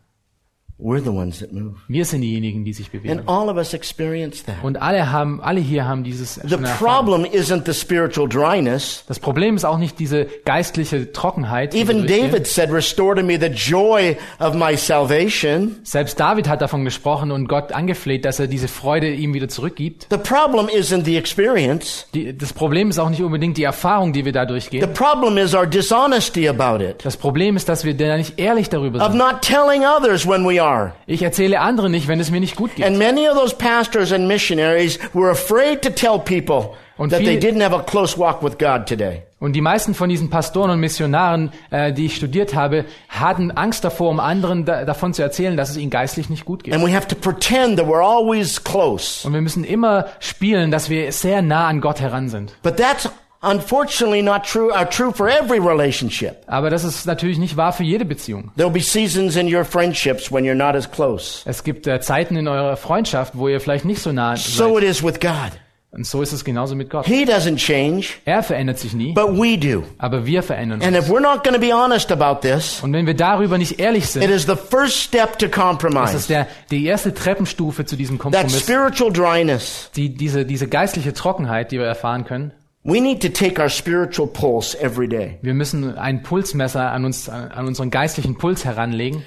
Wir 0.79 2.05
sind 2.05 2.21
diejenigen, 2.21 2.65
die 2.65 2.73
sich 2.73 2.89
bewegen. 2.89 3.19
And 3.19 3.29
all 3.29 3.47
of 3.47 3.55
us 3.57 3.73
experience 3.73 4.43
that. 4.45 4.55
Und 4.63 4.81
alle 4.81 5.11
haben, 5.11 5.39
alle 5.41 5.59
hier 5.61 5.85
haben 5.87 6.03
dieses 6.03 6.35
The 6.35 6.49
schon 6.49 6.63
erfahren. 6.65 7.05
problem 7.05 7.25
isn't 7.25 7.65
the 7.65 7.73
spiritual 7.73 8.27
dryness. 8.27 9.03
Das 9.07 9.19
Problem 9.19 9.55
ist 9.55 9.65
auch 9.65 9.77
nicht 9.77 9.99
diese 9.99 10.25
geistliche 10.45 11.11
Trockenheit. 11.13 11.73
die 11.73 11.77
wir 11.77 11.83
Even 11.83 11.97
durchgehen. 12.07 12.31
David 12.31 12.47
said, 12.47 12.71
Restore 12.71 13.15
to 13.15 13.23
me 13.23 13.37
the 13.39 13.47
joy 13.47 14.17
of 14.39 14.55
my 14.55 14.75
salvation. 14.75 15.77
Selbst 15.83 16.19
David 16.19 16.49
hat 16.49 16.61
davon 16.61 16.83
gesprochen 16.85 17.31
und 17.31 17.47
Gott 17.47 17.71
angefleht, 17.71 18.25
dass 18.25 18.39
er 18.39 18.47
diese 18.47 18.67
Freude 18.67 19.09
ihm 19.11 19.33
wieder 19.33 19.47
zurückgibt. 19.47 20.07
The 20.09 20.17
problem 20.17 20.67
isn't 20.67 21.05
the 21.05 21.17
experience. 21.17 22.07
Die, 22.13 22.35
das 22.37 22.51
Problem 22.51 22.89
ist 22.89 22.99
auch 22.99 23.09
nicht 23.09 23.21
unbedingt 23.21 23.57
die 23.57 23.63
Erfahrung, 23.63 24.11
die 24.11 24.25
wir 24.25 24.31
da 24.31 24.41
The 24.43 24.47
durchgehen. 24.47 24.93
problem 24.93 25.37
is 25.37 25.53
our 25.53 25.67
dishonesty 25.67 26.47
about 26.49 26.83
it, 26.83 27.05
Das 27.05 27.15
Problem 27.15 27.55
ist, 27.55 27.69
dass 27.69 27.85
wir 27.85 27.93
da 27.95 28.17
nicht 28.17 28.39
ehrlich 28.39 28.69
darüber 28.69 28.99
of 28.99 29.11
sind. 29.11 29.17
not 29.19 29.41
telling 29.41 29.83
others 29.83 30.27
when 30.27 30.43
we 30.45 30.62
are. 30.63 30.93
Ich 31.05 31.21
erzähle 31.21 31.59
anderen 31.59 31.91
nicht, 31.91 32.07
wenn 32.07 32.19
es 32.19 32.31
mir 32.31 32.39
nicht 32.39 32.55
gut 32.55 32.75
geht. 32.75 32.85
And 32.85 32.97
many 32.97 33.27
of 33.27 33.37
those 33.37 33.55
pastors 33.55 34.11
and 34.11 34.27
missionaries 34.27 34.99
were 35.13 35.29
afraid 35.29 35.81
to 35.81 35.89
tell 35.89 36.19
people 36.19 36.75
Und 36.97 37.11
that 37.11 37.23
they 37.23 37.37
didn't 37.37 37.63
have 37.63 37.75
a 37.75 37.81
close 37.81 38.17
walk 38.17 38.43
with 38.43 38.57
God 38.57 38.87
today. 38.87 39.23
Und 39.39 39.53
die 39.53 39.61
meisten 39.61 39.93
von 39.93 40.09
diesen 40.09 40.29
Pastoren 40.29 40.71
und 40.71 40.79
Missionaren, 40.79 41.51
äh, 41.69 41.91
die 41.91 42.05
ich 42.05 42.15
studiert 42.15 42.55
habe, 42.55 42.85
hatten 43.09 43.51
Angst 43.51 43.83
davor, 43.83 44.09
um 44.09 44.19
anderen 44.21 44.63
da, 44.63 44.85
davon 44.85 45.13
zu 45.13 45.21
erzählen, 45.21 45.57
dass 45.57 45.69
es 45.69 45.77
ihnen 45.77 45.89
geistlich 45.89 46.29
nicht 46.29 46.45
gut 46.45 46.63
geht. 46.63 46.73
And 46.73 46.85
we 46.85 46.95
have 46.95 47.07
to 47.07 47.15
pretend 47.15 47.77
that 47.77 47.87
we're 47.87 48.05
always 48.05 48.63
close. 48.63 49.27
Und 49.27 49.33
wir 49.33 49.41
müssen 49.41 49.63
immer 49.63 50.05
spielen, 50.19 50.71
dass 50.71 50.89
wir 50.89 51.11
sehr 51.11 51.41
nah 51.41 51.67
an 51.67 51.81
Gott 51.81 51.99
heran 51.99 52.29
sind. 52.29 52.55
But 52.61 52.77
that's 52.77 53.09
unfortunately 53.43 54.21
not 54.21 54.43
true, 54.45 54.71
uh, 54.73 54.85
true 54.85 55.11
for 55.11 55.27
every 55.29 55.59
relationship. 55.59 56.37
Aber 56.47 56.69
das 56.69 56.83
ist 56.83 57.05
natürlich 57.05 57.37
nicht 57.37 57.57
wahr 57.57 57.73
für 57.73 57.83
jede 57.83 58.05
Beziehung. 58.05 58.51
There'll 58.57 58.69
be 58.71 58.81
seasons 58.81 59.35
in 59.35 59.53
your 59.53 59.65
friendships 59.65 60.31
when 60.31 60.45
you're 60.45 60.55
not 60.55 60.75
as 60.75 60.89
close. 60.89 61.41
Es 61.45 61.63
gibt 61.63 61.85
äh, 61.87 61.99
Zeiten 62.01 62.35
in 62.35 62.47
eurer 62.47 62.77
Freundschaft, 62.77 63.33
wo 63.37 63.47
ihr 63.47 63.59
vielleicht 63.59 63.85
nicht 63.85 64.01
so 64.01 64.11
nah 64.11 64.35
So 64.35 64.75
seid. 64.75 64.83
it 64.83 64.89
is 64.89 65.03
with 65.03 65.19
God. 65.19 65.51
Und 65.95 66.07
so 66.07 66.23
ist 66.23 66.31
es 66.33 66.43
genauso 66.43 66.73
mit 66.75 66.89
Gott. 66.89 67.05
He 67.05 67.23
doesn't 67.23 67.57
change, 67.57 68.15
Er 68.25 68.41
verändert 68.41 68.79
sich 68.79 68.93
nie, 68.93 69.13
but 69.13 69.27
we 69.37 69.59
do. 69.59 69.83
aber 69.99 70.25
wir 70.25 70.41
verändern 70.41 70.81
And 70.81 70.95
uns. 70.97 71.05
if 71.05 71.11
we're 71.13 71.19
not 71.21 71.43
going 71.43 71.53
to 71.53 71.59
be 71.61 71.71
honest 71.71 72.11
about 72.11 72.39
this, 72.41 72.79
Und 72.81 72.93
wenn 72.93 73.05
wir 73.05 73.13
darüber 73.13 73.59
nicht 73.59 73.79
ehrlich 73.79 74.05
it 74.05 74.09
sind, 74.09 74.23
is 74.23 74.47
the 74.47 74.55
first 74.55 74.97
step 74.97 75.37
to 75.37 75.45
das 75.45 75.55
ist 75.55 75.61
compromise. 75.63 76.27
der, 76.27 76.47
die 76.71 76.85
erste 76.87 77.13
Treppenstufe 77.13 77.85
zu 77.85 77.95
diesem 77.95 78.17
That 78.17 78.23
Kompromiss. 78.31 78.59
spiritual 78.61 79.13
dryness. 79.13 79.91
Die, 79.95 80.09
diese, 80.09 80.45
diese 80.47 80.67
geistliche 80.67 81.13
Trockenheit, 81.13 81.71
die 81.71 81.77
wir 81.77 81.85
erfahren 81.85 82.25
können. 82.25 82.53
We 82.85 82.99
need 82.99 83.21
to 83.21 83.29
take 83.29 83.61
our 83.61 83.69
spiritual 83.69 84.27
pulse 84.27 84.77
every 84.77 85.07
day 85.07 85.39
Wir 85.41 85.53
müssen 85.53 85.97
ein 85.97 86.21
Pulsmesser 86.21 86.91
an 86.91 87.05
uns, 87.05 87.29
an 87.29 87.65
unseren 87.65 87.89
geistlichen 87.91 88.37
Puls 88.37 88.65
heranlegen, 88.65 89.23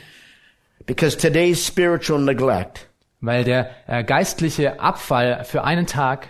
because 0.84 1.16
today's 1.16 1.66
spiritual 1.66 2.20
neglect 2.20 2.88
weil 3.20 3.44
der 3.44 3.70
äh, 3.86 4.04
geistliche 4.04 4.78
Abfall 4.80 5.44
für 5.44 5.64
einen 5.64 5.86
Tag 5.86 6.28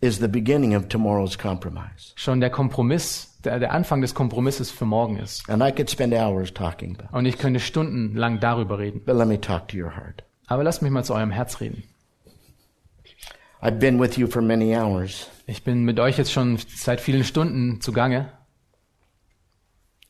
is 0.00 0.18
the 0.18 0.28
beginning 0.28 0.76
of 0.76 0.88
tomorrow's 0.88 1.38
compromise. 1.38 2.12
schon 2.16 2.40
der 2.40 2.50
Kompromiss, 2.50 3.38
der, 3.44 3.58
der 3.58 3.72
Anfang 3.72 4.00
des 4.00 4.14
Kompromisses 4.14 4.70
für 4.70 4.84
morgen 4.84 5.18
ist. 5.18 5.48
And 5.48 5.62
I 5.62 5.70
could 5.70 5.90
spend 5.90 6.12
hours 6.12 6.52
talking 6.52 6.96
about. 6.98 7.16
Und 7.16 7.26
ich 7.26 7.38
könnte 7.38 7.60
stundenlang 7.60 8.40
darüber 8.40 8.78
reden. 8.78 9.02
But 9.04 9.16
let 9.16 9.28
me 9.28 9.40
talk 9.40 9.68
to 9.68 9.76
your 9.76 9.96
heart. 9.96 10.24
Aber 10.46 10.62
lasst 10.62 10.82
mich 10.82 10.90
mal 10.90 11.04
zu 11.04 11.14
eurem 11.14 11.30
Herz 11.30 11.60
reden. 11.60 11.84
I've 13.64 13.78
been 13.78 13.98
with 13.98 14.18
you 14.18 14.26
for 14.26 14.42
many 14.42 14.76
hours, 14.76 15.28
Ich 15.46 15.64
bin 15.64 15.84
mit 15.84 15.98
euch 15.98 16.18
jetzt 16.18 16.32
schon 16.32 16.58
seit 16.74 17.00
vielen 17.00 17.24
Stunden 17.24 17.80
zugange 17.80 18.28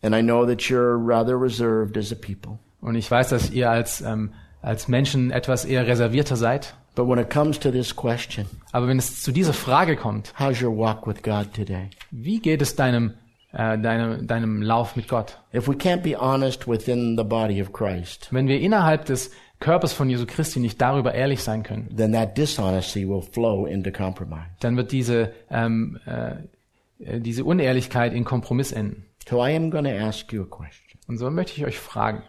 and 0.02 0.14
I 0.14 0.20
know 0.22 0.44
that 0.44 0.62
you're 0.68 0.96
rather 0.98 1.40
reserved 1.40 1.96
as 1.96 2.12
a 2.12 2.16
people. 2.16 2.58
und 2.80 2.94
ich 2.96 3.10
weiß, 3.10 3.28
dass 3.30 3.50
ihr 3.50 3.70
als, 3.70 4.00
ähm, 4.02 4.32
als 4.60 4.88
Menschen 4.88 5.30
etwas 5.30 5.64
eher 5.64 5.86
reservierter 5.86 6.36
seid. 6.36 6.74
But 6.96 7.08
when 7.08 7.18
it 7.18 7.28
comes 7.30 7.58
to 7.60 7.70
this 7.70 7.94
question, 7.94 8.46
Aber 8.72 8.86
wenn 8.88 8.98
es 8.98 9.22
zu 9.22 9.32
dieser 9.32 9.52
Frage 9.52 9.96
kommt, 9.96 10.32
how's 10.38 10.60
your 10.62 10.76
walk 10.76 11.06
with 11.06 11.22
God 11.22 11.52
today? 11.54 11.90
wie 12.10 12.40
geht 12.40 12.60
es 12.62 12.76
deinem, 12.76 13.14
äh, 13.52 13.78
deinem, 13.78 14.26
deinem 14.26 14.62
Lauf 14.62 14.94
mit 14.96 15.08
Gott? 15.08 15.38
If 15.54 15.66
we 15.68 15.74
can't 15.74 16.02
be 16.02 16.16
honest 16.20 16.68
within 16.68 17.16
the 17.16 17.24
body 17.24 17.60
of 17.62 17.72
Christ, 17.72 18.28
Wenn 18.32 18.46
wir 18.48 18.60
innerhalb 18.60 19.06
des 19.06 19.30
Körpers 19.60 19.92
von 19.92 20.10
Jesu 20.10 20.26
Christi 20.26 20.60
nicht 20.60 20.80
darüber 20.80 21.14
ehrlich 21.14 21.42
sein 21.42 21.62
können, 21.62 21.94
then 21.96 22.12
that 22.12 22.36
dishonesty 22.36 23.08
will 23.08 23.22
flow 23.22 23.66
into 23.66 23.90
compromise. 23.90 24.46
dann 24.60 24.76
wird 24.76 24.92
diese, 24.92 25.32
ähm, 25.50 25.98
äh, 26.06 26.34
äh, 26.98 27.20
diese 27.20 27.44
Unehrlichkeit 27.44 28.12
in 28.12 28.24
Kompromiss 28.24 28.72
enden. 28.72 29.06
So 29.28 29.44
I 29.44 29.56
am 29.56 29.70
going 29.70 29.84
to 29.84 29.90
ask 29.90 30.32
you 30.32 30.42
a 30.42 30.46
question. 30.46 31.00
Und 31.06 31.18
so 31.18 31.30
möchte 31.30 31.52
ich 31.56 31.64
euch 31.64 31.78
fragen, 31.78 32.22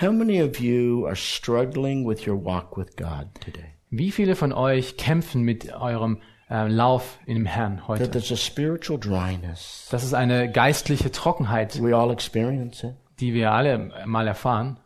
How 0.00 0.10
many 0.10 0.42
of 0.42 0.58
you 0.58 1.06
are 1.06 1.14
struggling 1.14 2.04
with 2.04 2.26
your 2.26 2.44
walk 2.44 2.76
with 2.76 2.96
God 2.96 3.28
today? 3.40 3.66
wie 3.90 4.10
viele 4.10 4.34
von 4.34 4.52
euch 4.52 4.96
kämpfen 4.96 5.42
mit 5.42 5.72
eurem 5.72 6.18
äh, 6.50 6.66
Lauf 6.66 7.20
im 7.26 7.46
Herrn 7.46 7.76
that 7.76 7.86
heute. 7.88 8.10
there's 8.10 8.32
a 8.32 8.36
spiritual 8.36 8.98
dryness. 8.98 9.86
Das 9.92 10.02
ist 10.02 10.14
eine 10.14 10.50
geistliche 10.50 11.12
Trockenheit, 11.12 11.80
We 11.80 11.94
all 11.96 12.10
experience 12.10 12.82
it. 12.82 12.94
die 13.20 13.34
wir 13.34 13.52
alle 13.52 13.92
mal 14.04 14.26
erfahren. 14.26 14.78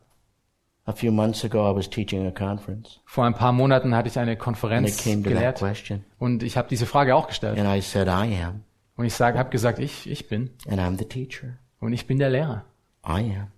A 0.88 0.92
few 0.94 1.12
months 1.12 1.44
ago, 1.44 1.70
I 1.70 1.76
was 1.76 1.90
teaching 1.90 2.26
a 2.26 2.30
conference, 2.30 2.98
Vor 3.04 3.24
ein 3.24 3.34
paar 3.34 3.52
Monaten 3.52 3.94
hatte 3.94 4.08
ich 4.08 4.18
eine 4.18 4.30
and 4.32 4.40
Konferenz 4.40 4.96
came 5.04 5.22
to 5.22 5.28
that 5.28 5.36
gelehrt 5.36 5.58
question. 5.58 6.02
und 6.18 6.42
ich 6.42 6.56
habe 6.56 6.66
diese 6.68 6.86
Frage 6.86 7.14
auch 7.14 7.26
gestellt. 7.26 7.58
And 7.58 7.68
I 7.68 7.82
said, 7.82 8.08
I 8.08 8.34
am, 8.42 8.62
Und 8.96 9.04
ich 9.04 9.12
sage, 9.12 9.38
habe 9.38 9.50
gesagt, 9.50 9.78
ich, 9.80 10.08
ich 10.08 10.28
bin 10.28 10.50
and 10.66 10.80
I'm 10.80 10.96
the 10.98 11.04
teacher. 11.04 11.58
und 11.80 11.92
ich 11.92 12.06
bin 12.06 12.18
der 12.18 12.30
Lehrer. 12.30 12.64
I 13.06 13.20
am. 13.36 13.48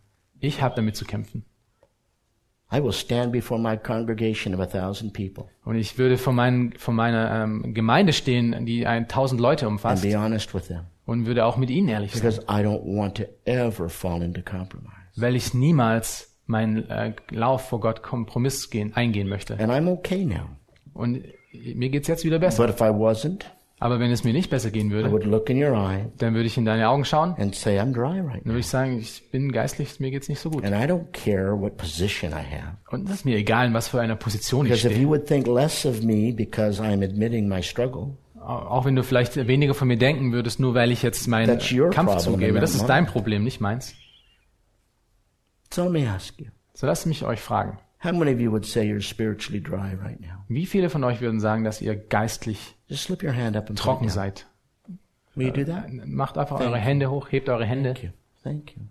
Ich 0.40 0.60
habe 0.60 0.74
damit 0.74 0.96
zu 0.96 1.04
kämpfen. 1.04 1.44
I 2.72 2.82
will 2.82 2.92
stand 2.92 3.30
before 3.32 3.60
my 3.60 3.76
congregation 3.76 4.52
of 4.54 4.60
a 4.60 4.66
thousand 4.66 5.12
people 5.12 5.44
Und 5.64 5.76
ich 5.76 5.98
würde 5.98 6.18
vor, 6.18 6.32
meinen, 6.32 6.72
vor 6.78 6.94
meiner 6.94 7.44
ähm, 7.44 7.74
Gemeinde 7.74 8.12
stehen, 8.12 8.64
die 8.66 8.86
ein 8.88 9.06
tausend 9.08 9.40
Leute 9.40 9.66
and 9.66 9.74
umfasst 9.74 10.02
be 10.02 10.16
honest 10.18 10.52
with 10.52 10.66
them 10.66 10.86
und 11.06 11.26
würde 11.26 11.44
auch 11.44 11.56
mit 11.56 11.70
ihnen 11.70 11.88
ehrlich 11.88 12.12
sein, 12.12 12.22
because 12.22 12.42
I 12.42 12.64
don't 12.64 12.82
want 12.84 13.16
to 13.18 13.24
ever 13.44 13.88
fall 13.88 14.20
into 14.20 14.42
compromise. 14.42 14.90
weil 15.16 15.36
ich 15.36 15.54
niemals 15.54 16.29
meinen 16.50 16.88
äh, 16.90 17.12
Lauf 17.30 17.68
vor 17.68 17.80
Gott 17.80 18.02
Kompromiss 18.02 18.68
gehen, 18.70 18.92
eingehen 18.94 19.28
möchte. 19.28 19.54
And 19.58 19.70
I'm 19.72 19.90
okay 19.90 20.24
now. 20.24 20.46
Und 20.92 21.22
mir 21.52 21.88
geht's 21.88 22.08
jetzt 22.08 22.24
wieder 22.24 22.38
besser. 22.38 22.66
But 22.66 22.74
if 22.74 22.80
I 22.80 22.92
wasn't, 22.92 23.44
Aber 23.78 23.98
wenn 23.98 24.10
es 24.10 24.24
mir 24.24 24.34
nicht 24.34 24.50
besser 24.50 24.70
gehen 24.70 24.88
I 24.88 24.90
würde, 24.90 25.10
would 25.10 25.24
look 25.24 25.48
in 25.48 25.62
your 25.62 25.72
eye 25.72 26.06
dann 26.18 26.34
würde 26.34 26.46
ich 26.46 26.58
in 26.58 26.66
deine 26.66 26.88
Augen 26.90 27.04
schauen 27.06 27.34
and 27.38 27.54
say, 27.54 27.78
I'm 27.80 27.94
dry 27.94 28.20
right 28.20 28.42
Dann 28.44 28.46
würde 28.52 28.58
ich 28.60 28.66
sagen, 28.66 28.98
ich 28.98 29.30
bin 29.30 29.52
geistlich, 29.52 29.98
mir 30.00 30.10
geht's 30.10 30.28
nicht 30.28 30.40
so 30.40 30.50
gut. 30.50 30.64
And 30.64 30.74
I 30.74 30.86
don't 30.90 31.06
care 31.12 31.58
what 31.58 31.76
position 31.78 32.32
I 32.32 32.44
have. 32.44 32.76
Und 32.90 33.08
das 33.08 33.16
ist 33.16 33.24
mir 33.24 33.36
egal, 33.36 33.68
in 33.68 33.74
was 33.74 33.88
für 33.88 34.00
einer 34.00 34.16
Position 34.16 34.66
ich 34.66 34.72
Because 34.72 34.86
if 34.88 34.92
stehe. 34.92 35.02
you 35.02 35.08
would 35.08 35.26
think 35.26 35.46
less 35.46 35.86
of 35.86 36.02
me 36.02 36.32
because 36.32 36.82
I'm 36.82 37.02
admitting 37.02 37.48
my 37.48 37.62
struggle, 37.62 38.16
Auch 38.42 38.84
wenn 38.86 38.96
du 38.96 39.02
vielleicht 39.02 39.36
weniger 39.46 39.74
von 39.74 39.86
mir 39.86 39.98
denken 39.98 40.32
würdest, 40.32 40.60
nur 40.60 40.74
weil 40.74 40.90
ich 40.90 41.02
jetzt 41.02 41.28
meinen 41.28 41.58
Kampf 41.90 42.16
zugebe. 42.16 42.58
Das 42.58 42.74
ist 42.74 42.86
dein 42.86 43.06
Problem, 43.06 43.44
nicht 43.44 43.60
meins. 43.60 43.94
So 45.72 45.84
let 45.84 45.92
me 45.92 46.06
ask 46.08 46.38
you, 46.40 46.46
So 46.74 46.86
lasst 46.86 47.06
mich 47.06 47.24
euch 47.24 47.40
fragen. 47.40 47.78
how 48.02 48.12
many 48.12 48.32
of 48.32 48.40
you 48.40 48.50
would 48.50 48.64
say 48.64 48.86
you're 48.86 49.02
spiritually 49.02 49.62
dry 49.62 49.94
right 49.94 50.20
now? 50.20 50.44
Wie 50.48 50.66
viele 50.66 50.88
von 50.90 51.04
euch 51.04 51.20
würden 51.20 51.40
sagen, 51.40 51.64
dass 51.64 51.80
ihr 51.80 51.94
geistlich 51.96 52.76
Just 52.88 53.04
slip 53.04 53.22
your 53.22 53.34
hand 53.34 53.56
up 53.56 53.68
and 53.68 53.78
trocken 53.78 54.08
seid? 54.08 54.46
Will 55.34 55.46
you 55.48 55.52
do 55.52 55.64
that? 55.64 55.88
Macht 56.06 56.36
einfach 56.38 56.58
Thank 56.58 56.70
eure. 56.70 56.78
Hände 56.78 57.10
hoch, 57.10 57.30
hebt 57.30 57.48
eure 57.48 57.64
Hände. 57.64 57.94
Thank 57.94 58.04
you. 58.04 58.10
Thank 58.42 58.76
you. 58.76 58.82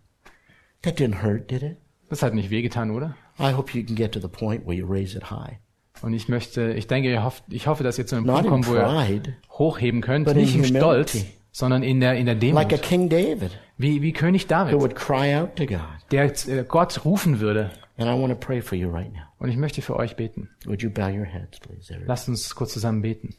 That 0.83 0.97
didn't 0.99 1.21
hurt, 1.21 1.51
did 1.51 1.63
it? 1.63 1.77
Das 2.09 2.23
hat 2.23 2.33
nicht 2.33 2.49
wehgetan, 2.49 2.91
oder? 2.91 3.15
I 3.39 3.51
hope 3.53 3.77
you 3.77 3.83
can 3.83 3.95
get 3.95 4.13
to 4.13 4.19
the 4.19 4.27
point 4.27 4.65
where 4.65 4.75
you 4.75 4.85
raise 4.87 5.15
it 5.17 5.29
high. 5.29 5.57
Und 6.01 6.13
ich 6.13 6.29
möchte, 6.29 6.71
ich 6.73 6.87
denke, 6.87 7.11
ihr 7.11 7.23
hofft, 7.23 7.43
ich 7.49 7.67
hoffe, 7.67 7.83
dass 7.83 7.97
ihr 7.97 8.07
zu 8.07 8.15
einem 8.15 8.25
Not 8.25 8.47
Punkt 8.47 8.49
kommt, 8.49 8.67
wo 8.67 8.75
ihr 8.75 9.21
hochheben 9.51 10.01
könnt, 10.01 10.33
nicht 10.33 10.55
im 10.55 10.63
Stolz, 10.63 11.25
sondern 11.51 11.83
in 11.83 11.99
der, 11.99 12.15
in 12.15 12.25
der 12.25 12.35
Demut. 12.35 12.55
like 12.55 12.73
a 12.73 12.77
King 12.77 13.09
David 13.09 13.51
Wie, 13.77 14.01
wie 14.01 14.13
König 14.13 14.43
who 14.45 14.47
David, 14.47 14.79
would 14.79 14.95
cry 14.95 15.35
out 15.35 15.55
to 15.57 15.65
God. 15.65 15.79
Der 16.11 16.25
äh, 16.47 16.63
Gott 16.67 17.05
rufen 17.05 17.39
würde. 17.39 17.71
And 17.97 18.07
I 18.07 18.19
want 18.19 18.31
to 18.31 18.35
pray 18.35 18.61
for 18.61 18.77
you 18.77 18.89
right 18.89 19.11
now. 19.11 19.23
Und 19.39 19.49
ich 19.49 19.57
möchte 19.57 19.81
für 19.81 19.95
euch 19.95 20.15
beten. 20.15 20.49
Would 20.65 20.81
you 20.81 20.89
bow 20.89 21.07
your 21.07 21.25
heads, 21.25 21.59
please? 21.59 21.93
Lasst 22.05 22.29
uns 22.29 22.55
kurz 22.55 22.73
zusammen 22.73 23.01
beten. 23.01 23.35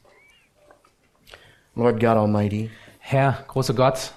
Lord 1.75 2.01
God 2.01 2.17
Almighty, 2.17 2.71
Herr, 2.99 3.45
großer 3.49 3.75
Gott, 3.75 4.13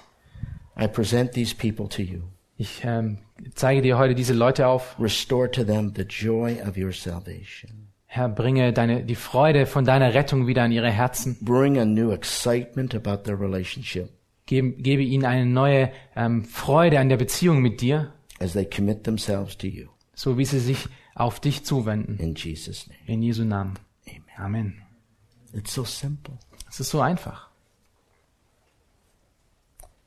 I 0.78 0.86
present 0.86 1.32
these 1.32 1.54
people 1.54 1.88
to 1.88 2.02
you. 2.02 2.22
ich 2.56 2.82
ähm, 2.84 3.18
zeige 3.54 3.82
dir 3.82 3.98
heute 3.98 4.14
diese 4.14 4.34
Leute 4.34 4.66
auf. 4.66 4.96
Restore 4.98 5.50
to 5.50 5.64
them 5.64 5.92
the 5.96 6.02
joy 6.02 6.60
of 6.66 6.76
your 6.76 6.92
salvation. 6.92 7.88
Herr, 8.06 8.28
bringe 8.28 8.72
deine, 8.72 9.02
die 9.04 9.14
Freude 9.16 9.66
von 9.66 9.84
deiner 9.84 10.14
Rettung 10.14 10.46
wieder 10.46 10.62
an 10.62 10.72
ihre 10.72 10.90
Herzen. 10.90 11.36
Bring 11.40 11.78
a 11.78 11.84
new 11.84 12.12
excitement 12.12 12.94
about 12.94 13.24
their 13.24 13.40
relationship 13.40 14.10
Gebe, 14.46 14.72
gebe 14.72 15.02
ihnen 15.02 15.24
eine 15.24 15.46
neue 15.46 15.90
ähm, 16.14 16.44
Freude 16.44 17.00
an 17.00 17.08
der 17.08 17.16
Beziehung 17.16 17.62
mit 17.62 17.80
dir, 17.80 18.12
as 18.44 18.52
they 18.52 18.64
commit 18.64 19.04
themselves 19.04 19.56
to 19.56 19.66
you. 19.66 19.88
so 20.14 20.38
wie 20.38 20.44
sie 20.44 20.60
sich 20.60 20.86
auf 21.14 21.40
dich 21.40 21.64
zuwenden. 21.64 22.18
In 22.18 22.34
Jesus' 22.34 22.86
name. 22.86 22.98
In 23.06 23.22
Jesu 23.22 23.44
Namen. 23.44 23.74
Amen. 24.06 24.22
Amen. 24.36 24.74
It's 25.52 25.72
so 25.72 25.84
simple. 25.84 26.34
Es 26.68 26.80
ist 26.80 26.90
so 26.90 27.00
einfach. 27.00 27.48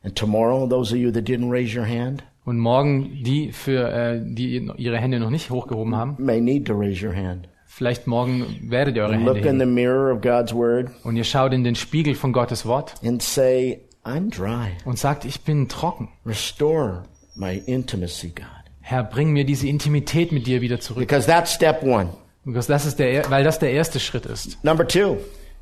And 0.03 0.15
tomorrow, 0.15 0.67
those 0.67 0.93
of 0.93 0.99
you 0.99 1.11
that 1.11 1.25
didn't 1.27 1.49
raise 1.51 1.77
your 1.77 1.85
hand 1.85 2.23
Und 2.45 2.59
morgen 2.59 3.23
die, 3.23 3.51
für, 3.51 3.91
äh, 3.91 4.21
die 4.23 4.69
ihre 4.77 4.97
Hände 4.97 5.19
noch 5.19 5.29
nicht 5.29 5.49
hochgehoben 5.49 5.95
haben, 5.95 6.15
may 6.17 6.39
need 6.39 6.65
to 6.67 6.73
raise 6.73 7.05
your 7.05 7.13
hand. 7.13 7.49
vielleicht 7.65 8.07
morgen 8.07 8.69
werdet 8.69 8.95
ihr 8.95 9.03
eure 9.03 9.15
And 9.15 9.27
Hände 9.27 9.65
heben. 9.65 10.89
Und 11.03 11.15
ihr 11.17 11.23
schaut 11.25 11.53
in 11.53 11.63
den 11.65 11.75
Spiegel 11.75 12.15
von 12.15 12.31
Gottes 12.31 12.65
Wort 12.65 12.95
and 13.03 13.21
say, 13.21 13.81
I'm 14.05 14.29
dry. 14.29 14.71
und 14.85 14.97
sagt, 14.97 15.25
ich 15.25 15.41
bin 15.41 15.67
trocken. 15.67 16.09
Restore 16.25 17.03
my 17.37 17.61
intimacy, 17.65 18.29
God. 18.29 18.45
Herr, 18.81 19.03
bring 19.03 19.31
mir 19.33 19.45
diese 19.45 19.67
Intimität 19.67 20.31
mit 20.31 20.47
dir 20.47 20.61
wieder 20.61 20.79
zurück. 20.79 20.99
Because 20.99 21.27
that's 21.27 21.53
step 21.53 21.83
one. 21.83 22.09
Because 22.45 22.67
das 22.67 22.85
ist 22.85 22.99
der, 22.99 23.29
weil 23.29 23.43
das 23.43 23.59
der 23.59 23.71
erste 23.71 23.99
Schritt 23.99 24.25
ist. 24.25 24.63
Number 24.63 24.87
two, 24.87 25.17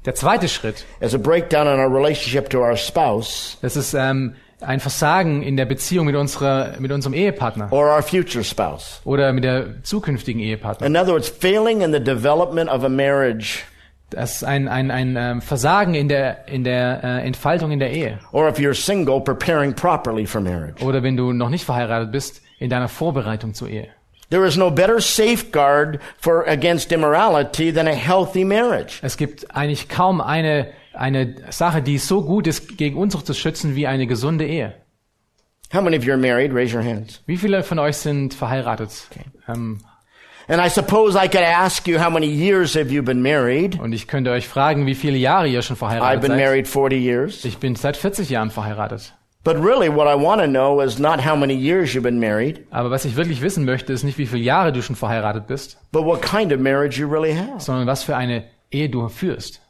Der 0.05 0.13
zweite 0.13 0.47
Schritt, 0.47 0.85
as 1.01 1.15
a 1.15 1.17
breakdown 1.17 1.65
in 1.65 1.79
our 1.79 1.89
relationship 1.91 2.47
to 2.51 2.59
our 2.59 2.77
spouse 2.77 3.57
das 3.63 3.75
ist 3.75 3.95
ähm, 3.95 4.35
ein 4.61 4.79
Versagen 4.79 5.41
in 5.41 5.57
der 5.57 5.65
Beziehung 5.65 6.05
mit, 6.05 6.15
unserer, 6.15 6.75
mit 6.79 6.91
unserem 6.91 7.15
Ehepartner 7.15 7.73
or 7.73 7.87
our 7.87 8.03
future 8.03 8.43
spouse. 8.43 9.01
oder 9.03 9.33
mit 9.33 9.43
der 9.43 9.81
zukünftigen 9.83 10.39
Ehepartner. 10.39 10.85
In 10.85 10.95
other 10.95 11.11
words, 11.13 11.27
failing 11.27 11.81
in 11.81 11.91
the 11.91 11.99
development 11.99 12.69
of 12.69 12.83
a 12.83 12.89
marriage, 12.89 13.63
Das 14.11 14.35
ist 14.35 14.43
ein, 14.43 14.67
ein, 14.67 14.91
ein 14.91 15.15
ähm, 15.17 15.41
Versagen 15.41 15.95
in 15.95 16.07
der, 16.07 16.47
in 16.47 16.63
der 16.63 17.03
äh, 17.03 17.25
Entfaltung 17.25 17.71
in 17.71 17.79
der 17.79 17.91
Ehe. 17.91 18.19
or 18.31 18.47
if 18.47 18.57
you're 18.57 18.73
single, 18.75 19.19
preparing 19.19 19.73
properly 19.73 20.25
for 20.25 20.41
marriage. 20.41 20.83
Oder 20.83 21.01
wenn 21.03 21.17
du 21.17 21.33
noch 21.33 21.49
nicht 21.49 21.65
verheiratet 21.65 22.11
bist, 22.11 22.41
in 22.59 22.69
deiner 22.69 22.87
Vorbereitung 22.87 23.53
zur 23.53 23.69
Ehe. 23.69 23.89
There 24.29 24.45
is 24.45 24.57
no 24.57 24.71
better 24.71 24.99
safeguard 24.99 25.99
for 26.17 26.47
against 26.47 26.91
immorality 26.91 27.71
than 27.71 27.87
a 27.87 27.93
healthy 27.93 28.43
marriage. 28.43 28.99
Es 29.01 29.17
gibt 29.17 29.55
eigentlich 29.55 29.87
kaum 29.87 30.19
eine, 30.19 30.67
eine 30.93 31.35
Sache, 31.51 31.81
die 31.81 31.97
so 31.99 32.23
gut 32.23 32.47
ist, 32.47 32.77
gegen 32.77 32.97
Unzucht 32.97 33.27
zu 33.27 33.33
schützen, 33.33 33.75
wie 33.75 33.85
eine 33.87 34.07
gesunde 34.07 34.45
Ehe. 34.47 34.73
How 35.73 35.81
many 35.81 35.97
of 35.97 36.03
you 36.03 36.11
are 36.11 36.19
married? 36.19 36.53
Raise 36.53 36.75
your 36.75 36.83
hands. 36.83 37.21
Wie 37.25 37.37
viele 37.37 37.63
von 37.63 37.79
euch 37.79 37.97
sind 37.97 38.33
verheiratet? 38.33 39.07
Ähm, 39.47 39.81
And 40.47 40.61
I 40.61 40.69
suppose 40.69 41.15
I 41.15 41.27
could 41.27 41.41
ask 41.43 41.87
you 41.87 41.99
how 41.99 42.09
many 42.11 42.27
years 42.27 42.75
have 42.75 42.91
you 42.91 43.01
been 43.01 43.21
married? 43.21 43.79
und 43.79 43.93
ich 43.93 44.07
könnte 44.07 44.31
euch 44.31 44.47
fragen, 44.47 44.85
wie 44.85 44.93
viele 44.95 45.17
Jahre 45.17 45.47
ihr 45.47 45.61
schon 45.61 45.75
I've 45.75 45.79
verheiratet 45.79 46.21
been 46.21 46.31
seid. 46.31 46.39
married 46.39 46.67
40 46.67 47.01
years. 47.01 47.45
Ich 47.45 47.57
bin 47.57 47.75
seit 47.75 47.97
40 47.97 48.29
Jahren 48.29 48.51
verheiratet. 48.51 49.13
But 49.43 49.57
really 49.57 49.89
what 49.89 50.07
I 50.07 50.15
want 50.15 50.41
to 50.41 50.47
know 50.47 50.81
is 50.81 50.97
not 50.97 51.23
how 51.23 51.35
many 51.35 51.53
years 51.53 51.93
you've 51.93 52.01
been 52.03 52.19
married, 52.19 52.65
Aber 52.71 52.89
was 52.89 53.05
ich 53.05 53.15
wirklich 53.15 53.41
wissen 53.41 53.63
möchte, 53.65 53.93
ist 53.93 54.03
nicht, 54.03 54.17
wie 54.17 54.25
viele 54.25 54.41
Jahre 54.43 54.71
du 54.71 54.81
schon 54.81 54.95
verheiratet 54.95 55.45
bist, 55.47 55.77
but 55.91 56.03
what 56.03 56.21
kind 56.21 56.51
of 56.51 56.59
marriage 56.59 56.99
you 56.99 57.07
really 57.07 57.33
have. 57.35 57.59
sondern 57.59 57.85
was 57.87 58.03
für 58.03 58.15
eine 58.15 58.43
Ehe 58.71 58.89
du 58.89 59.07
führst. 59.07 59.61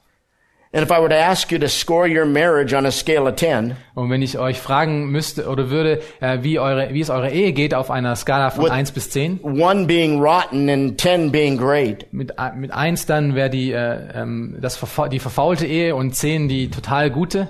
Und 3.95 4.09
wenn 4.09 4.21
ich 4.21 4.37
euch 4.37 4.59
fragen 4.59 5.05
müsste 5.09 5.47
oder 5.47 5.69
würde, 5.69 6.01
äh, 6.19 6.39
wie, 6.41 6.59
eure, 6.59 6.93
wie 6.93 6.99
es 6.99 7.09
eure 7.09 7.31
Ehe 7.31 7.53
geht 7.53 7.73
auf 7.73 7.89
einer 7.91 8.15
Skala 8.15 8.49
von 8.51 8.65
What- 8.65 8.71
1 8.71 8.91
bis 8.91 9.09
10, 9.09 9.39
1 9.43 9.87
being 9.87 10.19
rotten 10.21 10.69
and 10.69 10.99
10 10.99 11.31
being 11.31 11.57
great, 11.57 12.11
mit, 12.11 12.37
a- 12.37 12.51
mit 12.53 12.71
1 12.73 13.05
dann 13.05 13.35
wäre 13.35 13.49
die, 13.49 13.71
äh, 13.71 13.99
ähm, 14.13 14.57
das 14.59 14.79
die 15.11 15.19
verfaulte 15.19 15.65
Ehe 15.65 15.95
und 15.95 16.13
10 16.15 16.49
die 16.49 16.69
total 16.69 17.09
gute. 17.09 17.47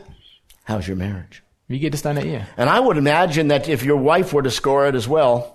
how's 0.67 0.87
your 0.87 0.95
marriage? 0.95 1.41
Wie 1.67 1.79
geht 1.79 1.95
es 1.95 2.03
deiner 2.03 2.23
Ehe? 2.23 2.41
And 2.57 2.69
I 2.69 2.79
would 2.83 2.97
imagine 2.97 3.49
that 3.49 3.67
if 3.67 3.83
your 3.83 3.99
wife 4.03 4.35
were 4.35 4.43
to 4.43 4.51
score 4.51 4.87
it 4.87 4.93
as 4.95 5.09
well, 5.09 5.45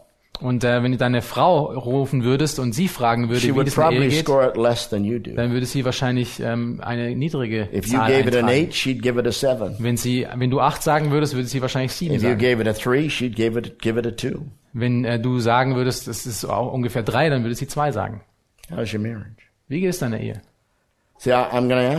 Und 0.40 0.64
äh, 0.64 0.83
wenn 0.83 0.93
du 0.93 0.99
deine 0.99 1.21
Frau 1.21 1.66
rufen 1.66 2.25
würdest 2.25 2.59
und 2.59 2.73
sie 2.73 2.88
fragen 2.88 3.29
würde, 3.29 3.40
she 3.40 3.49
wie 3.49 3.57
would 3.57 3.69
es 3.69 3.75
probably 3.75 4.09
geht, 4.09 4.25
score 4.25 4.49
it 4.49 4.57
less 4.57 4.88
than 4.88 5.05
you 5.05 5.19
do. 5.19 5.33
dann 5.35 5.53
würde 5.53 5.66
sie 5.66 5.85
wahrscheinlich 5.85 6.40
ähm, 6.40 6.81
eine 6.83 7.14
niedrige 7.14 7.69
If 7.73 7.87
Zahl 7.87 8.11
eintragen. 8.11 8.46
8, 8.46 8.73
she'd 8.73 9.02
give 9.02 9.21
it 9.21 9.27
a 9.27 9.33
7. 9.33 9.77
Wenn, 9.81 9.98
sie, 9.98 10.27
wenn 10.35 10.50
du 10.50 10.61
8 10.61 10.83
sagen 10.83 11.11
würdest, 11.11 11.35
würde 11.35 11.46
sie 11.46 11.61
wahrscheinlich 11.61 11.92
7 11.92 12.15
If 12.15 12.23
sagen. 12.23 12.38
gave 12.38 12.63
it 12.63 12.69
a 12.69 12.73
3, 12.73 13.11
she'd 13.11 13.35
give 13.35 13.59
it, 13.59 13.81
give 13.81 13.98
it 13.98 14.07
a 14.07 14.17
2. 14.17 14.40
Wenn 14.73 15.04
äh, 15.04 15.21
du 15.21 15.40
sagen 15.40 15.77
würdest, 15.77 16.09
es 16.09 16.25
ist 16.25 16.46
auch 16.46 16.73
ungefähr 16.73 17.02
3, 17.02 17.29
dann 17.29 17.42
würde 17.42 17.54
sie 17.54 17.67
2 17.67 17.92
sagen. 17.92 18.23
How's 18.71 18.94
your 18.94 19.00
marriage? 19.00 19.42
Wie 19.69 19.81
geht 19.81 19.90
es 19.90 19.98
deiner 19.98 20.21
Ehe? 20.21 20.40
See, 21.19 21.33
I. 21.33 21.98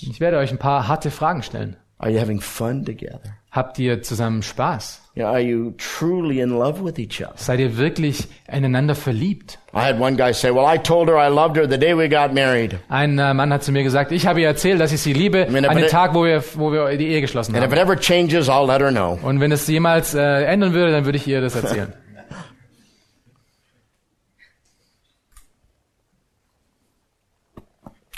Ich 0.00 0.20
werde 0.20 0.36
euch 0.36 0.50
ein 0.50 0.58
paar 0.58 0.86
harte 0.86 1.10
Fragen 1.10 1.42
stellen. 1.42 1.76
Are 1.96 2.10
you 2.10 2.20
having 2.20 2.40
fun 2.40 2.84
together? 2.84 3.38
Habt 3.52 3.78
ihr 3.78 4.02
zusammen 4.02 4.42
Spaß? 4.42 5.02
Are 5.18 5.38
you 5.38 5.72
truly 5.76 6.40
in 6.40 6.58
love 6.58 6.82
with 6.82 6.98
each 6.98 7.22
other? 7.22 7.34
Seid 7.36 7.60
ihr 7.60 7.76
wirklich 7.76 8.26
ineinander 8.50 8.94
verliebt? 8.94 9.58
I 9.74 9.80
had 9.80 10.00
one 10.00 10.16
guy 10.16 10.32
say, 10.32 10.50
Well, 10.50 10.64
I 10.66 10.78
told 10.78 11.10
her 11.10 11.18
I 11.18 11.28
loved 11.28 11.58
her 11.58 11.68
the 11.68 11.76
day 11.76 11.94
we 11.94 12.08
got 12.08 12.32
married. 12.32 12.78
Ein 12.88 13.18
äh, 13.18 13.34
Mann 13.34 13.52
hat 13.52 13.62
zu 13.62 13.70
mir 13.70 13.82
gesagt, 13.82 14.10
ich 14.10 14.26
habe 14.26 14.40
ihr 14.40 14.46
erzählt, 14.46 14.80
dass 14.80 14.90
ich 14.90 15.02
sie 15.02 15.12
liebe, 15.12 15.46
Wenn 15.50 15.64
er 15.64 15.70
an 15.70 15.76
dem 15.76 15.88
Tag, 15.88 16.14
wo 16.14 16.24
wir, 16.24 16.42
wo 16.54 16.72
wir 16.72 16.96
die 16.96 17.08
Ehe 17.08 17.20
geschlossen 17.20 17.54
And 17.54 17.62
if 17.62 17.70
haben. 17.70 17.76
it 17.76 17.84
ever 17.84 17.94
changes, 17.94 18.48
I'll 18.48 18.66
let 18.66 18.80
her 18.80 18.90
know. 18.90 19.18
Und 19.22 19.40
wenn 19.40 19.52
es 19.52 19.66
jemals 19.66 20.14
äh, 20.14 20.44
ändern 20.44 20.72
würde, 20.72 20.92
dann 20.92 21.04
würde 21.04 21.18
ich 21.18 21.26
ihr 21.26 21.42
das 21.42 21.54
erzählen. 21.54 21.92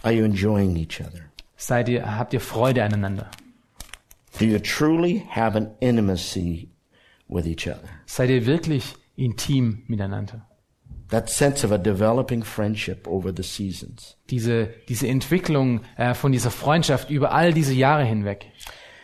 Are 0.05 0.13
you 0.13 0.25
enjoying 0.25 0.77
each 0.77 1.01
other? 1.01 1.31
Seid 1.57 1.89
ihr, 1.89 2.19
habt 2.19 2.35
ihr 2.35 2.41
Freude 2.41 2.85
aneinander? 2.85 3.31
Do 4.39 4.47
you 4.47 4.59
truly 4.59 5.25
have 5.31 5.57
an 5.57 5.71
intimacy 5.81 6.69
with 7.29 7.47
each 7.47 7.67
other? 7.67 7.89
Seid 8.07 8.31
ihr 8.31 8.47
wirklich 8.47 8.95
intim 9.17 9.85
miteinander? 9.89 10.43
That 11.11 11.31
sense 11.31 11.65
of 11.65 11.71
a 11.71 11.79
developing 11.79 12.43
friendship 12.43 13.07
over 13.07 13.31
the 13.31 13.43
seasons. 13.43 14.17
Diese, 14.31 14.69
diese 14.89 15.07
Entwicklung 15.07 15.83
äh, 15.97 16.15
von 16.15 16.33
dieser 16.33 16.51
Freundschaft 16.51 17.11
über 17.11 17.33
all 17.33 17.53
diese 17.53 17.75
Jahre 17.75 18.05
hinweg. 18.05 18.47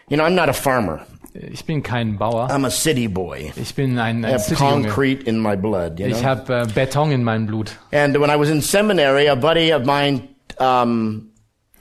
You 0.09 0.17
know, 0.17 0.25
I'm 0.25 0.35
not 0.35 0.49
a 0.49 0.53
farmer. 0.53 1.07
Ich 1.35 1.65
bin 1.65 1.85
kein 1.85 2.19
Bauer. 2.19 2.51
I'm 2.51 2.67
a 2.67 2.71
city 2.71 3.07
boy. 3.07 3.53
Ich 3.55 3.75
bin 3.77 3.97
ein, 3.99 4.25
I 4.25 4.27
ein 4.27 4.33
have 4.33 4.45
Cityjunge. 4.45 4.89
concrete 4.89 5.23
in 5.29 5.39
my 5.39 5.55
blood, 5.57 6.01
you 6.01 6.07
Ich 6.07 6.25
habe 6.25 6.63
äh, 6.63 6.67
Beton 6.75 7.13
in 7.13 7.23
meinem 7.23 7.47
Blut. 7.47 7.79
And 7.93 8.19
when 8.19 8.31
I 8.31 8.37
was 8.37 8.49
in 8.51 8.61
seminary, 8.61 9.29
a 9.29 9.37
buddy 9.37 9.73
of 9.73 9.85
mine 9.85 10.23
um, 10.59 11.30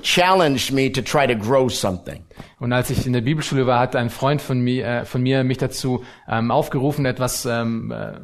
challenged 0.02 0.72
me 0.72 0.92
to 0.92 1.02
try 1.02 1.28
to 1.28 1.36
grow 1.36 1.70
something. 1.70 2.24
Und 2.60 2.74
als 2.74 2.90
ich 2.90 3.06
in 3.06 3.14
der 3.14 3.22
Bibelschule 3.22 3.68
war, 3.68 3.80
hat 3.80 3.96
ein 3.96 4.10
Freund 4.10 4.42
von 4.42 4.60
mir, 4.60 4.86
äh, 4.86 5.06
von 5.06 5.22
mir 5.22 5.44
mich 5.44 5.58
dazu 5.58 6.04
ähm, 6.28 6.52
aufgerufen, 6.52 7.06
etwas 7.06 7.46
ähm, 7.46 7.92
äh, 7.92 8.20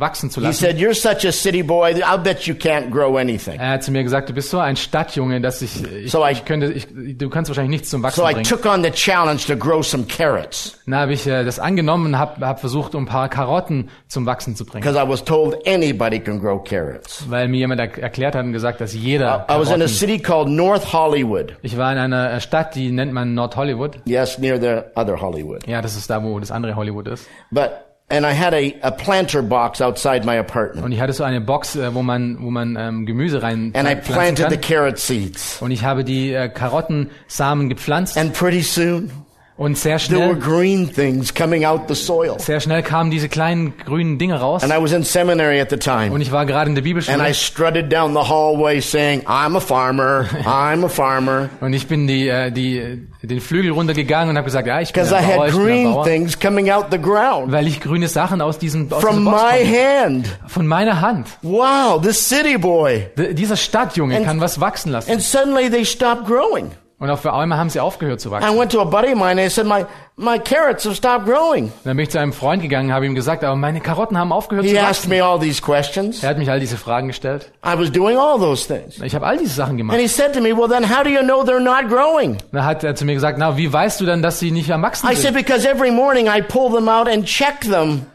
wachsen 0.00 0.30
zu 0.30 0.40
He 0.40 0.46
lassen. 0.46 0.64
said, 0.64 0.76
"You're 0.78 0.94
such 0.94 1.26
a 1.26 1.32
city 1.32 1.62
boy. 1.62 1.90
I'll 2.02 2.18
bet 2.18 2.42
you 2.46 2.54
can't 2.54 2.90
grow 2.90 3.16
anything." 3.16 3.58
Er 3.58 3.70
hat 3.70 3.82
zu 3.82 3.90
mir 3.90 4.02
gesagt, 4.02 4.28
du 4.28 4.32
bist 4.32 4.50
so 4.50 4.58
ein 4.58 4.76
Stadtjunge, 4.76 5.40
dass 5.40 5.60
ich, 5.62 5.82
ich, 5.84 6.10
So 6.10 6.24
I- 6.26 6.32
ich 6.32 6.44
könnte, 6.44 6.72
ich, 6.72 6.86
du 6.90 7.28
kannst 7.28 7.50
wahrscheinlich 7.50 7.70
nichts 7.70 7.90
zum 7.90 8.02
Wachsen 8.02 8.20
So 8.22 8.28
I 8.28 8.32
bringen. 8.34 8.44
took 8.44 8.64
on 8.66 8.82
the 8.84 8.90
challenge 8.90 9.42
to 9.46 9.56
grow 9.56 9.82
some 9.84 10.04
carrots 10.04 10.78
Dann 10.86 10.94
habe 10.96 11.12
ich 11.12 11.26
äh, 11.26 11.44
das 11.44 11.58
angenommen 11.58 12.06
und 12.06 12.18
habe 12.18 12.46
hab 12.46 12.60
versucht, 12.60 12.94
um 12.94 13.04
ein 13.04 13.06
paar 13.06 13.28
Karotten 13.28 13.90
zum 14.08 14.26
Wachsen 14.26 14.54
zu 14.56 14.64
bringen. 14.64 14.82
because 14.84 14.98
I 14.98 15.08
was 15.08 15.24
told 15.24 15.66
anybody 15.66 16.20
can 16.20 16.40
grow 16.40 16.62
carrots. 16.62 17.24
Weil 17.28 17.48
mir 17.48 17.58
jemand 17.58 17.80
er 17.80 17.98
erklärt 17.98 18.34
hat 18.34 18.44
und 18.44 18.52
gesagt, 18.52 18.80
dass 18.80 18.94
jeder 18.94 19.46
I 19.50 19.58
was 19.58 19.68
in 19.68 19.74
a 19.74 19.76
Karotten, 19.76 19.88
city 19.88 20.18
called 20.18 20.48
North 20.48 20.92
Hollywood. 20.92 21.56
Ich 21.62 21.76
war 21.76 21.92
in 21.92 21.98
einer 21.98 22.32
äh, 22.32 22.40
Stadt, 22.40 22.74
die 22.74 22.90
nennt 22.92 23.12
man 23.12 23.34
Nord 23.34 23.56
Hollywood. 23.56 23.98
Yes, 24.04 24.38
near 24.38 24.60
the 24.60 24.82
other 24.98 25.20
Hollywood. 25.20 25.66
Ja, 25.66 25.82
das 25.82 25.96
ist 25.96 26.08
da, 26.10 26.22
wo 26.22 26.38
das 26.38 26.50
andere 26.50 26.76
Hollywood 26.76 27.08
ist. 27.08 27.26
But 27.50 27.70
and 28.12 28.26
I 28.26 28.32
had 28.32 28.52
a, 28.54 28.74
a 28.82 28.90
planter 28.90 29.42
box 29.42 29.80
outside 29.80 30.24
my 30.24 30.38
apartment, 30.38 30.84
Und 30.84 30.92
ich 30.92 31.00
hatte 31.00 31.12
so 31.14 31.24
eine 31.24 31.40
Box, 31.40 31.74
äh, 31.76 31.94
wo 31.94 32.02
man, 32.02 32.36
wo 32.40 32.50
man 32.50 32.76
ähm, 32.78 33.06
Gemüse 33.06 33.42
rein 33.42 33.72
and 33.74 33.88
I 33.88 33.94
planted 33.94 34.50
the 34.50 34.56
kann. 34.56 34.60
carrot 34.60 34.98
seeds. 34.98 35.60
Und 35.62 35.70
ich 35.70 35.82
habe 35.84 36.04
die 36.04 36.32
äh, 36.32 36.48
Karottensamen 36.48 37.68
gepflanzt 37.68 38.16
And 38.18 38.32
pretty 38.34 38.60
soon, 38.62 39.10
und 39.56 39.76
sehr 39.76 39.98
there 39.98 40.18
were 40.20 40.34
schnell, 40.34 40.40
green 40.40 40.92
things 40.92 41.32
coming 41.34 41.64
out 41.64 41.82
the 41.88 41.94
soil. 41.94 42.36
sehr 42.38 42.58
schnell 42.60 42.82
kamen 42.82 43.10
diese 43.10 43.28
kleinen 43.28 43.74
grünen 43.84 44.18
Dinge 44.18 44.40
raus. 44.40 44.62
And 44.64 44.72
I 44.72 44.82
was 44.82 44.92
in 44.92 45.04
seminary 45.04 45.60
at 45.60 45.68
the 45.70 45.76
Und 45.76 45.82
time. 45.82 46.22
ich 46.22 46.32
war 46.32 46.46
gerade 46.46 46.68
in 46.70 46.74
der 46.74 46.82
And 46.82 46.86
I 46.86 46.90
Bibelschule 46.94 47.34
strutted 47.34 47.92
down 47.92 48.14
the 48.14 48.20
hallway 48.28 48.80
saying, 48.80 49.22
I'm 49.26 49.56
a 49.56 49.60
farmer. 49.60 50.26
I'm 50.44 50.84
a 50.84 50.88
farmer. 50.88 51.50
und 51.60 51.72
ich 51.74 51.86
bin 51.86 52.06
die, 52.06 52.28
äh, 52.28 52.50
die, 52.50 53.06
den 53.22 53.40
Flügel 53.40 53.72
runtergegangen 53.72 54.30
und 54.30 54.36
habe 54.36 54.46
gesagt, 54.46 54.66
ja, 54.66 54.80
ich 54.80 54.92
bin 54.92 55.02
Because 55.04 55.14
I 55.22 55.24
ein 55.24 55.36
Bauer, 55.36 55.44
had 55.46 55.48
ich 55.54 55.60
green 55.60 55.92
Bauer. 55.92 56.04
things 56.04 56.38
coming 56.40 56.70
out 56.70 56.86
the 56.90 56.98
ground 57.00 57.52
Weil 57.52 57.66
ich 57.68 57.80
grüne 57.80 58.08
Sachen 58.08 58.40
aus 58.40 58.58
diesem 58.58 58.90
aus 58.92 59.02
from 59.02 59.22
my 59.24 59.30
hand. 59.64 60.26
von 60.48 60.66
meiner 60.66 61.00
Hand. 61.00 61.28
Wow, 61.42 62.00
this 62.02 62.28
city 62.28 62.56
boy. 62.58 63.06
D 63.16 63.34
dieser 63.34 63.56
Stadtjunge 63.56 64.16
And- 64.16 64.26
kann 64.26 64.40
was 64.40 64.60
wachsen 64.60 64.90
lassen. 64.92 65.10
And 65.12 65.20
suddenly 65.22 65.70
they 65.70 65.84
stopped 65.84 66.26
growing. 66.26 66.70
Und 67.02 67.10
auf 67.10 67.26
einmal 67.26 67.58
haben 67.58 67.68
sie 67.68 67.80
aufgehört 67.80 68.20
zu 68.20 68.30
wachsen. 68.30 68.48
I 68.48 68.56
went 68.56 68.70
to 68.70 68.80
a 68.80 68.84
buddy 68.84 69.08
of 69.12 69.18
mine 69.18 69.30
and 69.32 69.40
I 69.40 69.48
said, 69.50 69.66
my, 69.66 69.84
my 70.16 70.38
carrots 70.38 70.84
have 70.84 70.94
stopped 70.94 71.26
growing. 71.26 71.72
Dann 71.82 71.96
bin 71.96 72.04
ich 72.04 72.10
zu 72.10 72.20
einem 72.20 72.32
Freund 72.32 72.62
gegangen, 72.62 72.92
habe 72.92 73.06
ihm 73.06 73.16
gesagt, 73.16 73.42
aber 73.42 73.56
meine 73.56 73.80
Karotten 73.80 74.16
haben 74.16 74.30
aufgehört 74.32 74.64
He 74.66 74.74
zu 74.74 74.78
asked 74.80 75.10
wachsen. 75.10 75.10
me 75.10 75.20
all 75.24 75.40
these 75.40 75.60
questions. 75.60 76.22
Er 76.22 76.28
hat 76.30 76.38
mich 76.38 76.48
all 76.48 76.60
diese 76.60 76.76
Fragen 76.76 77.08
gestellt. 77.08 77.50
I 77.66 77.76
was 77.76 77.90
doing 77.90 78.16
all 78.16 78.38
those 78.38 78.64
things. 78.66 79.00
Ich 79.02 79.16
habe 79.16 79.26
all 79.26 79.36
diese 79.36 79.52
Sachen 79.54 79.70
And 79.72 79.78
gemacht. 79.78 79.98
he 79.98 80.06
said 80.06 80.32
to 80.32 80.40
me, 80.40 80.56
well 80.56 80.68
then 80.68 80.88
how 80.88 81.02
do 81.02 81.10
you 81.10 81.22
know 81.22 81.42
they're 81.42 81.58
not 81.58 81.88
growing? 81.88 82.36
Dann 82.52 82.64
hat 82.64 82.84
er 82.84 82.94
zu 82.94 83.04
mir 83.04 83.14
gesagt, 83.14 83.36
na, 83.36 83.56
wie 83.56 83.72
weißt 83.72 84.00
du 84.00 84.06
denn, 84.06 84.22
dass 84.22 84.38
sie 84.38 84.52
nicht 84.52 84.70
am 84.70 84.82
Wachsen 84.82 85.08
I 85.10 85.16
said, 85.16 85.34
sind? 85.34 85.36
because 85.36 85.68
every 85.68 85.90
morning 85.90 86.28
I 86.28 86.40
pull 86.40 86.70
them 86.72 86.88
out 86.88 87.08
and 87.08 87.24
check 87.26 87.62
them. 87.62 88.06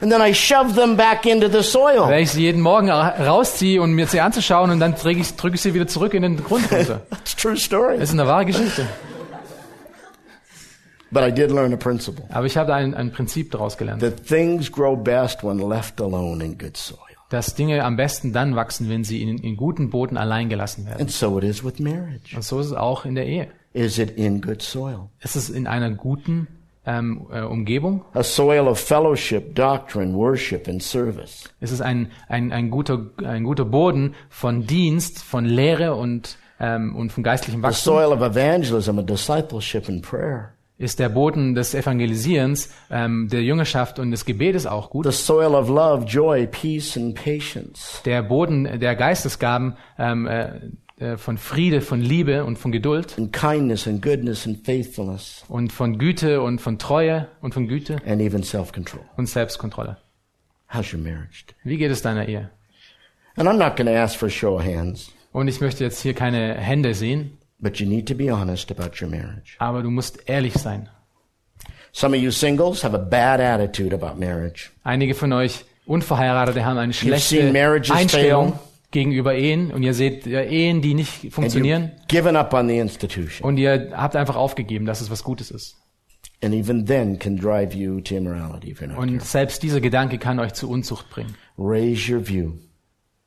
And 0.00 0.10
then 0.12 0.20
I 0.20 0.34
shove 0.34 0.74
them 0.74 0.96
back 0.96 1.24
into 1.26 1.48
the 1.48 1.62
soil. 1.62 2.08
Weil 2.08 2.22
ich 2.22 2.30
sie 2.32 2.42
jeden 2.42 2.60
Morgen 2.60 2.90
ra- 2.90 3.14
rausziehe 3.26 3.80
und 3.80 3.92
mir 3.92 4.06
sie 4.06 4.20
anzuschauen 4.20 4.70
und 4.70 4.80
dann 4.80 4.94
drücke 4.94 5.20
ich, 5.20 5.34
drücke 5.36 5.54
ich 5.56 5.62
sie 5.62 5.72
wieder 5.74 5.86
zurück 5.86 6.12
in 6.14 6.22
den 6.22 6.42
Grund 6.44 6.70
runter. 6.70 7.00
That's 7.10 7.34
true 7.36 7.56
story. 7.56 7.98
Das 7.98 8.10
ist 8.10 8.18
eine 8.18 8.26
wahre 8.28 8.44
Geschichte. 8.46 8.86
But 11.10 11.22
I 11.22 11.30
did 11.32 11.50
learn 11.50 11.72
a 11.72 11.76
principle. 11.76 12.24
Aber 12.30 12.46
ich 12.46 12.56
habe 12.56 12.74
ein, 12.74 12.94
ein 12.94 13.12
Prinzip 13.12 13.52
daraus 13.52 13.76
gelernt. 13.78 14.02
That 14.02 14.26
things 14.26 14.70
grow 14.70 14.96
best 14.96 15.42
when 15.44 15.58
left 15.58 16.00
alone 16.00 16.44
in 16.44 16.58
good 16.58 16.76
soil. 16.76 16.98
Dass 17.30 17.54
Dinge 17.54 17.82
am 17.84 17.96
besten 17.96 18.32
dann 18.32 18.54
wachsen, 18.56 18.88
wenn 18.88 19.02
sie 19.04 19.22
in, 19.22 19.38
in 19.38 19.56
guten 19.56 19.90
Boden 19.90 20.16
allein 20.16 20.48
gelassen 20.48 20.84
werden. 20.86 21.00
And 21.00 21.10
so 21.10 21.38
it 21.38 21.44
is 21.44 21.64
with 21.64 21.78
marriage. 21.78 22.34
Und 22.34 22.42
so 22.42 22.60
ist 22.60 22.66
es 22.66 22.72
auch 22.72 23.04
in 23.04 23.14
der 23.14 23.26
Ehe. 23.26 23.48
Is 23.72 23.98
it 23.98 24.10
in 24.12 24.40
good 24.40 24.62
soil? 24.62 25.08
Es 25.20 25.36
ist 25.36 25.48
in 25.48 25.66
einer 25.66 25.90
guten 25.90 26.48
ähm, 26.86 27.26
äh, 27.32 27.40
Umgebung. 27.42 28.04
A 28.14 28.22
soil 28.22 28.68
of 28.68 28.78
fellowship, 28.78 29.54
doctrine, 29.54 30.14
worship, 30.14 30.68
and 30.68 30.82
service. 30.82 31.50
Es 31.60 31.72
ist 31.72 31.80
ein, 31.80 32.10
ein, 32.28 32.52
ein, 32.52 32.70
guter, 32.70 33.06
ein 33.24 33.44
guter 33.44 33.64
Boden 33.64 34.14
von 34.28 34.66
Dienst, 34.66 35.22
von 35.22 35.44
Lehre 35.44 35.94
und, 35.94 36.38
ähm, 36.60 36.94
und 36.94 37.12
von 37.12 37.22
geistlichem 37.24 37.64
A 37.64 37.68
Wachstum. 37.68 37.94
soil 37.94 38.12
of 38.12 38.22
evangelism 38.22 38.98
and 38.98 39.10
discipleship 39.10 39.88
and 39.88 40.02
prayer. 40.02 40.52
Ist 40.78 40.98
der 40.98 41.08
Boden 41.08 41.54
des 41.54 41.74
Evangelisierens, 41.74 42.70
ähm, 42.90 43.28
der 43.30 43.42
Jüngerschaft 43.42 43.98
und 43.98 44.10
des 44.10 44.26
Gebetes 44.26 44.66
auch 44.66 44.90
gut. 44.90 45.06
The 45.06 45.12
soil 45.12 45.54
of 45.54 45.70
love, 45.70 46.04
joy, 46.04 46.46
peace, 46.46 46.98
and 46.98 47.14
patience. 47.14 48.02
Der 48.04 48.22
Boden 48.22 48.78
der 48.78 48.94
Geistesgaben 48.94 49.76
ähm, 49.98 50.26
äh, 50.26 50.44
äh, 50.44 50.60
von 51.18 51.36
Friede, 51.36 51.82
von 51.82 52.00
Liebe 52.00 52.44
und 52.44 52.58
von 52.58 52.72
Geduld 52.72 53.18
And 53.18 53.32
kindness 53.32 53.86
and 53.86 54.00
goodness 54.00 54.46
and 54.46 54.64
faithfulness. 54.64 55.44
und 55.48 55.70
von 55.72 55.98
Güte 55.98 56.40
und 56.40 56.58
von 56.60 56.78
Treue 56.78 57.28
und 57.42 57.52
von 57.52 57.68
Güte 57.68 57.96
And 58.06 58.20
even 58.22 58.42
self-control. 58.42 59.02
und 59.16 59.28
Selbstkontrolle. 59.28 59.98
How's 60.72 60.92
your 60.94 61.00
marriage? 61.00 61.44
Wie 61.64 61.76
geht 61.76 61.90
es 61.90 62.00
deiner 62.02 62.26
Ehe? 62.26 62.50
And 63.36 63.46
I'm 63.48 63.58
not 63.58 63.76
going 63.76 63.86
to 63.86 63.92
ask 63.94 64.18
for 64.18 64.26
a 64.28 64.30
show 64.30 64.56
of 64.56 64.64
hands, 64.64 65.12
Und 65.32 65.48
ich 65.48 65.60
möchte 65.60 65.84
jetzt 65.84 66.00
hier 66.00 66.14
keine 66.14 66.54
Hände 66.54 66.94
sehen, 66.94 67.36
but 67.58 67.76
you 67.78 67.86
need 67.86 68.08
to 68.08 68.14
be 68.14 68.32
honest 68.34 68.70
about 68.70 68.92
your 69.04 69.10
marriage. 69.10 69.54
aber 69.58 69.82
du 69.82 69.90
musst 69.90 70.26
ehrlich 70.28 70.54
sein. 70.54 70.88
Some 71.92 72.16
of 72.16 72.22
you 72.22 72.30
singles 72.30 72.82
have 72.84 72.94
a 72.94 72.98
bad 72.98 73.40
attitude 73.40 73.94
about 73.94 74.18
marriage. 74.18 74.70
Einige 74.82 75.14
von 75.14 75.32
euch 75.34 75.64
Unverheiratete 75.84 76.64
haben 76.64 76.78
eine 76.78 76.92
schlechte 76.92 77.40
Einstellung 77.92 78.52
fail. 78.54 78.60
Gegenüber 78.90 79.34
Ehen 79.34 79.70
und 79.72 79.82
ihr 79.82 79.94
seht 79.94 80.26
äh, 80.26 80.48
Ehen, 80.48 80.80
die 80.80 80.94
nicht 80.94 81.24
And 81.24 81.32
funktionieren 81.32 81.92
given 82.08 82.36
up 82.36 82.54
on 82.54 82.68
the 82.68 82.78
institution. 82.78 83.46
und 83.46 83.58
ihr 83.58 83.92
habt 83.92 84.16
einfach 84.16 84.36
aufgegeben, 84.36 84.86
dass 84.86 85.00
es 85.00 85.10
was 85.10 85.22
Gutes 85.24 85.50
ist. 85.50 85.76
And 86.42 86.54
even 86.54 86.84
then 86.84 87.18
can 87.18 87.36
drive 87.36 87.74
you 87.74 88.00
to 88.00 88.14
immorality 88.14 88.70
if 88.70 88.80
you're 88.80 88.88
not 88.88 88.98
Und 88.98 89.22
selbst 89.22 89.62
dieser 89.62 89.80
Gedanke 89.80 90.18
kann 90.18 90.38
euch 90.38 90.52
zu 90.52 90.68
Unzucht 90.68 91.08
bringen. 91.10 91.34
Raise 91.58 92.12
your 92.12 92.26
view 92.26 92.52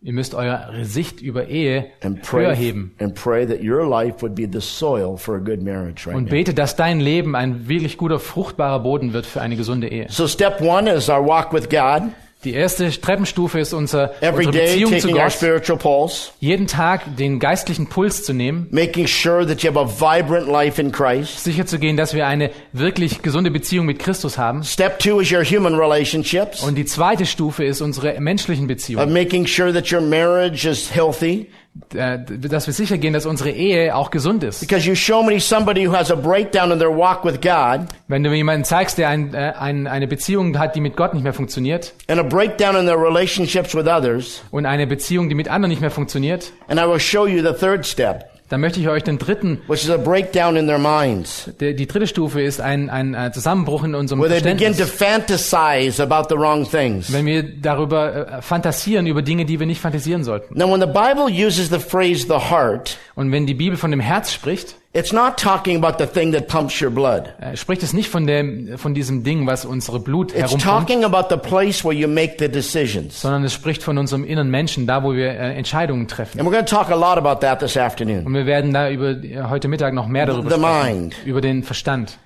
Ihr 0.01 0.13
müsst 0.13 0.33
eure 0.33 0.85
Sicht 0.85 1.19
über 1.19 1.49
Ehe 1.49 1.87
höher 2.31 2.53
heben 2.53 2.95
and 2.99 3.13
pray 3.15 3.45
that 3.45 3.61
your 3.61 3.85
life 3.85 4.21
would 4.21 4.33
be 4.33 4.47
the 4.49 4.61
soil 4.61 5.17
for 5.17 5.35
a 5.35 5.39
good 5.39 5.61
marriage 5.61 6.07
right 6.07 6.15
und 6.15 6.29
bete, 6.29 6.53
dass 6.53 6.77
dein 6.77 7.01
Leben 7.01 7.35
ein 7.35 7.67
wirklich 7.67 7.97
guter, 7.97 8.17
fruchtbarer 8.17 8.79
Boden 8.79 9.11
wird 9.11 9.25
für 9.25 9.41
eine 9.41 9.57
gesunde 9.57 9.89
Ehe. 9.89 10.07
So 10.09 10.25
step 10.25 10.61
one 10.61 10.89
is 10.89 11.09
our 11.09 11.25
walk 11.25 11.51
with 11.51 11.67
God. 11.67 12.13
Die 12.45 12.53
erste 12.53 12.89
Treppenstufe 12.89 13.59
ist 13.59 13.73
unser, 13.73 14.13
Every 14.21 14.45
unsere 14.45 14.51
day 14.51 14.67
Beziehung 14.85 14.99
zu 14.99 15.09
Gott. 15.11 15.79
pulse. 15.79 16.29
Jeden 16.39 16.67
Tag 16.67 17.17
den 17.17 17.37
geistlichen 17.37 17.87
Puls 17.87 18.23
zu 18.23 18.31
nehmen, 18.33 18.67
Making 18.71 19.07
sure 19.07 19.45
that 19.45 19.61
you 19.61 19.69
have 19.69 19.77
a 19.77 19.85
vibrant 19.85 20.47
life 20.47 20.79
in 20.81 20.93
Christ. 20.93 21.43
sicherzugehen, 21.43 21.97
dass 21.97 22.13
wir 22.13 22.27
eine 22.27 22.51
wirklich 22.71 23.21
gesunde 23.21 23.51
Beziehung 23.51 23.85
mit 23.85 23.99
Christus 23.99 24.37
haben. 24.37 24.63
Step 24.63 24.99
two 24.99 25.19
is 25.19 25.29
your 25.33 25.43
human 25.43 25.75
relationships. 25.75 26.63
Und 26.63 26.75
die 26.75 26.85
zweite 26.85 27.25
Stufe 27.25 27.65
ist 27.65 27.81
unsere 27.81 28.17
menschlichen 28.21 28.63
Of 28.65 28.69
Beziehungen. 28.69 29.11
making 29.11 29.45
sure 29.45 29.73
that 29.73 29.91
your 29.91 29.99
marriage 30.01 30.65
is 30.65 30.89
healthy. 30.95 31.47
Äh, 31.93 32.19
dass 32.19 32.67
wir 32.67 32.73
sicher 32.73 32.97
gehen, 32.97 33.13
dass 33.13 33.25
unsere 33.25 33.49
Ehe 33.51 33.95
auch 33.95 34.11
gesund 34.11 34.43
ist. 34.43 34.59
Because 34.59 34.87
you 34.87 34.95
show 34.95 35.23
me 35.23 35.39
somebody 35.39 35.87
who 35.87 35.93
has 35.93 36.11
a 36.11 36.15
breakdown 36.15 36.71
in 36.71 36.79
their 36.79 36.95
walk 36.95 37.23
with 37.23 37.41
God 37.41 37.87
Wenn 38.07 38.23
du 38.23 38.29
mir 38.29 38.35
jemanden 38.35 38.63
zeigst, 38.63 38.97
der 38.97 39.09
ein, 39.09 39.33
äh, 39.33 39.53
ein, 39.57 39.87
eine 39.87 40.07
Beziehung 40.07 40.57
hat, 40.59 40.75
die 40.75 40.81
mit 40.81 40.95
Gott 40.95 41.13
nicht 41.13 41.23
mehr 41.23 41.33
funktioniert 41.33 41.93
and 42.07 42.19
a 42.19 42.23
breakdown 42.23 42.75
in 42.75 42.85
their 42.85 42.99
relationships 42.99 43.73
with 43.73 43.87
others, 43.87 44.41
und 44.51 44.65
eine 44.65 44.87
Beziehung, 44.87 45.29
die 45.29 45.35
mit 45.35 45.47
anderen 45.47 45.69
nicht 45.69 45.81
mehr 45.81 45.91
funktioniert, 45.91 46.51
and 46.67 46.79
I 46.79 46.83
will 46.83 46.99
show 46.99 47.25
you 47.25 47.41
the 47.41 47.53
third 47.53 47.85
step, 47.85 48.29
dann 48.49 48.61
möchte 48.61 48.79
ich 48.79 48.89
euch 48.89 49.03
den 49.03 49.17
dritten, 49.17 49.61
which 49.67 49.83
is 49.83 49.89
a 49.89 49.97
breakdown 49.97 50.55
in 50.55 50.67
their 50.67 50.79
minds, 50.79 51.49
der, 51.59 51.73
die 51.73 51.87
dritte 51.87 52.07
Stufe 52.07 52.41
ist 52.41 52.59
ein, 52.59 52.89
ein 52.89 53.31
Zusammenbruch 53.33 53.83
in 53.83 53.95
unserem 53.95 54.19
where 54.21 54.29
they 54.29 54.41
begin 54.41 54.73
to 54.75 54.85
Verständnis. 54.85 55.49
fantasize 55.49 56.01
about 56.03 56.27
the 56.29 56.35
wrong 56.39 56.69
things. 56.69 57.11
Wenn 57.13 57.25
wir 57.25 57.43
darüber 57.43 58.27
äh, 58.39 58.41
fantasieren, 58.41 59.07
über 59.07 59.21
Dinge, 59.21 59.45
die 59.45 59.59
wir 59.59 59.67
nicht 59.67 59.81
fantasieren 59.81 60.23
sollten. 60.23 60.57
Now, 60.57 60.71
when 60.71 60.81
the 60.81 60.87
Bible 60.87 61.27
uses 61.29 61.69
the 61.69 61.79
phrase 61.79 62.25
the 62.27 62.49
heart, 62.49 62.97
Und 63.15 63.31
wenn 63.31 63.45
die 63.45 63.53
Bibel 63.53 63.77
von 63.77 63.91
dem 63.91 63.99
Herz 63.99 64.31
spricht, 64.31 64.75
It's 64.91 65.13
not 65.13 65.37
talking 65.37 65.77
about 65.77 65.99
the 65.99 66.07
thing 66.07 66.31
that 66.33 66.47
pumps 66.47 66.81
your 66.81 66.89
blood. 66.89 67.31
Er 67.39 67.55
spricht 67.55 67.83
es 67.83 67.93
nicht 67.93 68.09
von 68.09 68.25
dem, 68.25 68.75
von 68.79 68.95
diesem 68.95 69.23
Ding, 69.23 69.45
was 69.45 69.63
unsere 69.63 69.99
Blut 69.99 70.31
It's 70.31 70.39
herumpumpt, 70.51 70.63
talking 70.63 71.03
about 71.03 71.29
the 71.29 71.37
place 71.37 71.85
where 71.85 71.93
you 71.93 72.07
make 72.07 72.37
the 72.39 72.49
decisions. 72.49 73.21
sondern 73.21 73.43
es 73.43 73.53
spricht 73.53 73.83
von 73.83 73.99
unserem 73.99 74.23
inneren 74.23 74.49
Menschen, 74.49 74.87
da 74.87 75.03
wo 75.03 75.13
wir 75.13 75.27
äh, 75.29 75.53
Entscheidungen 75.55 76.07
treffen. 76.07 76.39
And 76.39 76.47
we're 76.49 76.51
going 76.51 76.65
to 76.65 76.75
talk 76.75 76.89
a 76.89 76.95
lot 76.95 77.19
about 77.19 77.41
that 77.45 77.59
this 77.59 77.77
afternoon. 77.77 78.25
Und 78.25 78.33
wir 78.33 78.47
werden 78.47 78.73
da 78.73 78.89
über 78.89 79.09
äh, 79.11 79.43
heute 79.47 79.67
Mittag 79.67 79.93
noch 79.93 80.07
mehr 80.07 80.25
darüber 80.25 80.49
The 80.49 80.55
sprechen, 80.59 81.01
mind. 81.01 81.15
über 81.23 81.41
den 81.41 81.61
Verstand. 81.61 82.17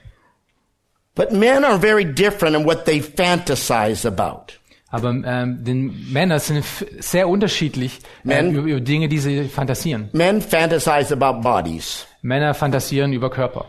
But 1.15 1.31
men 1.33 1.65
are 1.65 1.77
very 1.77 2.05
different 2.05 2.55
in 2.55 2.65
what 2.65 2.85
they 2.85 3.01
fantasize 3.01 4.07
about. 4.07 4.53
Aber 4.93 5.09
ähm, 5.09 5.63
den 5.63 6.11
Männer 6.13 6.37
sind 6.39 6.63
sehr 6.99 7.27
unterschiedlich 7.27 7.97
äh, 7.97 8.27
Men- 8.27 8.53
über, 8.55 8.67
über 8.67 8.79
Dinge, 8.79 9.07
die 9.07 9.17
sie 9.17 9.45
fantasieren. 9.45 10.09
Men 10.13 10.39
fantasize 10.39 11.11
about 11.11 11.41
bodies. 11.41 12.05
Männer 12.21 12.53
fantasieren 12.53 13.11
über 13.11 13.31
Körper. 13.31 13.65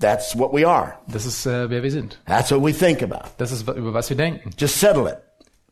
That's 0.00 0.36
what 0.36 0.52
we 0.52 0.66
are. 0.66 0.94
Das 1.08 1.24
ist, 1.24 1.46
äh, 1.46 1.70
wer 1.70 1.82
wir 1.82 1.90
sind. 1.90 2.20
That's 2.26 2.50
what 2.50 2.62
we 2.62 2.72
think 2.72 3.00
about. 3.02 3.30
Das 3.38 3.52
ist, 3.52 3.62
über 3.68 3.94
was 3.94 4.10
wir 4.10 4.16
denken. 4.16 4.50
Just 4.58 4.80
settle 4.80 5.08
it. 5.08 5.18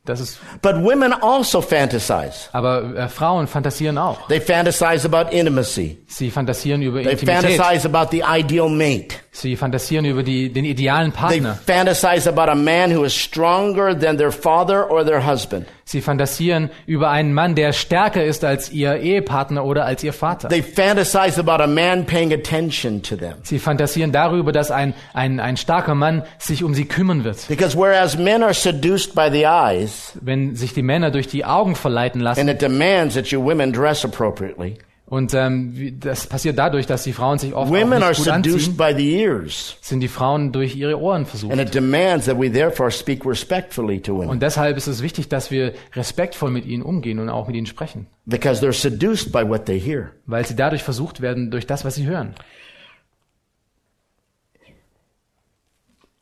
Das 0.06 0.20
ist, 0.20 0.38
But 0.62 0.76
women 0.76 1.12
also 1.14 1.60
fantasize. 1.60 2.48
aber 2.52 2.94
äh, 2.94 3.08
Frauen 3.08 3.46
fantasieren 3.46 3.96
auch. 3.98 4.28
They 4.28 4.38
fantasize 4.40 5.06
about 5.06 5.34
intimacy. 5.34 5.98
Sie 6.06 6.30
fantasieren 6.30 6.82
über 6.82 7.02
They 7.02 7.12
Intimität. 7.12 7.56
fantasize 7.58 7.86
about 7.88 8.10
the 8.12 8.22
ideal 8.26 8.68
mate. 8.68 9.16
Sie 9.36 9.56
fantasieren 9.56 10.04
über 10.04 10.22
die, 10.22 10.52
den 10.52 10.64
idealen 10.64 11.12
They 11.12 11.20
Partner. 11.40 11.58
fantasize 11.66 12.28
about 12.28 12.48
a 12.48 12.54
man 12.54 12.94
who 12.94 13.02
is 13.02 13.12
stronger 13.12 13.92
than 13.98 14.16
their 14.16 14.30
father 14.30 14.88
or 14.88 15.04
their 15.04 15.26
husband. 15.26 15.66
Sie 15.84 16.00
fantasieren 16.00 16.70
über 16.86 17.10
einen 17.10 17.34
Mann, 17.34 17.56
der 17.56 17.72
stärker 17.72 18.22
ist 18.24 18.44
als 18.44 18.70
ihr 18.70 18.96
Ehepartner 19.00 19.64
oder 19.64 19.86
als 19.86 20.04
ihr 20.04 20.12
Vater. 20.12 20.48
They 20.48 20.62
fantasize 20.62 21.38
about 21.38 21.60
a 21.60 21.66
man 21.66 22.06
paying 22.06 22.32
attention 22.32 23.02
to 23.02 23.16
them. 23.16 23.34
Sie 23.42 23.58
fantasieren 23.58 24.12
darüber, 24.12 24.52
dass 24.52 24.70
ein, 24.70 24.94
ein, 25.14 25.40
ein 25.40 25.56
starker 25.56 25.96
Mann 25.96 26.22
sich 26.38 26.62
um 26.62 26.72
sie 26.72 26.84
kümmern 26.84 27.24
wird. 27.24 27.48
Because 27.48 27.76
whereas 27.76 28.16
men 28.16 28.44
are 28.44 28.54
seduced 28.54 29.16
by 29.16 29.28
the 29.32 29.46
eyes, 29.46 30.12
Wenn 30.20 30.54
sich 30.54 30.74
die 30.74 30.82
Männer 30.82 31.10
durch 31.10 31.26
die 31.26 31.44
Augen 31.44 31.74
verleiten 31.74 32.20
lassen, 32.20 32.40
and 32.40 32.48
it 32.48 32.62
demands 32.62 33.14
that 33.16 33.26
you 33.26 33.42
women 33.42 33.72
dress 33.72 34.04
appropriately, 34.04 34.78
und 35.14 35.32
ähm, 35.32 35.96
das 36.00 36.26
passiert 36.26 36.58
dadurch, 36.58 36.86
dass 36.86 37.04
die 37.04 37.12
Frauen 37.12 37.38
sich 37.38 37.54
oft 37.54 37.70
auch 37.70 37.72
women 37.72 38.02
are 38.02 38.08
nicht 38.10 38.16
gut 38.16 38.24
seduced 38.24 38.70
anziehen, 38.70 38.76
by 38.76 38.92
the 38.96 39.14
ears. 39.20 39.76
sind 39.80 40.00
die 40.00 40.08
Frauen 40.08 40.50
durch 40.50 40.74
ihre 40.74 41.00
Ohren 41.00 41.24
versucht. 41.24 41.52
And 41.52 41.60
it 41.60 41.72
demands 41.72 42.26
that 42.26 42.36
we 42.36 42.50
therefore 42.50 42.90
speak 42.90 43.24
respectfully 43.24 44.00
to 44.00 44.16
women 44.16 44.28
Und 44.30 44.42
deshalb 44.42 44.76
ist 44.76 44.88
es 44.88 45.04
wichtig, 45.04 45.28
dass 45.28 45.52
wir 45.52 45.72
respektvoll 45.94 46.50
mit 46.50 46.66
ihnen 46.66 46.82
umgehen 46.82 47.20
und 47.20 47.28
auch 47.28 47.46
mit 47.46 47.54
ihnen 47.54 47.66
sprechen, 47.66 48.08
because 48.26 48.60
they're 48.60 48.72
seduced 48.72 49.30
by 49.30 49.48
what 49.48 49.66
they 49.66 49.78
hear. 49.78 50.10
weil 50.26 50.44
sie 50.44 50.56
dadurch 50.56 50.82
versucht 50.82 51.20
werden 51.20 51.52
durch 51.52 51.68
das, 51.68 51.84
was 51.84 51.94
sie 51.94 52.06
hören. 52.06 52.34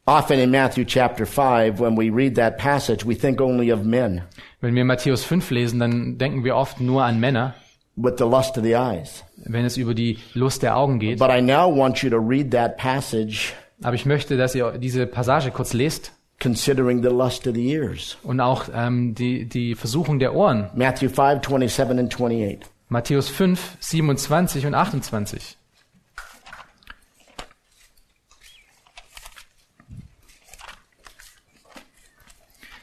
Often 0.04 0.38
in 0.38 0.50
Matthew 0.50 0.84
chapter 0.84 1.24
5, 1.24 1.80
when 1.80 1.96
we 1.96 2.14
read 2.14 2.34
that 2.34 2.58
passage, 2.58 3.06
we 3.06 3.16
think 3.16 3.40
only 3.40 3.72
of 3.72 3.84
men 3.84 4.20
Wenn 4.60 4.74
wir 4.74 4.84
Matthäus 4.84 5.24
5 5.24 5.50
lesen, 5.50 5.80
dann 5.80 6.18
denken 6.18 6.44
wir 6.44 6.56
oft 6.56 6.78
nur 6.78 7.04
an 7.04 7.20
Männer, 7.20 7.54
with 7.96 8.14
the 8.18 8.24
lust 8.24 8.56
of 8.56 8.64
the 8.64 8.74
eyes. 8.76 9.24
wenn 9.44 9.64
es 9.64 9.76
über 9.76 9.94
die 9.94 10.18
Lust 10.34 10.62
der 10.62 10.76
Augen 10.76 10.98
geht. 10.98 11.18
But 11.18 11.30
I 11.30 11.40
now 11.42 11.74
want 11.74 12.02
you 12.02 12.10
to 12.10 12.18
read 12.18 12.50
that 12.52 12.76
passage 12.76 13.52
Aber 13.82 13.94
ich 13.94 14.06
möchte, 14.06 14.36
dass 14.36 14.54
ihr 14.54 14.78
diese 14.78 15.06
Passage 15.06 15.50
kurz 15.50 15.72
lest 15.72 16.12
considering 16.40 17.02
the 17.02 17.08
lust 17.08 17.46
of 17.46 17.54
the 17.54 17.68
ears. 17.72 18.16
und 18.22 18.40
auch 18.40 18.64
ähm, 18.74 19.14
die, 19.14 19.46
die 19.48 19.74
Versuchung 19.74 20.18
der 20.18 20.34
Ohren. 20.34 20.70
Matthew 20.74 21.08
5, 21.08 21.48
27 21.70 21.86
and 21.86 21.94
28. 21.94 22.42
Matthäus 22.88 23.30
5, 23.30 23.76
27 23.80 24.66
und 24.66 24.74
28. 24.74 25.56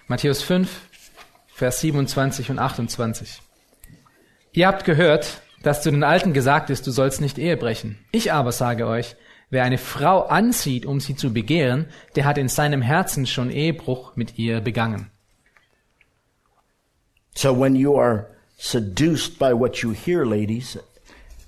Matthäus 0.08 0.42
5, 0.42 0.70
Vers 1.54 1.82
27 1.82 2.50
und 2.50 2.60
28. 2.60 3.42
Ihr 4.60 4.68
habt 4.68 4.84
gehört, 4.84 5.42
dass 5.64 5.84
zu 5.84 5.90
den 5.90 6.04
Alten 6.04 6.34
gesagt 6.34 6.70
ist, 6.70 6.86
du 6.86 6.92
sollst 6.92 7.22
nicht 7.22 7.38
Ehe 7.38 7.56
brechen. 7.56 7.98
Ich 8.12 8.34
aber 8.34 8.52
sage 8.52 8.88
euch, 8.88 9.16
wer 9.50 9.64
eine 9.64 9.78
Frau 9.78 10.24
anzieht, 10.24 10.86
um 10.86 11.00
sie 11.00 11.16
zu 11.16 11.32
begehren, 11.32 11.88
der 12.18 12.26
hat 12.26 12.38
in 12.38 12.50
seinem 12.50 12.82
Herzen 12.82 13.26
schon 13.26 13.52
Ehebruch 13.52 14.18
mit 14.18 14.38
ihr 14.38 14.60
begangen. 14.60 15.12
So 17.36 17.58
when 17.58 17.74
you 17.74 17.98
are 17.98 18.26
seduced 18.58 19.40
by 19.40 19.54
what 19.58 19.78
you 19.78 19.94
hear, 19.94 20.26
ladies, 20.26 20.78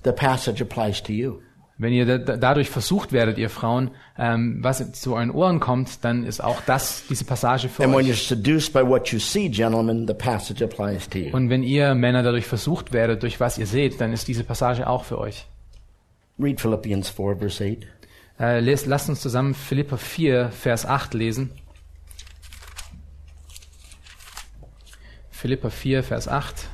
the 0.06 0.14
passage 0.14 0.62
applies 0.62 1.04
to 1.04 1.12
you. 1.12 1.42
Wenn 1.82 1.94
ihr 1.94 2.06
da, 2.06 2.18
da- 2.20 2.38
dadurch 2.38 2.70
versucht 2.70 3.12
werdet, 3.12 3.40
ihr 3.40 3.50
Frauen, 3.50 3.90
ähm, 4.16 4.60
was 4.62 4.92
zu 4.92 5.16
euren 5.16 5.32
Ohren 5.32 5.60
kommt, 5.60 6.06
dann 6.06 6.24
ist 6.26 6.44
auch 6.44 6.62
das 6.68 7.04
diese 7.10 7.26
Passage 7.26 7.70
für 7.70 7.84
And 7.86 7.96
euch. 7.96 8.28
seduced 8.28 8.72
by 8.72 8.86
what 8.88 9.08
you 9.08 9.18
see, 9.18 9.50
gentlemen, 9.50 10.06
the 10.08 10.14
passage 10.14 10.64
applies 10.64 11.10
to 11.10 11.18
you. 11.18 11.36
Und 11.36 11.50
wenn 11.50 11.64
ihr 11.64 11.96
Männer 11.96 12.22
dadurch 12.22 12.46
versucht 12.46 12.94
werdet, 12.94 13.24
durch 13.24 13.40
was 13.40 13.58
ihr 13.58 13.66
seht, 13.66 14.00
dann 14.00 14.14
ist 14.14 14.28
diese 14.28 14.44
Passage 14.44 14.86
auch 14.88 15.06
für 15.06 15.18
euch. 15.18 15.48
Read 16.40 16.62
Philippians 16.62 17.10
4, 17.10 17.36
verse 17.38 17.64
8. 17.66 17.88
Äh, 18.40 18.60
lest, 18.60 18.86
lasst 18.86 19.10
uns 19.10 19.20
zusammen 19.20 19.56
Philipper 19.56 19.98
4, 19.98 20.50
Vers 20.52 20.86
8 20.86 21.16
lesen. 21.16 21.50
Philipper 25.32 25.72
4, 25.72 26.04
Vers 26.04 26.28
8. 26.28 26.68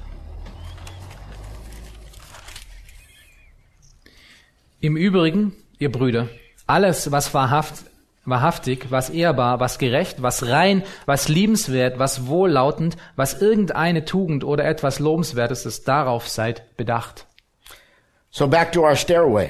Im 4.79 4.95
Übrigen, 4.95 5.53
ihr 5.79 5.91
Brüder, 5.91 6.27
alles, 6.67 7.11
was 7.11 7.33
wahrhaft, 7.33 7.85
wahrhaftig, 8.25 8.91
was 8.91 9.09
ehrbar, 9.09 9.59
was 9.59 9.79
gerecht, 9.79 10.21
was 10.21 10.49
rein, 10.49 10.83
was 11.07 11.29
liebenswert, 11.29 11.97
was 11.97 12.27
wohllautend, 12.27 12.95
was 13.15 13.41
irgendeine 13.41 14.05
Tugend 14.05 14.43
oder 14.43 14.65
etwas 14.65 14.99
Lobenswertes 14.99 15.65
ist, 15.65 15.87
darauf 15.87 16.27
seid 16.29 16.77
bedacht. 16.77 17.25
So 18.29 18.47
back 18.47 18.71
to 18.73 18.81
our 18.81 18.95
stairway. 18.95 19.49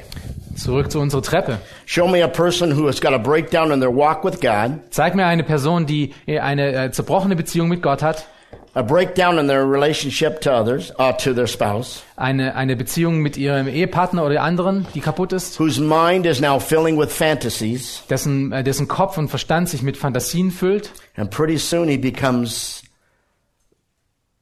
Zurück 0.56 0.90
zu 0.90 1.02
unserer 1.02 1.22
Treppe. 1.22 1.60
Show 1.86 2.08
me 2.08 2.24
a 2.24 2.28
person 2.30 2.72
who 2.72 2.88
has 2.88 3.02
got 3.02 3.12
a 3.12 3.18
breakdown 3.18 3.72
in 3.72 3.82
their 3.82 3.94
walk 3.94 4.24
with 4.24 4.40
God, 4.40 4.80
Zeig 4.92 5.14
mir 5.14 5.26
eine 5.26 5.44
Person, 5.44 5.86
die 5.86 6.14
eine 6.26 6.86
äh, 6.86 6.92
zerbrochene 6.92 7.36
Beziehung 7.36 7.68
mit 7.68 7.82
Gott 7.82 8.02
hat, 8.02 8.28
a 8.78 8.84
breakdown 8.84 9.40
in 9.40 9.48
their 9.48 9.66
relationship 9.66 10.40
to 10.42 10.52
others, 10.52 10.92
uh, 11.00 11.12
to 11.14 11.34
their 11.34 11.48
spouse, 11.48 12.04
eine, 12.16 12.56
eine 12.56 12.76
Beziehung 12.76 13.22
mit 13.22 13.36
ihrem 13.36 13.68
Ehepartner 13.68 14.24
oder 14.24 14.42
anderen, 14.42 14.86
die 14.94 15.02
kaputt 15.02 15.34
ist, 15.34 15.60
whose 15.60 15.82
mind 15.82 16.26
is 16.26 16.40
now 16.40 16.60
filling 16.60 16.98
with 16.98 17.12
fantasies, 17.12 18.04
dessen, 18.10 18.52
äh, 18.52 18.64
dessen 18.64 18.88
Kopf 18.88 19.18
und 19.18 19.30
Verstand 19.30 19.70
sich 19.70 19.82
mit 19.82 19.98
Fantasien 19.98 20.52
füllt. 20.52 20.92
And 21.16 21.32
pretty 21.32 21.58
soon 21.58 21.88
he 21.88 21.98
becomes 21.98 22.84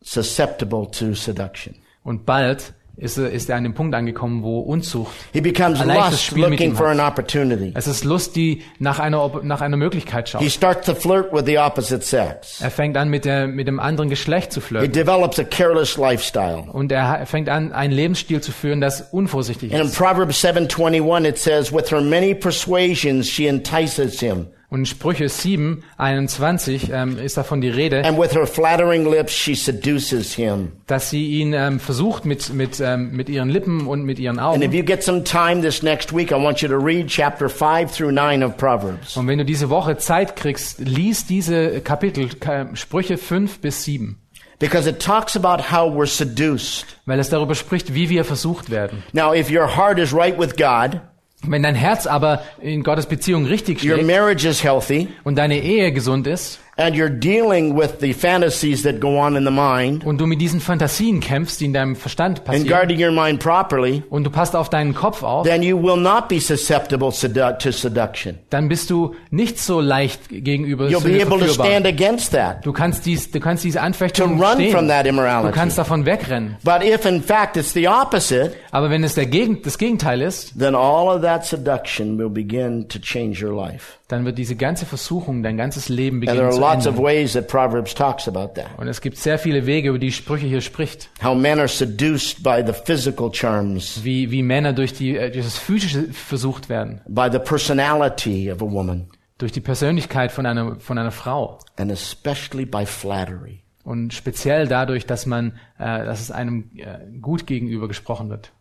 susceptible 0.01 0.91
to 0.91 1.15
seduction. 1.15 1.75
und 2.05 2.25
bald 2.25 2.74
ist, 2.97 3.17
er- 3.17 3.29
ist 3.31 3.49
er 3.49 3.57
an 3.57 3.63
dem 3.63 3.73
Punkt 3.73 3.93
angekommen, 3.95 4.41
wo 4.43 4.59
Unzucht, 4.59 5.11
He 5.33 5.41
becomes 5.41 5.81
Ein 5.81 5.87
leichtes 5.87 6.11
lust 6.11 6.23
Spiel 6.25 6.43
mit 6.49 6.51
looking 6.59 6.71
ihm 6.71 6.75
for 6.77 6.89
hat. 6.89 6.99
an 6.99 7.07
opportunity. 7.07 7.71
es 7.75 7.87
ist 7.87 8.03
Lust, 8.03 8.35
die 8.35 8.61
nach 8.79 8.99
einer, 8.99 9.21
Op- 9.23 9.43
nach 9.43 9.61
einer 9.61 9.77
Möglichkeit 9.77 10.27
He 10.29 10.31
schaut. 10.31 10.51
starts 10.51 10.85
to 10.87 10.95
flirt 10.95 11.33
with 11.33 11.43
the 11.45 11.57
opposite 11.57 12.01
sex. 12.01 12.61
Er 12.61 12.71
fängt 12.71 12.95
an, 12.97 13.09
mit, 13.09 13.25
der, 13.25 13.47
mit 13.47 13.67
dem 13.67 13.79
anderen 13.79 14.09
Geschlecht 14.09 14.51
zu 14.53 14.59
He 14.61 14.65
flirten. 14.67 14.91
develops 14.93 15.37
a 15.39 15.43
careless 15.43 15.97
lifestyle. 15.97 16.63
Und 16.71 16.91
er 16.91 17.07
ha- 17.09 17.25
fängt 17.25 17.49
an, 17.49 17.71
einen 17.73 17.93
Lebensstil 17.93 18.41
zu 18.41 18.51
führen, 18.51 18.79
das 18.81 19.01
unvorsichtig 19.11 19.71
And 19.73 19.81
in 19.81 19.87
ist. 19.87 19.97
Proverbs 19.97 20.43
7:21 20.43 21.25
it 21.25 21.37
says 21.37 21.73
with 21.73 21.91
her 21.91 22.01
many 22.01 22.33
persuasions 22.33 23.27
she 23.29 23.47
entices 23.47 24.19
him 24.19 24.47
Und 24.69 24.79
in 24.79 24.85
Sprüche 24.87 25.29
7, 25.29 25.83
21 25.97 26.89
ähm, 26.91 27.17
ist 27.19 27.37
davon 27.37 27.61
die 27.61 27.69
Rede, 27.69 28.03
and 28.03 28.17
with 28.19 28.33
her 28.33 28.47
flattering 28.47 29.09
lips 29.09 29.31
she 29.33 29.53
seduces 29.55 30.33
him. 30.33 30.71
dass 30.87 31.09
sie 31.09 31.27
ihn 31.39 31.53
ähm, 31.53 31.79
versucht 31.79 32.25
mit, 32.25 32.51
mit, 32.53 32.79
ähm, 32.79 33.11
mit 33.11 33.29
ihren 33.29 33.49
Lippen 33.49 33.85
und 33.87 34.03
mit 34.05 34.17
ihren 34.19 34.39
Augen. 34.39 34.61
you 34.73 34.83
get 34.83 35.03
some 35.03 35.23
time 35.23 35.61
this 35.61 35.83
next 35.83 36.15
week 36.15 36.31
I 36.31 36.35
want 36.35 36.61
you 36.61 36.67
to 36.67 36.77
read 36.77 37.07
chapter 37.07 37.47
5 37.47 37.91
through 37.95 38.11
9 38.11 38.43
of 38.43 38.57
Proverbs. 38.57 39.15
Und 39.17 39.27
wenn 39.27 39.37
du 39.37 39.45
diese 39.45 39.69
Woche 39.69 39.97
Zeit 39.97 40.35
kriegst, 40.35 40.79
lies 40.79 41.25
diese 41.27 41.81
Kapitel, 41.81 42.29
Ka- 42.29 42.69
Sprüche 42.75 43.17
5 43.17 43.59
bis 43.59 43.83
7, 43.83 44.17
Because 44.57 44.89
it 44.89 44.99
talks 45.01 45.35
about 45.35 45.71
how 45.71 45.91
we're 45.93 46.07
seduced. 46.07 46.85
weil 47.05 47.19
es 47.19 47.29
darüber 47.29 47.55
spricht, 47.55 47.93
wie 47.93 48.09
wir 48.09 48.23
versucht 48.25 48.69
werden. 48.69 49.03
Now 49.13 49.33
if 49.33 49.51
your 49.51 49.75
heart 49.77 49.99
is 49.99 50.13
right 50.13 50.39
with 50.39 50.55
God, 50.55 51.01
Wenn 51.47 51.63
dein 51.63 51.75
Herz 51.75 52.07
aber 52.07 52.43
in 52.61 52.83
Gottes 52.83 53.05
Beziehung 53.05 53.45
richtig 53.45 53.83
your 53.83 53.95
schlägt 53.95 54.07
marriage 54.07 54.47
is 54.47 54.63
healthy, 54.63 55.07
und 55.23 55.35
deine 55.37 55.59
Ehe 55.59 55.91
gesund 55.91 56.27
ist 56.27 56.59
and 56.77 56.95
you're 56.95 57.09
dealing 57.09 57.77
with 57.77 57.99
the 58.01 58.13
fantasies 58.13 58.83
that 58.83 58.99
go 58.99 59.17
on 59.17 59.35
in 59.37 59.45
the 59.45 59.51
mind 59.51 60.03
und 60.05 60.19
du 60.19 60.25
mit 60.27 60.41
diesen 60.41 60.59
Fantasien 60.59 61.19
kämpfst, 61.21 61.59
die 61.61 61.65
in 61.65 61.73
deinem 61.73 61.95
Verstand 61.95 62.39
and 62.39 62.45
passieren, 62.45 62.67
guarding 62.67 63.01
your 63.03 63.11
mind 63.11 63.39
properly, 63.41 64.03
und 64.09 64.23
du 64.25 64.29
passt 64.29 64.55
auf 64.55 64.69
deinen 64.69 64.93
Kopf 64.93 65.23
auf, 65.23 65.45
then 65.47 65.63
you 65.63 65.81
will 65.81 65.95
not 65.97 66.27
be 66.27 66.39
susceptible 66.39 67.09
sedu- 67.11 67.57
to 67.59 67.71
seduction. 67.71 68.37
dann 68.49 68.67
bist 68.67 68.89
du 68.89 69.15
nicht 69.31 69.57
so 69.59 69.79
leicht 69.79 70.29
gegenüber 70.29 70.87
You'll 70.89 71.01
be 71.01 71.11
Sünde 71.11 71.21
able 71.25 71.39
to 71.39 71.45
verführbar. 71.53 71.65
stand 71.67 71.85
against 71.87 72.31
that, 72.33 72.65
Du 72.65 72.73
kannst 72.73 73.05
dies, 73.05 73.31
du 73.31 73.39
kannst 73.39 73.63
diese 73.63 73.77
to 73.79 73.83
Anfechtung 73.85 74.31
run 74.41 74.57
from 74.57 74.59
stehen. 74.59 74.87
that 74.89 75.05
Du 75.05 75.09
immorality. 75.09 75.53
kannst 75.57 75.77
davon 75.77 76.05
wegrennen. 76.05 76.57
But 76.63 76.83
if 76.83 77.05
in 77.05 77.21
fact 77.21 77.55
it's 77.57 77.73
the 77.73 77.87
opposite, 77.87 78.53
Aber 78.71 78.89
wenn 78.89 79.03
es 79.03 79.15
der 79.15 79.25
Gegen, 79.27 79.61
das 79.61 79.77
Gegenteil 79.77 80.21
ist, 80.21 80.59
then 80.59 80.75
all 80.75 81.07
of 81.15 81.21
that 81.21 81.45
seduction 81.45 82.17
will 82.17 82.29
begin 82.29 82.87
to 82.89 82.99
change 82.99 83.41
your 83.45 83.55
life. 83.55 83.93
Dann 84.07 84.23
wird 84.25 84.37
diese 84.37 84.55
ganze 84.55 84.85
Versuchung, 84.85 85.41
dein 85.41 85.57
ganzes 85.57 85.89
Leben 85.89 86.17
And 86.17 86.25
there 86.27 86.35
beginnen 86.35 86.45
are 86.47 86.53
zu 86.55 86.59
lots 86.61 86.85
of 86.87 86.95
ändern. 86.97 87.05
ways 87.05 87.33
that 87.33 87.47
Proverbs 87.47 87.93
talks 87.95 88.27
about 88.27 88.53
that. 88.53 88.67
Und 88.77 88.87
es 88.87 89.01
gibt 89.01 89.17
sehr 89.17 89.39
viele 89.39 89.65
Wege, 89.65 89.89
über 89.89 89.99
die 89.99 90.11
Sprüche 90.11 90.45
hier 90.45 90.61
spricht. 90.61 91.09
How 91.23 91.35
men 91.35 91.57
are 91.59 91.67
seduced 91.67 92.43
by 92.43 92.63
the 92.65 92.73
physical 92.73 93.33
charms, 93.33 94.03
Wie, 94.03 94.29
wie 94.29 94.43
Männer 94.43 94.73
durch, 94.73 94.93
die, 94.93 95.17
äh, 95.17 95.31
durch 95.31 95.45
das 95.45 95.57
Physische 95.57 96.03
versucht 96.13 96.69
werden. 96.69 97.01
by 97.07 97.29
the 97.31 97.39
personality 97.39 98.51
of 98.51 98.61
a 98.61 98.69
woman, 98.69 99.07
Durch 99.37 99.51
die 99.51 99.61
Persönlichkeit 99.61 100.31
von 100.31 100.45
einer, 100.45 100.75
von 100.79 100.97
einer 100.97 101.11
Frau. 101.11 101.59
and 101.77 101.91
especially 101.91 102.65
by 102.65 102.85
flattery. 102.85 103.63
Und 103.83 104.13
speziell 104.13 104.67
dadurch, 104.67 105.05
dass 105.05 105.25
man, 105.25 105.53
äh, 105.77 106.05
dass 106.05 106.19
es 106.21 106.31
einem 106.31 106.71
äh, 106.75 106.99
gut 107.21 107.45
gegenüber 107.45 107.87
gesprochen 107.87 108.29
wird. 108.29 108.51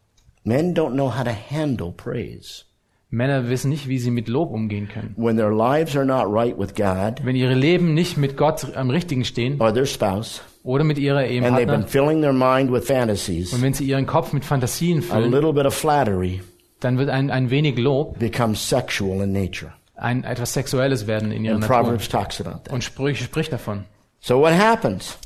Men 0.43 0.75
don't 0.75 0.93
know 0.93 1.17
how 1.17 1.25
to 1.25 1.31
handle 1.51 1.93
praise. 1.93 2.65
Männer 3.11 3.49
wissen 3.49 3.69
nicht, 3.71 3.89
wie 3.89 3.99
sie 3.99 4.11
mit 4.11 4.29
Lob 4.29 4.51
umgehen 4.51 4.89
können. 4.89 5.15
When 5.17 5.37
their 5.37 5.53
lives 5.53 5.97
are 5.97 6.05
not 6.05 6.27
right 6.27 6.59
with 6.59 6.75
God 6.75 7.25
Wenn 7.25 7.37
ihre 7.37 7.55
Leben 7.55 7.95
nicht 7.95 8.17
mit 8.17 8.37
Gott 8.37 8.75
am 8.77 8.91
Richtigen 8.91 9.25
stehen 9.25 9.61
or 9.61 9.73
their 9.73 9.87
spouse, 9.87 10.41
oder 10.63 10.83
mit 10.85 10.99
ihrer 10.99 11.21
and 11.21 11.29
they've 11.29 11.67
been 11.67 11.83
Ehepartner 11.83 11.87
filling 11.89 12.21
their 12.23 12.33
mind 12.33 12.73
with 12.73 12.87
fantasies, 12.87 13.53
und 13.53 13.63
wenn 13.63 13.75
sie 13.75 13.85
ihren 13.85 14.07
Kopf 14.07 14.33
mit 14.33 14.45
Fantasien 14.45 14.99
a 14.99 15.03
füllen, 15.03 15.31
little 15.31 15.53
bit 15.53 15.67
of 15.67 15.75
flattery 15.75 16.41
dann 16.81 16.99
wird 16.99 17.09
ein, 17.09 17.31
ein 17.31 17.51
wenig 17.51 17.79
Lob 17.79 18.19
becomes 18.19 18.69
sexual 18.69 19.23
in 19.23 19.33
nature. 19.33 19.73
ein 19.97 20.25
etwas 20.25 20.53
Sexuelles 20.53 21.07
werden 21.07 21.31
in 21.31 21.45
ihrer 21.45 21.55
And 21.55 21.63
Natur. 21.63 21.77
Proverbs 21.83 22.09
talks 22.09 22.41
about 22.41 22.65
that. 22.65 22.73
Und 22.73 22.83
Sprüche 22.83 23.25
spricht 23.25 23.53
davon. 23.53 23.85
So 24.21 24.41
what 24.41 24.53
happens? 24.53 25.19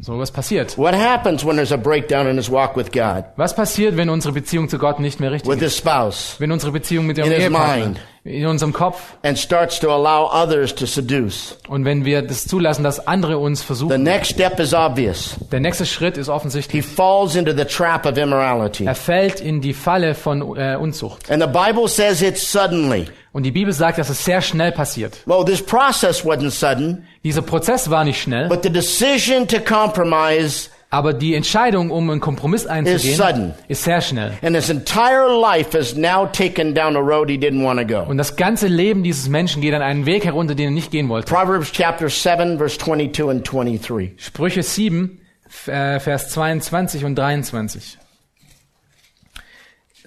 So 0.00 0.18
was 0.18 0.30
passiert. 0.30 0.76
What 0.76 0.94
happens 0.94 1.44
when 1.44 1.56
there's 1.56 1.72
a 1.72 1.78
breakdown 1.78 2.26
in 2.26 2.36
his 2.36 2.50
walk 2.50 2.76
with 2.76 2.92
God, 2.92 3.24
Was 3.36 3.54
passiert, 3.54 3.96
wenn 3.96 4.10
unsere 4.10 4.32
Beziehung 4.34 4.68
zu 4.68 4.78
Gott 4.78 5.00
nicht 5.00 5.20
mehr 5.20 5.30
richtig 5.32 5.48
with 5.48 5.58
ist? 5.62 5.64
his 5.72 5.76
spouse, 5.78 6.36
Wenn 6.38 6.52
unsere 6.52 6.72
Beziehung 6.72 7.06
mit 7.06 7.16
dem 7.16 7.26
Ehepartner. 7.30 7.94
In 8.26 8.46
unserem 8.46 8.72
Kopf 8.72 9.14
and 9.22 9.38
starts 9.38 9.78
to 9.80 9.90
allow 9.90 10.28
others 10.32 10.74
to 10.74 10.86
seduce? 10.86 11.56
und 11.68 11.84
wenn 11.84 12.04
wir 12.04 12.22
das 12.22 12.46
zulassen, 12.46 12.82
dass 12.84 13.06
andere 13.06 13.38
uns 13.38 13.60
The 13.60 13.66
versuchen. 13.66 14.02
next 14.02 14.32
step 14.32 14.58
is 14.60 14.74
obvious. 14.74 15.36
Der 15.52 15.60
nächste 15.60 15.86
Schritt 15.86 16.16
ist 16.16 16.26
He 16.26 16.32
offensichtlich. 16.32 16.84
falls 16.84 17.34
into 17.36 17.52
the 17.56 17.64
trap 17.64 18.04
of 18.06 18.16
immorality. 18.18 18.84
Er 18.84 18.94
fällt 18.94 19.40
in 19.40 19.60
die 19.60 19.72
Falle 19.74 20.14
von 20.14 20.56
äh, 20.56 20.76
Unzucht. 20.76 21.30
And 21.30 21.42
the 21.42 21.48
Bible 21.48 21.88
says 21.88 22.22
it's 22.22 22.50
suddenly. 22.50 23.06
Und 23.32 23.42
die 23.42 23.50
Bibel 23.50 23.72
sagt, 23.72 23.98
dass 23.98 24.08
es 24.08 24.24
sehr 24.24 24.40
schnell 24.40 24.72
passiert. 24.72 25.18
Well, 25.26 25.44
this 25.44 25.60
process 25.62 26.24
wasn't 26.24 26.50
sudden, 26.50 27.06
Dieser 27.22 27.42
Prozess 27.42 27.90
war 27.90 28.04
nicht 28.04 28.20
schnell, 28.22 28.48
but 28.48 28.62
the 28.62 28.70
decision 28.70 29.46
to 29.48 29.58
compromise 29.60 30.70
aber 30.90 31.12
die 31.12 31.34
Entscheidung, 31.34 31.90
um 31.90 32.08
einen 32.10 32.20
Kompromiss 32.20 32.62
is 32.62 32.66
einzugehen, 32.68 33.54
ist 33.68 33.82
sehr 33.84 34.00
schnell. 34.00 34.32
And 34.42 34.54
his 34.54 34.70
entire 34.70 35.26
life 35.40 35.76
is 35.76 35.96
now 35.96 36.26
taken 36.26 36.74
down 36.74 36.96
a 36.96 37.00
road 37.00 37.28
he 37.28 37.36
didn't 37.36 37.64
want 37.64 37.80
to 37.80 37.86
go. 37.86 38.08
Und 38.08 38.18
das 38.18 38.36
ganze 38.36 38.68
Leben 38.68 39.02
dieses 39.02 39.28
Menschen 39.28 39.60
geht 39.62 39.74
an 39.74 39.82
einen 39.82 40.06
Weg 40.06 40.24
herunter, 40.24 40.54
den 40.54 40.66
er 40.66 40.70
nicht 40.70 40.90
gehen 40.90 41.08
wollte. 41.08 41.32
Proverbs 41.32 41.72
chapter 41.72 42.08
7, 42.08 42.58
verse 42.58 42.78
22 42.78 43.28
and 43.28 43.52
23. 43.52 44.12
Sprüche 44.16 44.62
7, 44.62 45.20
f- 45.46 45.68
äh, 45.68 45.98
Vers 46.00 46.30
22 46.30 47.04
und 47.04 47.16
23. 47.16 47.98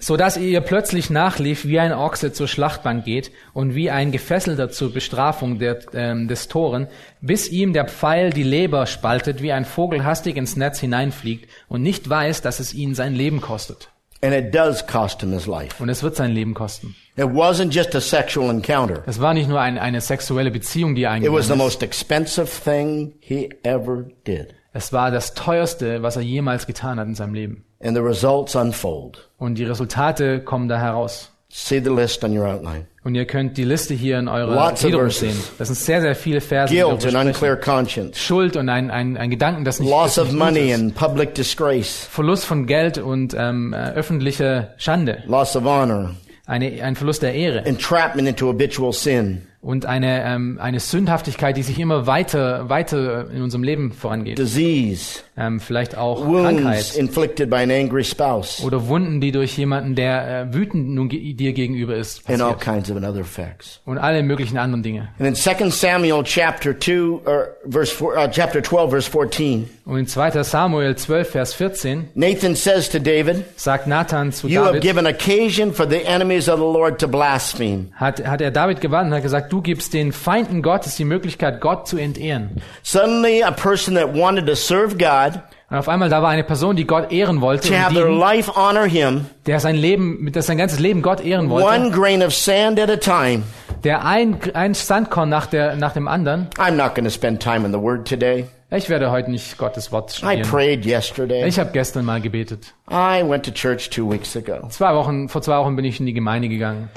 So 0.00 0.16
dass 0.16 0.36
ihr 0.38 0.60
plötzlich 0.62 1.10
nachlief, 1.10 1.66
wie 1.66 1.78
ein 1.78 1.92
Ochse 1.92 2.32
zur 2.32 2.48
Schlachtbank 2.48 3.04
geht 3.04 3.30
und 3.52 3.74
wie 3.74 3.90
ein 3.90 4.12
Gefesselter 4.12 4.70
zur 4.70 4.92
Bestrafung 4.92 5.58
der, 5.58 5.78
ähm, 5.94 6.26
des 6.26 6.48
Toren, 6.48 6.88
bis 7.20 7.48
ihm 7.50 7.72
der 7.74 7.86
Pfeil 7.86 8.30
die 8.30 8.42
Leber 8.42 8.86
spaltet, 8.86 9.42
wie 9.42 9.52
ein 9.52 9.66
Vogel 9.66 10.04
hastig 10.04 10.36
ins 10.36 10.56
Netz 10.56 10.80
hineinfliegt 10.80 11.48
und 11.68 11.82
nicht 11.82 12.08
weiß, 12.08 12.40
dass 12.40 12.60
es 12.60 12.72
ihn 12.72 12.94
sein 12.94 13.14
Leben 13.14 13.40
kostet. 13.42 13.90
And 14.22 14.34
it 14.34 14.54
does 14.54 14.86
cost 14.86 15.20
him 15.20 15.32
his 15.32 15.46
life. 15.46 15.82
Und 15.82 15.88
es 15.88 16.02
wird 16.02 16.16
sein 16.16 16.32
Leben 16.32 16.52
kosten. 16.54 16.94
It 17.16 17.24
wasn't 17.26 17.70
just 17.70 17.94
a 17.94 18.00
sexual 18.00 18.50
encounter. 18.50 19.02
Es 19.06 19.20
war 19.20 19.32
nicht 19.34 19.48
nur 19.48 19.60
ein, 19.60 19.78
eine 19.78 20.00
sexuelle 20.00 20.50
Beziehung, 20.50 20.94
die 20.94 21.02
It 21.02 21.06
was 21.08 21.12
eingegangen 21.14 21.42
the 21.46 21.52
ist. 21.52 21.58
most 21.58 21.82
expensive 21.82 22.48
thing 22.64 23.12
he 23.20 23.48
ever 23.62 24.04
did. 24.26 24.54
Es 24.72 24.92
war 24.92 25.10
das 25.10 25.34
teuerste, 25.34 26.02
was 26.02 26.16
er 26.16 26.22
jemals 26.22 26.66
getan 26.66 27.00
hat 27.00 27.06
in 27.06 27.14
seinem 27.14 27.34
Leben. 27.34 27.64
And 27.82 27.96
the 27.96 28.02
results 28.02 28.54
unfold. 28.54 29.28
Und 29.38 29.56
die 29.56 29.64
Resultate 29.64 30.40
kommen 30.40 30.68
da 30.68 30.78
heraus. 30.78 31.30
See 31.52 31.80
the 31.82 31.90
list 31.90 32.22
on 32.22 32.36
your 32.36 32.46
outline. 32.46 32.86
Und 33.02 33.16
ihr 33.16 33.24
könnt 33.24 33.56
die 33.56 33.64
Liste 33.64 33.92
hier 33.94 34.20
in 34.20 34.28
eurer 34.28 34.72
of 34.72 34.78
Gliederung 34.80 35.10
sehen. 35.10 35.36
Das 35.58 35.66
sind 35.66 35.74
sehr, 35.76 36.00
sehr 36.00 36.14
viele 36.14 36.40
Verse. 36.40 36.72
Guilt 36.72 37.04
and 37.04 37.16
unclear 37.16 37.56
conscience. 37.56 38.18
Schuld 38.20 38.56
und 38.56 38.68
ein, 38.68 38.90
ein, 38.92 39.16
ein 39.16 39.30
Gedanken, 39.30 39.64
das 39.64 39.80
nicht, 39.80 39.90
Loss 39.90 40.14
das 40.14 40.26
of 40.26 40.32
nicht 40.32 40.38
gut 40.38 40.46
money 40.46 40.70
ist. 40.70 40.80
and 40.80 40.94
public 40.94 41.34
disgrace. 41.34 42.06
Verlust 42.08 42.44
von 42.44 42.66
Geld 42.66 42.98
und 42.98 43.34
ähm, 43.36 43.72
äh, 43.72 43.90
öffentliche 43.94 44.74
Schande. 44.76 45.24
Loss 45.26 45.56
of 45.56 45.64
honor. 45.64 46.14
Eine, 46.46 46.82
ein 46.84 46.94
Verlust 46.94 47.22
der 47.22 47.34
Ehre. 47.34 47.64
Entrapment 47.64 48.28
into 48.28 48.48
habitual 48.48 48.92
sin. 48.92 49.42
Und 49.62 49.84
eine, 49.84 50.24
ähm, 50.24 50.58
eine 50.58 50.80
Sündhaftigkeit, 50.80 51.54
die 51.54 51.62
sich 51.62 51.78
immer 51.78 52.06
weiter, 52.06 52.70
weiter 52.70 53.30
in 53.30 53.42
unserem 53.42 53.62
Leben 53.62 53.92
vorangeht. 53.92 54.38
Disease. 54.38 55.20
Ähm, 55.36 55.60
vielleicht 55.60 55.96
auch 55.98 56.26
Wounds 56.26 56.62
Krankheit. 56.62 56.94
inflicted 56.96 57.50
by 57.50 57.56
an 57.56 57.70
angry 57.70 58.02
spouse. 58.04 58.62
Oder 58.64 58.88
Wunden, 58.88 59.20
die 59.20 59.32
durch 59.32 59.56
jemanden, 59.58 59.94
der 59.94 60.46
äh, 60.50 60.54
wütend 60.54 60.88
nun 60.90 61.08
ge- 61.10 61.34
dir 61.34 61.52
gegenüber 61.52 61.94
ist, 61.94 62.22
And 62.28 62.40
all 62.40 62.56
kinds 62.56 62.90
of 62.90 62.96
other 62.96 63.16
effects. 63.20 63.80
Und 63.84 63.98
alle 63.98 64.22
möglichen 64.22 64.56
anderen 64.56 64.82
Dinge. 64.82 65.08
And 65.18 65.28
in 65.28 65.34
2 65.34 65.68
Samuel 65.70 66.22
chapter 66.24 66.78
2, 66.78 67.20
or 67.26 67.48
verse 67.68 67.92
four, 67.94 68.14
uh, 68.16 68.28
chapter 68.30 68.62
12, 68.62 68.90
verse 68.90 69.10
14, 69.10 69.68
Und 69.84 69.98
in 69.98 70.06
2. 70.06 70.42
Samuel 70.42 70.94
12, 70.96 71.30
Vers 71.30 71.52
14 71.54 72.08
Nathan 72.14 72.54
says 72.54 72.88
to 72.90 72.98
David, 72.98 73.44
sagt 73.56 73.86
Nathan 73.86 74.32
zu 74.32 74.46
You 74.48 74.60
have 74.60 74.68
David, 74.80 74.82
given 74.82 75.06
occasion 75.06 75.72
for 75.72 75.86
the 75.88 76.04
enemies 76.06 76.48
of 76.48 76.58
the 76.58 76.64
Lord 76.64 76.98
to 77.00 77.08
blaspheme. 77.08 77.88
hat, 77.94 78.24
hat 78.26 78.40
er 78.40 78.50
David 78.50 78.80
gewarnt 78.80 79.08
und 79.10 79.14
hat 79.16 79.22
gesagt, 79.22 79.49
du 79.50 79.60
gibst 79.60 79.92
den 79.94 80.12
Feinden 80.12 80.62
Gottes 80.62 80.96
die 80.96 81.04
Möglichkeit, 81.04 81.60
Gott 81.60 81.86
zu 81.86 81.98
entehren. 81.98 82.62
Suddenly, 82.82 83.42
a 83.42 83.50
person 83.50 83.94
that 83.96 84.14
wanted 84.14 84.46
to 84.46 84.54
serve 84.54 84.96
God, 84.96 85.40
Und 85.70 85.76
auf 85.76 85.88
einmal, 85.88 86.08
da 86.08 86.20
war 86.20 86.30
eine 86.30 86.42
Person, 86.42 86.74
die 86.74 86.84
Gott 86.84 87.12
ehren 87.12 87.40
wollte, 87.40 87.68
to 87.68 87.74
have 87.76 87.94
their 87.94 88.10
life 88.10 88.50
honor 88.56 88.86
Him, 88.86 89.26
der 89.46 89.60
sein 89.60 89.76
Leben, 89.76 90.32
der 90.32 90.42
sein 90.42 90.58
ganzes 90.58 90.80
Leben 90.80 91.00
Gott 91.00 91.20
ehren 91.24 91.48
wollte, 91.48 91.68
one 91.68 91.90
grain 91.92 92.22
of 92.24 92.34
sand 92.34 92.80
at 92.80 92.90
a 92.90 92.96
time. 92.96 93.44
der 93.84 94.04
ein, 94.04 94.38
ein 94.54 94.74
Sandkorn 94.74 95.28
nach, 95.28 95.46
der, 95.46 95.76
nach 95.76 95.92
dem 95.92 96.08
anderen. 96.08 96.48
I'm 96.58 96.72
not 96.72 96.94
going 96.96 97.04
to 97.04 97.10
spend 97.10 97.40
time 97.40 97.64
in 97.64 97.72
the 97.72 97.78
Word 97.78 98.08
today. 98.08 98.46
Ich 98.72 98.88
werde 98.88 99.10
heute 99.10 99.30
nicht 99.30 99.58
Gottes 99.58 99.90
Wort 99.92 100.10
I 100.10 100.16
studieren. 100.16 100.42
prayed 100.48 100.84
yesterday. 100.86 101.46
Ich 101.46 101.58
habe 101.58 101.70
gestern 101.72 102.04
mal 102.04 102.20
gebetet. 102.20 102.72
I 102.90 103.22
went 103.24 103.44
to 103.44 103.52
church 103.52 103.90
two 103.90 104.08
weeks 104.10 104.36
ago. 104.36 104.66
Zwei 104.70 104.94
Wochen, 104.94 105.28
vor 105.28 105.42
zwei 105.42 105.58
Wochen 105.58 105.76
bin 105.76 105.84
ich 105.84 105.98
in 106.00 106.06
die 106.06 106.12
Gemeinde 106.14 106.48
gegangen. 106.48 106.88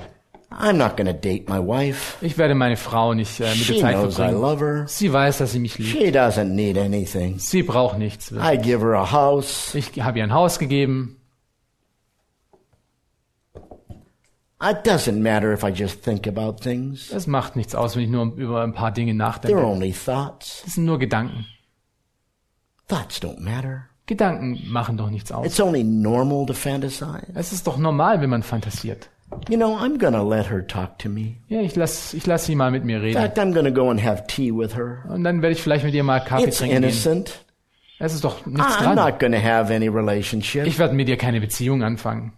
I'm 0.60 0.78
not 0.78 0.98
to 0.98 1.04
date 1.14 1.50
my 1.50 1.60
wife. 1.60 2.18
Ich 2.26 2.38
werde 2.38 2.56
meine 2.56 2.78
Frau 2.78 3.14
nicht 3.14 3.40
äh, 3.40 3.44
mit 3.50 3.56
She 3.56 3.74
der 3.74 3.82
Zeit 3.82 3.96
knows 3.96 4.14
I 4.14 4.16
verbringen. 4.18 4.42
love 4.42 4.66
her. 4.66 4.88
Sie 4.88 5.12
weiß, 5.12 5.38
dass 5.40 5.52
sie 5.52 5.60
mich 5.60 5.78
liebt. 5.78 5.92
She 5.98 6.10
doesn't 6.10 6.54
need 6.54 6.78
anything. 6.78 7.40
Sie 7.40 7.64
braucht 7.64 7.98
nichts. 7.98 8.32
I 8.32 8.58
give 8.58 8.80
her 8.82 8.94
a 8.96 9.12
house. 9.12 9.74
Ich 9.76 10.02
habe 10.02 10.20
ihr 10.20 10.24
ein 10.24 10.34
Haus 10.34 10.60
gegeben. 10.60 11.18
It 14.62 14.86
doesn't 14.86 15.22
matter 15.22 15.52
if 15.52 15.64
I 15.64 15.70
just 15.72 16.04
think 16.04 16.26
about 16.26 16.62
things. 16.62 17.12
Es 17.12 17.28
macht 17.28 17.56
nichts 17.58 17.76
aus, 17.76 17.96
wenn 17.96 18.04
ich 18.04 18.10
nur 18.10 18.34
über 18.36 18.64
ein 18.64 18.74
paar 18.74 18.92
Dinge 18.92 19.12
They're 19.12 19.16
nachdenke. 19.16 19.66
only 19.66 19.92
thoughts. 19.92 20.62
Das 20.64 20.76
sind 20.76 20.86
nur 20.86 21.00
Gedanken. 21.00 21.46
Thoughts 22.88 23.22
don't 23.22 23.40
matter. 23.42 23.90
Gedanken 24.06 24.62
machen 24.70 24.98
doch 24.98 25.10
nichts 25.10 25.32
aus. 25.32 25.46
It's 25.46 25.60
only 25.60 25.84
normal 25.84 26.46
to 26.46 26.54
fantasize. 26.54 27.28
Es 27.36 27.52
ist 27.52 27.68
doch 27.68 27.78
normal, 27.78 28.22
wenn 28.22 28.30
man 28.30 28.44
fantasiert. 28.44 29.10
You 29.50 29.58
know, 29.58 29.76
I'm 29.78 29.98
to 30.14 30.24
let 30.24 30.48
her 30.48 30.62
talk 30.66 30.98
to 31.00 31.10
me. 31.10 31.38
Ja, 31.48 31.62
ich 31.62 31.76
lass, 31.76 32.14
ich 32.14 32.26
lass 32.26 32.46
sie 32.46 32.56
mal 32.56 32.72
mit 32.72 32.84
mir 32.86 32.98
In 32.98 33.02
reden. 33.04 33.22
fact, 33.22 33.38
I'm 33.38 33.54
to 33.66 33.72
go 33.72 33.90
and 33.90 34.02
have 34.04 34.26
tea 34.28 34.52
with 34.52 34.76
her. 34.76 35.04
Und 35.10 35.24
dann 35.24 35.42
werde 35.42 35.54
ich 35.56 35.62
vielleicht 35.62 35.84
mit 35.84 35.94
ihr 35.94 36.04
mal 36.04 36.20
Kaffee 36.20 36.46
It's 36.48 36.58
trinken 36.58 36.76
gehen. 36.76 36.84
innocent. 36.84 37.44
Es 38.00 38.14
ist 38.14 38.24
doch 38.24 38.46
nichts 38.46 38.62
I'm 38.78 38.84
dran. 38.84 38.96
not 38.96 39.20
going 39.20 39.32
to 39.34 39.40
have 39.42 39.74
any 39.74 39.88
relationship. 39.88 40.66
Ich 40.68 40.78
werde 40.80 40.94
mit 40.94 41.08
ihr 41.10 41.18
keine 41.18 41.40
Beziehung 41.42 41.84
anfangen. 41.84 42.34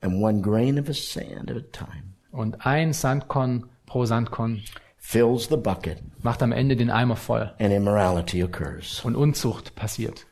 And 0.00 0.22
one 0.22 0.40
grain 0.42 0.78
of 0.78 0.88
a 0.88 0.92
sand 0.94 1.50
at 1.50 1.56
a 1.56 1.60
time 1.72 2.14
Und 2.30 2.64
ein 2.66 2.92
Sandkorn 2.92 3.68
pro 3.86 4.04
Sandkorn 4.04 4.62
fills 4.96 5.48
the 5.48 5.56
bucket 5.56 5.98
macht 6.22 6.42
am 6.42 6.52
Ende 6.52 6.76
den 6.76 6.90
Eimer 6.90 7.16
voll. 7.16 7.52
and 7.58 7.72
immorality 7.72 8.42
occurs. 8.44 9.02
Und 9.04 9.16
Unzucht 9.16 9.74
passiert. 9.74 10.26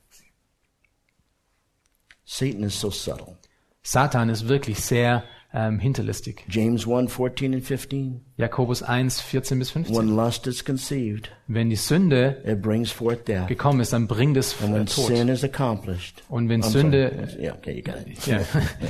Satan 2.24 2.62
is 2.64 2.78
so 2.80 2.90
subtle. 2.90 3.36
Satan 3.82 4.28
ist 4.28 4.48
wirklich 4.48 4.80
sehr 4.80 5.22
ähm, 5.58 5.78
hinterlistig. 5.78 6.44
James 6.50 6.86
1 6.86 7.10
14 7.10 7.54
and 7.54 7.64
15. 7.64 8.20
Jakobus 8.36 8.82
1, 8.82 9.20
14 9.22 9.58
bis 9.58 9.70
15. 9.70 9.96
When 9.96 10.08
lust 10.14 10.46
is 10.46 10.62
conceived, 10.64 11.30
Wenn 11.46 11.70
die 11.70 11.76
Sünde 11.76 12.42
it 12.44 12.60
brings 12.60 12.90
forth 12.90 13.26
death. 13.26 13.48
gekommen 13.48 13.80
ist, 13.80 13.92
dann 13.94 14.06
bringt 14.06 14.36
es 14.36 14.54
And 14.60 14.70
äh, 14.70 14.74
when 14.74 14.86
Tod. 14.86 15.06
sin 15.06 15.28
is 15.28 15.42
accomplished, 15.42 16.22
Und 16.28 16.48
wenn 16.50 16.62
I'm 16.62 16.68
Sünde, 16.70 17.12
sorry. 17.30 17.42
Yeah, 17.44 17.54
okay, 17.54 17.72
you 17.76 17.82
got 17.82 18.06
it. 18.06 18.26
ja, 18.26 18.40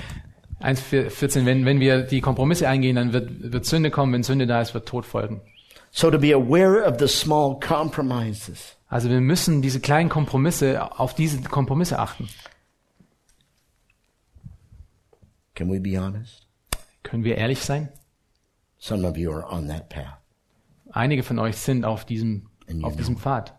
1, 0.60 0.80
14, 0.80 1.46
wenn, 1.46 1.64
wenn 1.66 1.78
wir 1.80 2.02
die 2.02 2.20
Kompromisse 2.20 2.68
eingehen, 2.68 2.96
dann 2.96 3.12
wird, 3.12 3.52
wird 3.52 3.64
Sünde 3.66 3.90
kommen. 3.90 4.12
Wenn 4.12 4.22
Sünde 4.24 4.46
da 4.46 4.60
ist, 4.62 4.74
wird 4.74 4.88
Tod 4.88 5.04
folgen. 5.06 5.42
So 5.92 6.10
to 6.10 6.18
be 6.18 6.34
aware 6.34 6.82
of 6.84 6.98
the 6.98 7.06
small 7.06 7.60
compromises. 7.60 8.76
Also 8.88 9.08
wir 9.10 9.20
müssen 9.20 9.62
diese 9.62 9.80
kleinen 9.80 10.08
Kompromisse, 10.08 10.98
auf 10.98 11.14
diese 11.14 11.40
Kompromisse 11.42 11.98
achten. 11.98 12.28
Can 15.54 15.70
we 15.70 15.80
be 15.80 15.96
honest? 15.98 16.45
Können 17.06 17.24
wir 17.24 17.36
ehrlich 17.38 17.60
sein? 17.60 17.88
Some 18.78 19.06
of 19.08 19.16
you 19.16 19.30
are 19.32 19.44
on 19.50 19.68
that 19.68 19.88
path. 19.88 20.18
Einige 20.92 21.22
von 21.22 21.38
euch 21.38 21.56
sind 21.56 21.84
auf 21.84 22.04
diesem, 22.04 22.48
auf 22.82 22.96
diesem 22.96 23.16
Pfad. 23.16 23.54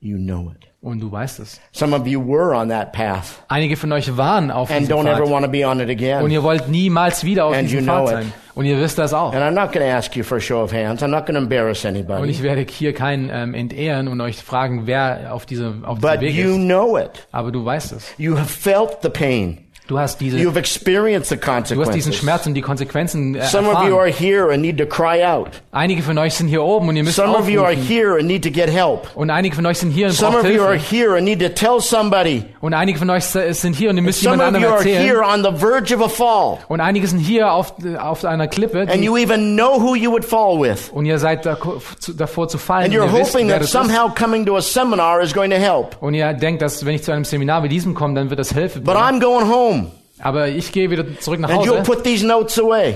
You 0.00 0.16
know 0.16 0.52
it. 0.52 0.68
Und 0.80 1.00
du 1.00 1.10
weißt 1.10 1.40
es. 1.40 1.60
Some 1.72 1.94
of 1.96 2.06
you 2.06 2.20
were 2.24 2.54
on 2.56 2.68
that 2.68 2.92
path 2.92 3.42
Einige 3.48 3.76
von 3.76 3.90
euch 3.90 4.16
waren 4.16 4.52
auf 4.52 4.70
and 4.70 4.82
diesem 4.82 4.96
don't 4.96 5.08
ever 5.08 5.24
Pfad. 5.24 5.30
want 5.30 5.44
to 5.44 5.50
be 5.50 5.66
on 5.66 5.80
it 5.80 5.86
Und 5.86 5.90
again. 5.90 6.30
ihr 6.30 6.42
wollt 6.44 6.68
niemals 6.68 7.24
wieder 7.24 7.46
auf 7.46 7.54
And 7.54 7.64
diesem 7.68 7.80
you 7.80 7.84
Pfad 7.86 7.96
know 8.06 8.08
it. 8.18 8.24
sein. 8.24 8.32
Und 8.54 8.64
ihr 8.66 8.78
wisst 8.80 8.96
das 8.98 9.12
auch. 9.12 9.32
And 9.34 9.42
I'm 9.42 9.50
not 9.60 9.72
going 9.72 9.84
to 9.84 9.92
ask 9.92 10.14
you 10.16 10.22
for 10.22 10.38
a 10.38 10.40
show 10.40 10.62
of 10.62 10.72
hands. 10.72 11.02
I'm 11.02 11.08
not 11.08 11.26
going 11.26 11.34
to 11.34 11.40
embarrass 11.42 11.84
Und 11.84 11.90
anybody. 11.96 12.30
ich 12.30 12.42
werde 12.44 12.64
hier 12.68 12.92
keinen 12.94 13.28
ähm, 13.32 13.54
entehren 13.54 14.06
und 14.08 14.20
euch 14.20 14.36
fragen, 14.42 14.86
wer 14.86 15.32
auf 15.34 15.46
diesem 15.46 15.84
auf 15.84 15.98
But 16.00 16.20
Weg 16.20 16.34
you 16.34 16.50
ist. 16.50 16.56
know 16.58 16.96
it. 16.96 17.26
Aber 17.32 17.50
du 17.50 17.64
weißt 17.64 17.92
es. 17.92 18.14
You 18.18 18.36
have 18.36 18.48
felt 18.48 18.98
the 19.02 19.08
pain. 19.10 19.67
Du 19.88 19.98
hast 19.98 20.20
diese, 20.20 20.36
You 20.36 20.50
have 20.50 20.58
experienced 20.58 21.30
the 21.30 21.36
du 21.36 21.46
hast 21.50 21.70
diesen 21.70 21.80
consequences. 21.80 22.16
Schmerz 22.16 22.46
und 22.46 22.52
die 22.52 22.60
Konsequenzen 22.60 23.34
äh, 23.34 23.46
Some 23.46 23.70
of 23.70 23.88
you 23.88 23.96
are 23.98 24.10
here 24.10 24.52
and 24.52 24.60
need 24.60 24.76
to 24.76 24.84
cry 24.84 25.24
out. 25.24 25.62
Einige 25.72 26.02
von 26.02 26.18
euch 26.18 26.34
sind 26.34 26.48
hier 26.48 26.62
oben 26.62 26.90
und 26.90 26.96
ihr 26.96 27.04
müsst 27.04 27.16
Some 27.16 27.34
of 27.34 27.48
you 27.48 27.62
are 27.62 27.72
here 27.74 28.18
and 28.18 28.26
need 28.26 28.44
to 28.44 28.50
get 28.50 28.68
help. 28.70 29.08
Und 29.14 29.30
einige 29.30 29.56
von 29.56 29.64
euch 29.64 29.78
sind 29.78 29.90
hier 29.92 30.08
und 30.08 30.12
Some 30.12 30.32
braucht 30.32 30.44
of 30.44 30.50
you 30.50 30.62
are 30.62 30.76
here 30.76 31.16
and 31.16 31.24
need 31.24 31.40
to 31.40 31.48
tell 31.48 31.80
somebody. 31.80 32.44
Und 32.60 32.74
einige 32.74 32.98
von 32.98 33.08
euch 33.08 33.24
sind 33.24 33.76
hier 33.76 33.88
und 33.88 33.96
ihr 33.96 34.02
müsst 34.02 34.20
Some 34.20 34.36
jemand 34.36 34.56
of 34.56 34.60
you 34.62 34.68
anderem 34.68 34.74
are 34.74 34.84
here 34.84 35.22
erzählen. 35.22 35.46
on 35.46 35.54
the 35.54 35.58
verge 35.58 35.96
of 35.96 36.02
a 36.02 36.08
fall. 36.10 36.58
Und 36.68 36.82
einige 36.82 37.06
sind 37.06 37.20
hier 37.20 37.50
auf, 37.50 37.72
auf 37.98 38.26
einer 38.26 38.46
Klippe 38.46 38.86
And 38.92 39.02
you 39.02 39.16
even 39.16 39.56
know 39.56 39.80
who 39.80 39.94
you 39.94 40.10
would 40.10 40.26
fall 40.26 40.60
with. 40.60 40.90
und 40.92 41.06
ihr 41.06 41.18
seid 41.18 41.46
davor 41.46 42.48
zu 42.48 42.58
fallen. 42.58 42.84
And 42.84 42.94
you're 42.94 43.10
hoping 43.10 43.48
that 43.48 43.64
somehow 43.64 44.12
coming 44.14 44.44
to 44.44 44.54
a 44.54 44.60
seminar 44.60 45.22
is 45.22 45.32
going 45.32 45.50
to 45.50 45.56
help. 45.56 45.96
Und 46.02 46.12
ihr 46.12 46.34
denkt, 46.34 46.60
dass 46.60 46.84
wenn 46.84 46.94
ich 46.94 47.04
zu 47.04 47.10
einem 47.10 47.24
Seminar 47.24 47.62
wie 47.62 47.70
diesem 47.70 47.94
komme, 47.94 48.12
dann 48.12 48.28
wird 48.28 48.38
das 48.38 48.54
helfen. 48.54 48.84
But 48.84 48.96
I'm 48.96 49.18
going 49.18 49.48
home. 49.50 49.77
Aber 50.20 50.48
ich 50.48 50.72
gehe 50.72 50.90
wieder 50.90 51.18
zurück 51.20 51.40
nach 51.40 51.48
And 51.50 51.58
Hause 51.60 51.74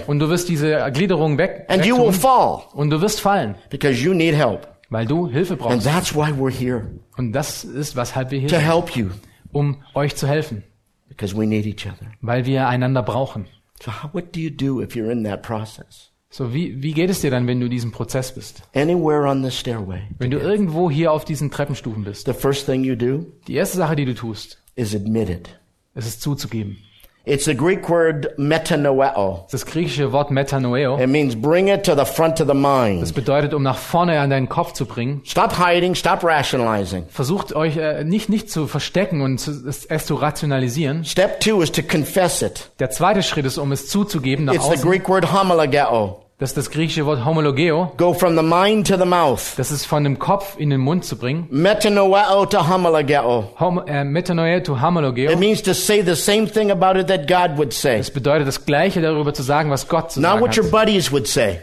und 0.07 0.19
du 0.19 0.29
wirst 0.29 0.49
diese 0.49 0.91
Gliederung 0.93 1.39
weg 1.39 1.65
And 1.69 1.85
you 1.85 1.97
will 1.99 2.13
fall 2.13 2.63
und 2.75 2.91
du 2.91 3.01
wirst 3.01 3.21
fallen, 3.21 3.55
because 3.71 4.03
you 4.03 4.13
need 4.15 4.35
help. 4.35 4.67
weil 4.91 5.07
du 5.07 5.29
Hilfe 5.29 5.55
And 5.55 5.63
brauchst. 5.63 5.85
that's 5.87 6.15
why 6.15 6.31
we're 6.31 6.51
here. 6.51 6.91
Und 7.17 7.33
das 7.33 7.65
ist, 7.65 7.97
weshalb 7.97 8.31
wir 8.31 8.39
hier 8.41 8.49
To 8.49 8.57
sind, 8.57 8.65
help 8.65 8.97
you. 8.97 9.07
um 9.53 9.83
euch 9.95 10.15
zu 10.17 10.27
helfen, 10.27 10.63
Because 11.09 11.37
we 11.37 11.47
need 11.47 11.67
each 11.67 11.87
other. 11.87 12.07
weil 12.21 12.47
wir 12.47 12.69
einander 12.69 13.03
brauchen. 13.03 13.47
So 13.83 13.91
what 14.13 14.35
do 14.35 14.41
you 14.41 14.51
do 14.51 14.81
if 14.83 14.95
you're 14.95 15.11
in 15.11 15.25
that 15.25 15.43
process? 15.43 16.09
So, 16.35 16.55
wie, 16.55 16.83
wie 16.83 16.93
geht 16.93 17.11
es 17.11 17.21
dir 17.21 17.31
dann, 17.31 17.47
wenn 17.47 17.61
du 17.61 17.67
in 17.67 17.71
diesem 17.71 17.93
Prozess 17.93 18.35
bist? 18.35 18.63
Anywhere 18.75 19.29
on 19.29 19.45
the 19.45 19.51
stairway. 19.51 20.01
Wenn 20.19 20.31
du 20.31 20.39
irgendwo 20.39 20.91
hier 20.91 21.13
auf 21.13 21.27
diesen 21.27 21.51
Treppenstufen 21.51 22.05
bist? 22.05 22.25
The 22.25 22.33
first 22.33 22.65
thing 22.65 22.85
you 22.85 22.95
do 22.97 23.27
Die 23.49 23.55
erste 23.55 23.77
Sache, 23.77 23.97
die 23.97 24.07
du 24.07 24.15
tust, 24.15 24.57
is 24.75 24.95
admit 24.95 25.29
it. 25.29 25.59
ist 25.95 26.07
es 26.07 26.21
zuzugeben. 26.21 26.79
It's 27.25 27.45
the 27.45 27.55
Greek 27.57 27.89
word 27.89 28.31
metanoeo. 28.37 29.47
Das 29.53 29.65
griechische 29.65 30.11
Wort 30.13 30.33
Metanoeo, 30.33 30.99
It 30.99 31.09
means 31.09 31.41
bring 31.41 31.69
it 31.69 31.85
to 31.85 31.95
the 31.95 32.05
front 32.05 32.41
of 32.41 32.49
the 32.49 32.55
das 32.55 32.57
mind. 32.57 33.15
bedeutet, 33.15 33.55
um 33.55 33.63
nach 33.63 33.79
vorne 33.79 34.19
an 34.19 34.31
deinen 34.31 34.49
Kopf 34.49 34.73
zu 34.73 34.87
bringen. 34.87 35.23
Stop 35.25 35.57
hiding, 35.57 35.95
stop 35.95 36.25
rationalizing. 36.25 37.05
Versucht 37.09 37.55
euch 37.55 37.77
äh, 37.77 38.03
nicht, 38.03 38.29
nicht 38.29 38.51
zu 38.51 38.67
verstecken 38.67 39.21
und 39.21 39.39
zu, 39.39 39.53
es, 39.69 39.85
es 39.85 40.05
zu 40.07 40.17
rationalisieren. 40.17 41.05
Step 41.05 41.39
two 41.39 41.63
is 41.63 41.71
to 41.71 41.83
confess 41.83 42.43
it. 42.43 42.71
Der 42.81 42.91
zweite 42.91 43.23
Schritt 43.23 43.47
ist, 43.47 43.57
um 43.59 43.71
es 43.71 43.89
zuzugeben 43.89 44.45
nach 44.47 44.55
It's 44.55 44.65
the 44.67 44.73
außen. 44.73 44.91
Greek 44.91 45.09
word 45.09 45.33
homologeo. 45.33 46.22
Das 46.43 46.51
ist 46.51 46.57
das 46.57 46.71
griechische 46.73 47.07
Wort 47.07 47.25
homologeo. 47.25 47.93
Go 47.99 48.13
from 48.13 48.37
the 48.37 48.43
mind 48.43 48.89
to 48.89 48.97
the 48.97 49.05
mouth. 49.05 49.55
Das 49.57 49.71
ist 49.71 49.87
von 49.87 50.03
dem 50.03 50.19
Kopf 50.19 50.57
in 50.59 50.71
den 50.71 50.81
Mund 50.81 51.05
zu 51.05 51.17
bringen. 51.17 51.47
Metanoeo 51.51 52.47
to 52.47 52.69
homologeo. 52.69 53.45
Hom 53.61 53.81
äh, 53.87 54.03
Metanoia 54.03 54.59
to 54.59 54.83
homologeo. 54.83 55.31
It 55.31 55.39
means 55.39 55.63
to 55.63 55.73
say 55.73 56.03
the 56.03 56.17
same 56.17 56.49
thing 56.49 56.73
about 56.73 56.99
it 56.99 57.07
that 57.07 57.29
God 57.29 57.57
would 57.59 57.73
say. 57.73 57.99
Das 57.99 58.11
bedeutet 58.11 58.49
das 58.49 58.67
Gleiche 58.67 59.01
darüber 59.01 59.33
zu 59.33 59.45
sagen, 59.45 59.71
was 59.71 59.87
Gott 59.87 60.11
zu 60.11 60.21
Not 60.21 60.31
sagen 60.31 60.41
what 60.41 60.59
your 60.59 60.69
buddies 60.69 61.13
would 61.13 61.29
say. 61.29 61.61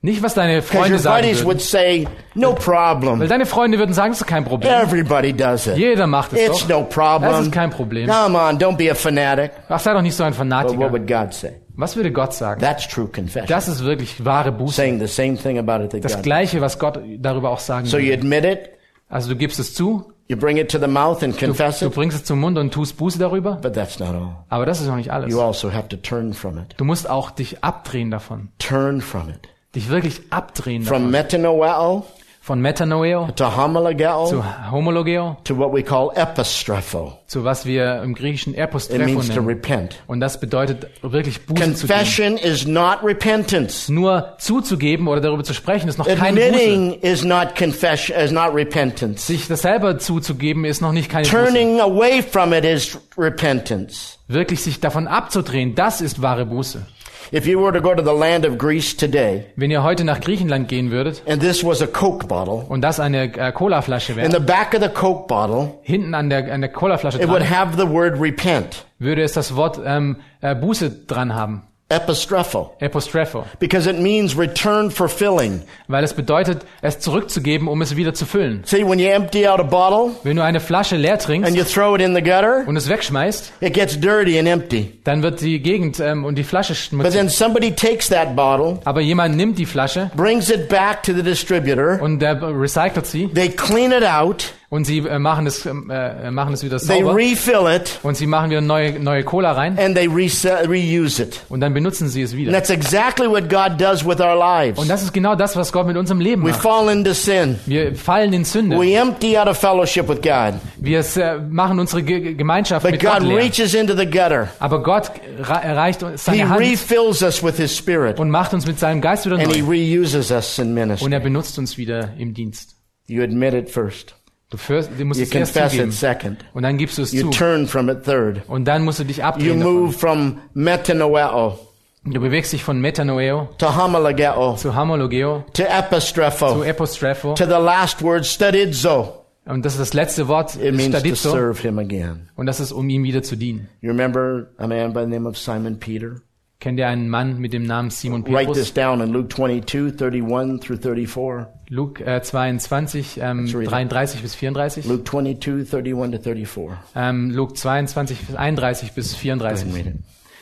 Nicht, 0.00 0.22
was 0.22 0.34
deine 0.34 0.62
Freunde 0.62 0.98
sagen 1.00 1.22
buddies 1.26 1.38
would 1.44 1.56
würden. 1.56 1.60
say, 1.60 2.08
no 2.34 2.50
Weil 2.52 2.54
problem. 2.54 3.28
deine 3.28 3.46
Freunde 3.46 3.78
würden 3.78 3.92
sagen, 3.92 4.12
das 4.12 4.20
ist 4.20 4.26
kein 4.28 4.44
Problem. 4.44 4.72
Everybody 4.72 5.32
does 5.32 5.66
it. 5.66 5.76
Jeder 5.76 6.06
macht 6.06 6.32
es 6.32 6.38
It's 6.40 6.66
doch. 6.66 6.68
no 6.68 6.84
Das 6.84 6.94
problem. 6.94 7.42
ist 7.42 7.52
kein 7.52 7.70
Problem. 7.70 8.08
Come 8.08 8.38
on, 8.38 8.58
don't 8.58 8.76
be 8.76 8.88
a 8.90 8.94
fanatic. 8.94 9.50
Ach, 9.68 9.80
sei 9.80 9.92
doch 9.92 10.02
nicht 10.02 10.14
so 10.14 10.22
ein 10.22 10.30
But 10.30 10.38
what 10.38 10.48
Fanatiker. 10.48 10.92
would 10.92 11.06
God 11.08 11.34
say? 11.34 11.52
Was 11.74 11.96
würde 11.96 12.12
Gott 12.12 12.32
sagen? 12.32 12.60
That's 12.60 12.86
true 12.86 13.08
confession. 13.08 13.48
Das 13.48 13.66
ist 13.66 13.82
wirklich 13.84 14.24
wahre 14.24 14.52
Buße. 14.52 14.74
Saying 14.76 15.00
the 15.00 15.06
same 15.08 15.36
thing 15.36 15.58
about 15.58 15.82
it 15.84 15.90
that 15.90 16.04
Das 16.04 16.14
God. 16.14 16.22
Gleiche, 16.22 16.60
was 16.60 16.78
Gott 16.78 17.00
darüber 17.18 17.50
auch 17.50 17.58
sagen 17.60 17.86
So 17.86 17.98
you 17.98 18.10
würde. 18.10 18.18
admit 18.22 18.44
it, 18.44 18.70
Also 19.08 19.30
du 19.30 19.36
gibst 19.36 19.58
es 19.58 19.74
zu, 19.74 20.12
you 20.28 20.36
bring 20.36 20.58
it 20.58 20.70
to 20.70 20.78
the 20.78 20.86
mouth 20.86 21.24
and 21.24 21.34
du, 21.40 21.46
confess 21.46 21.80
du 21.80 21.86
it, 21.86 21.94
bringst 21.94 22.16
es 22.18 22.24
zum 22.24 22.38
Mund 22.40 22.56
und 22.56 22.72
tust 22.72 22.96
Buße 22.98 23.18
darüber. 23.18 23.58
but 23.62 23.74
that's 23.74 23.98
not 23.98 24.10
all. 24.10 24.36
Aber 24.48 24.64
das 24.64 24.80
ist 24.80 24.86
noch 24.86 24.96
nicht 24.96 25.10
alles. 25.10 25.32
You 25.32 25.40
also 25.40 25.72
have 25.72 25.88
to 25.88 25.96
turn 25.96 26.34
from 26.34 26.58
it. 26.58 26.74
Du 26.76 26.84
musst 26.84 27.10
auch 27.10 27.32
dich 27.32 27.64
abdrehen 27.64 28.12
davon. 28.12 28.50
Turn 28.60 29.00
from 29.00 29.28
it. 29.30 29.48
Dich 29.74 29.88
wirklich 29.90 30.20
abdrehen 30.30 30.82
From 30.82 30.98
davon. 31.02 31.10
metanoeo 31.10 32.06
Von 32.40 32.62
Metanoeo 32.62 33.28
to 33.36 33.44
homologeo 33.58 34.26
zu 34.26 34.42
Homologeo, 34.70 35.36
to 35.44 35.54
what 35.58 35.70
we 35.74 35.82
call 35.82 36.10
epistrepho. 36.14 37.12
zu 37.26 37.44
was 37.44 37.66
wir 37.66 38.00
im 38.02 38.14
Griechischen 38.14 38.54
It 38.54 38.60
Epostrepho 38.60 39.04
means 39.04 39.26
to 39.26 39.34
nennen. 39.34 39.46
repent. 39.48 39.96
Und 40.06 40.20
das 40.20 40.40
bedeutet 40.40 40.86
wirklich 41.02 41.44
Buße 41.44 41.74
zu 41.74 41.86
geben. 41.86 41.98
Confession 41.98 42.36
is 42.38 42.66
not 42.66 43.00
repentance. 43.04 43.92
Nur 43.92 44.32
zuzugeben 44.38 45.08
oder 45.08 45.20
darüber 45.20 45.44
zu 45.44 45.52
sprechen, 45.52 45.90
ist 45.90 45.98
noch 45.98 46.06
keine 46.06 46.40
Buße. 46.40 46.46
Admitting 46.48 46.92
is 47.02 47.22
not 47.22 47.54
confession, 47.54 48.16
is 48.18 48.30
not 48.30 48.54
repentance. 48.54 49.26
Sich 49.26 49.46
das 49.46 49.60
selber 49.60 49.98
zuzugeben, 49.98 50.64
ist 50.64 50.80
noch 50.80 50.92
nicht 50.92 51.10
keine 51.10 51.24
Buße. 51.28 51.36
Turning 51.36 51.80
away 51.82 52.22
from 52.22 52.54
it 52.54 52.64
is 52.64 52.98
repentance. 53.18 54.16
Wirklich 54.26 54.62
sich 54.62 54.80
davon 54.80 55.06
abzudrehen, 55.06 55.74
das 55.74 56.00
ist 56.00 56.22
wahre 56.22 56.46
Buße. 56.46 56.86
If 57.32 57.46
you 57.46 57.60
were 57.60 57.72
to 57.72 57.80
go 57.80 57.94
to 57.94 58.02
the 58.02 58.12
land 58.12 58.46
of 58.46 58.56
Greece 58.56 58.96
today, 58.96 59.44
Wenn 59.56 59.70
ihr 59.70 59.82
heute 59.82 60.04
nach 60.04 60.20
Griechenland 60.20 60.68
gehen 60.68 60.90
würdet 60.90 61.22
and 61.26 61.42
this 61.42 61.62
was 61.62 61.82
a 61.82 61.86
Coke 61.86 62.26
bottle, 62.26 62.64
und 62.68 62.80
das 62.80 63.00
eine 63.00 63.24
äh, 63.36 63.52
Colaflasche 63.52 64.12
in 64.12 64.18
wäre, 64.18 64.30
the 64.30 64.40
back 64.40 64.72
of 64.74 64.82
the 64.82 64.88
Coke 64.88 65.26
bottle, 65.28 65.74
hinten 65.82 66.14
an 66.14 66.30
der, 66.30 66.52
an 66.52 66.62
der 66.62 66.70
Colaflasche 66.70 67.20
it 67.20 67.28
would 67.28 67.40
dran, 67.42 67.50
have 67.50 67.76
the 67.76 67.88
word 67.88 68.18
repent, 68.20 68.86
würde 68.98 69.22
es 69.22 69.32
das 69.32 69.54
Wort 69.56 69.78
ähm, 69.84 70.16
äh, 70.40 70.54
Buße 70.54 70.90
dran 71.06 71.34
haben. 71.34 71.64
Epistrepho, 71.90 72.70
Epostrepho. 72.80 73.44
because 73.58 73.86
it 73.88 73.98
means 73.98 74.36
return 74.36 74.90
for 74.90 75.08
filling. 75.08 75.62
Weil 75.86 76.04
es 76.04 76.12
bedeutet, 76.12 76.66
es 76.82 76.98
zurückzugeben, 77.00 77.66
um 77.66 77.80
es 77.82 77.96
wieder 77.96 78.12
zu 78.14 78.26
füllen. 78.26 78.62
See, 78.64 78.84
when 78.84 78.98
you 78.98 79.08
empty 79.08 79.46
out 79.48 79.58
a 79.58 79.62
bottle 79.62 80.14
Wenn 80.22 80.36
du 80.36 80.42
eine 80.42 80.60
Flasche 80.60 80.96
leer 80.96 81.12
and 81.14 81.22
trinkst 81.22 81.56
you 81.56 81.64
throw 81.64 81.94
it 81.94 82.02
in 82.02 82.14
the 82.14 82.20
gutter, 82.22 82.64
und 82.66 82.76
es 82.76 82.88
wegschmeißt, 82.88 83.52
it 83.60 83.72
gets 83.72 83.98
dirty 83.98 84.38
and 84.38 84.46
empty. 84.48 84.98
dann 85.04 85.22
wird 85.22 85.40
die 85.40 85.60
Gegend 85.60 85.98
ähm, 86.00 86.24
und 86.24 86.34
die 86.36 86.44
Flasche 86.44 86.74
But 86.74 86.78
schmutzig. 86.78 87.12
then 87.14 87.28
somebody 87.30 87.70
takes 87.72 88.08
that 88.08 88.36
bottle, 88.36 88.78
Aber 88.84 89.00
jemand 89.00 89.36
nimmt 89.36 89.58
die 89.58 89.66
Flasche 89.66 90.10
brings 90.14 90.50
it 90.50 90.68
back 90.68 91.02
to 91.04 91.12
the 91.14 91.22
distributor, 91.22 92.00
und 92.02 92.20
der 92.20 92.40
recycelt 92.42 93.06
sie 93.06 93.28
they 93.28 93.48
clean 93.48 93.92
it 93.92 94.04
out, 94.04 94.52
und 94.70 94.84
sie 94.84 94.98
äh, 94.98 95.18
machen 95.18 95.46
es 95.46 95.64
ähm, 95.64 95.90
äh, 95.90 96.30
machen 96.30 96.52
es 96.52 96.62
wieder 96.62 96.78
they 96.78 97.00
sauber 97.00 97.14
refill 97.16 97.66
it, 97.74 97.98
und 98.02 98.16
sie 98.18 98.26
machen 98.26 98.50
wieder 98.50 98.60
neue 98.60 99.00
neue 99.00 99.24
Cola 99.24 99.52
rein 99.52 99.78
and 99.78 99.94
they 99.96 100.06
reuse 100.06 101.22
it. 101.22 101.40
und 101.48 101.60
dann 101.60 101.72
benutzen 101.72 102.08
sie 102.08 102.20
es 102.22 102.32
And 102.32 102.40
wieder. 102.40 102.52
that's 102.52 102.68
exactly 102.68 103.26
what 103.26 103.48
God 103.48 103.80
does 103.80 104.04
with 104.06 104.20
our 104.20 104.36
lives. 104.36 104.78
Und 104.78 104.88
das 104.90 105.02
ist 105.02 105.12
genau 105.14 105.34
das, 105.34 105.56
was 105.56 105.72
Gott 105.72 105.86
mit 105.86 105.96
unserem 105.96 106.20
Leben 106.20 106.42
We 106.44 106.50
macht. 106.50 106.60
fall 106.60 106.90
into 106.92 107.14
sin. 107.14 107.58
Wir 107.64 107.94
fallen 107.94 108.32
in 108.34 108.44
Sünde. 108.44 108.78
We 108.78 108.94
empty 108.94 109.38
out 109.38 109.48
of 109.48 109.56
fellowship 109.56 110.06
with 110.08 110.20
God. 110.20 110.54
Wir 110.76 111.00
äh, 111.16 111.38
machen 111.48 111.78
unsere 111.80 112.02
Ge 112.02 112.34
Gemeinschaft 112.34 112.82
But 112.82 112.92
mit 112.92 113.02
Gott 113.02 113.20
God 113.20 113.28
leer. 113.28 113.38
reaches 113.38 113.72
into 113.74 113.96
the 113.96 114.04
gutter. 114.04 114.48
Aber 114.58 114.82
Gott 114.82 115.10
erreicht 115.48 116.02
uns 116.02 116.26
He 116.26 116.30
seine 116.38 116.48
Hand 116.50 116.60
refills 116.60 117.22
us 117.22 117.42
with 117.42 117.56
His 117.56 117.74
Spirit. 117.74 118.20
und 118.20 118.28
macht 118.30 118.52
uns 118.52 118.66
mit 118.66 118.78
seinem 118.78 119.00
Geist 119.00 119.24
wieder 119.24 119.36
And 119.38 119.50
He 119.50 119.62
neu. 119.62 119.68
reuses 120.02 120.30
us 120.30 120.58
in 120.58 120.68
Und 120.68 120.74
ministry. 120.74 121.10
er 121.12 121.20
benutzt 121.20 121.58
uns 121.58 121.78
wieder 121.78 122.10
im 122.18 122.34
Dienst. 122.34 122.74
You 123.06 123.22
admit 123.22 123.54
it 123.54 123.70
first. 123.70 124.14
Du, 124.50 124.56
führst, 124.56 124.90
du 124.98 125.04
musst 125.04 125.20
You 125.20 125.26
es 125.26 125.54
erst 125.54 125.72
zugeben. 125.72 125.90
it 125.90 125.94
second. 125.94 126.44
Und 126.54 126.62
dann 126.62 126.78
gibst 126.78 126.96
du 126.98 127.02
es 127.02 127.12
You 127.12 127.24
zu. 127.24 127.30
turn 127.38 127.66
from 127.66 127.88
it 127.90 128.04
third. 128.04 128.42
Und 128.48 128.64
dann 128.64 128.82
musst 128.84 128.98
du 128.98 129.04
dich 129.04 129.18
You 129.18 129.22
abdrehen 129.24 129.58
move 129.62 129.92
davon. 129.92 129.98
from 129.98 130.38
metanoeo 130.54 131.58
Du 132.04 132.20
bewegst 132.20 132.52
dich 132.54 132.64
von 132.64 132.80
Metanoeo 132.80 133.50
to 133.58 133.76
homologeo 133.76 134.54
zu 134.56 134.74
Homologeo, 134.74 135.44
to 135.52 135.62
zu 135.62 135.68
epistrepho 135.68 136.62
Epostrepho. 136.64 137.34
to 137.34 137.44
the 137.44 137.50
last 137.60 138.02
word 138.02 138.24
stadidzo. 138.24 139.14
Und 139.44 139.64
das 139.64 139.74
ist 139.74 139.80
das 139.80 139.94
letzte 139.94 140.28
Wort, 140.28 140.56
It 140.56 140.74
means 140.74 140.92
to 140.92 140.98
Stadizo. 141.00 141.30
serve 141.32 141.60
Him 141.60 141.78
again. 141.78 142.28
Und 142.36 142.46
das 142.46 142.60
ist, 142.60 142.72
um 142.72 142.88
ihm 142.88 143.02
wieder 143.02 143.22
zu 143.22 143.36
dienen. 143.36 143.68
You 143.82 143.90
remember 143.90 144.46
a 144.58 144.66
man 144.66 144.92
by 144.94 145.00
the 145.00 145.06
name 145.10 145.28
of 145.28 145.36
Simon 145.36 145.78
Peter? 145.78 146.22
Kennt 146.60 146.78
ihr 146.80 146.88
einen 146.88 147.08
Mann 147.08 147.38
mit 147.38 147.52
dem 147.52 147.62
Namen 147.62 147.90
Simon 147.90 148.24
Write 148.26 148.52
this 148.52 148.70
Petrus? 148.70 148.74
down 148.74 149.00
in 149.00 149.12
Luke 149.12 149.28
22, 149.32 149.92
31 150.02 150.58
through 150.60 150.78
34. 150.80 151.46
Luke 151.68 152.04
äh, 152.04 152.20
22, 152.20 153.20
ähm, 153.22 153.44
Let's 153.44 153.54
read 153.54 153.64
it. 153.66 153.70
33 153.72 154.22
bis 154.22 154.34
34. 154.34 154.84
Luke 154.86 155.04
22, 155.04 155.72
31 155.72 156.16
to 156.18 156.22
34. 156.22 156.78
Ähm, 156.96 157.30
Luke 157.30 157.54
22, 157.54 158.36
31 158.36 158.92
bis 158.92 159.12
Go 159.12 159.28
ahead 159.28 159.40
and 159.40 159.42
read 159.72 159.84
34. 159.84 159.86
it. 159.86 160.00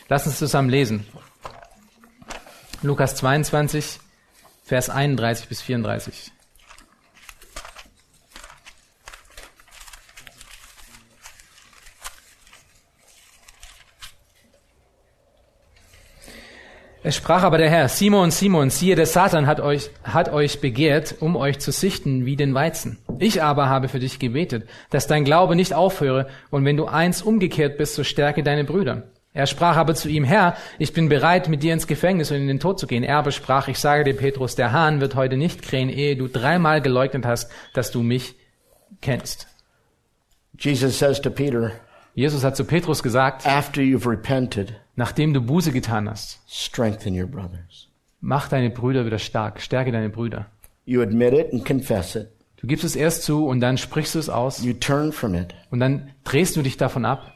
Lass 0.09 0.27
uns 0.27 0.39
zusammen 0.39 0.71
lesen. 0.71 1.05
Lukas 2.83 3.15
22, 3.17 4.01
Vers 4.65 4.89
31 4.89 5.49
bis 5.49 5.61
34. 5.61 6.33
Es 17.07 17.15
sprach 17.15 17.45
aber 17.45 17.57
der 17.57 17.71
Herr, 17.71 17.89
Simon, 17.89 18.33
Simon, 18.33 18.69
siehe, 18.69 18.97
der 18.97 19.07
Satan 19.07 19.47
hat 19.47 19.61
euch, 19.61 19.91
hat 20.03 20.29
euch 20.29 20.61
begehrt, 20.61 21.15
um 21.21 21.37
euch 21.37 21.61
zu 21.61 21.71
sichten 21.71 22.27
wie 22.27 22.35
den 22.35 22.53
Weizen. 22.53 22.99
Ich 23.21 23.45
aber 23.45 23.69
habe 23.69 23.87
für 23.87 24.01
dich 24.01 24.19
gebetet, 24.19 24.69
dass 24.91 25.07
dein 25.07 25.25
Glaube 25.25 25.55
nicht 25.55 25.73
aufhöre, 25.73 26.27
und 26.51 26.65
wenn 26.65 26.77
du 26.77 26.87
eins 26.87 27.23
umgekehrt 27.23 27.79
bist, 27.79 27.95
so 27.95 28.03
stärke 28.03 28.43
deine 28.43 28.65
Brüder. 28.65 29.05
Er 29.33 29.47
sprach 29.47 29.77
aber 29.77 29.95
zu 29.95 30.09
ihm, 30.09 30.25
Herr, 30.25 30.57
ich 30.81 30.93
bin 30.95 31.09
bereit, 31.09 31.49
mit 31.49 31.63
dir 31.63 31.75
ins 31.75 31.87
Gefängnis 31.87 32.33
und 32.33 32.39
in 32.39 32.49
den 32.49 32.59
Tod 32.59 32.81
zu 32.81 32.89
gehen. 32.89 33.05
Er 33.05 33.19
aber 33.19 33.31
sprach, 33.31 33.69
ich 33.69 33.79
sage 33.79 34.03
dir, 34.03 34.17
Petrus, 34.17 34.57
der 34.57 34.73
Hahn 34.73 35.01
wird 35.01 35.15
heute 35.15 35.37
nicht 35.37 35.63
krähen, 35.63 35.91
ehe 35.91 36.17
du 36.17 36.27
dreimal 36.27 36.81
geleugnet 36.83 37.25
hast, 37.25 37.53
dass 37.73 37.93
du 37.93 38.03
mich 38.03 38.35
kennst. 39.01 39.47
Jesus 40.59 40.99
says 40.99 41.23
to 41.23 41.31
Peter, 41.31 41.71
Jesus 42.17 42.43
hat 42.43 42.57
zu 42.57 42.65
Petrus 42.65 43.01
gesagt, 43.01 43.47
after 43.47 43.81
you've 43.81 44.11
repented, 44.11 44.75
nachdem 44.97 45.33
du 45.35 45.41
Buße 45.41 45.73
getan 45.73 46.09
hast, 46.09 46.41
strengthen 46.49 47.19
your 47.19 47.27
brothers. 47.27 47.89
mach 48.21 48.49
deine 48.49 48.71
Brüder 48.71 49.07
wieder 49.07 49.19
stark, 49.19 49.61
stärke 49.61 49.93
deine 49.93 50.09
Brüder. 50.09 50.47
You 50.85 51.03
admit 51.03 51.33
it 51.33 51.53
and 51.53 51.65
confess 51.65 52.17
it. 52.17 52.29
Du 52.57 52.67
gibst 52.67 52.85
es 52.85 52.97
erst 52.97 53.23
zu 53.23 53.47
und 53.47 53.61
dann 53.61 53.77
sprichst 53.79 54.15
du 54.15 54.19
es 54.19 54.29
aus 54.29 54.65
You 54.65 54.73
turn 54.73 55.13
from 55.13 55.35
it 55.35 55.55
und 55.71 55.79
dann 55.81 56.11
drehst 56.25 56.57
du 56.57 56.63
dich 56.63 56.77
davon 56.77 57.05
ab 57.05 57.33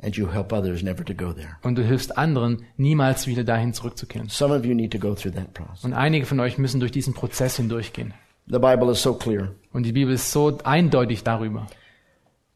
and 0.00 0.16
you 0.16 0.32
help 0.32 0.52
others 0.52 0.82
never 0.82 1.04
to 1.04 1.14
go 1.14 1.32
there. 1.32 1.56
und 1.62 1.76
du 1.76 1.84
hilfst 1.84 2.16
anderen, 2.18 2.64
niemals 2.76 3.26
wieder 3.26 3.44
dahin 3.44 3.72
zurückzukehren. 3.74 4.28
Some 4.28 4.54
of 4.56 4.64
you 4.64 4.74
need 4.74 4.90
to 4.92 4.98
go 4.98 5.14
through 5.14 5.34
that 5.34 5.52
process. 5.54 5.84
Und 5.84 5.92
einige 5.92 6.26
von 6.26 6.40
euch 6.40 6.58
müssen 6.58 6.80
durch 6.80 6.92
diesen 6.92 7.14
Prozess 7.14 7.56
hindurchgehen. 7.56 8.14
The 8.46 8.58
Bible 8.58 8.90
is 8.90 9.02
so 9.02 9.14
clear. 9.14 9.52
Und 9.72 9.84
die 9.84 9.92
Bibel 9.92 10.14
ist 10.14 10.32
so 10.32 10.58
eindeutig 10.64 11.22
darüber. 11.22 11.66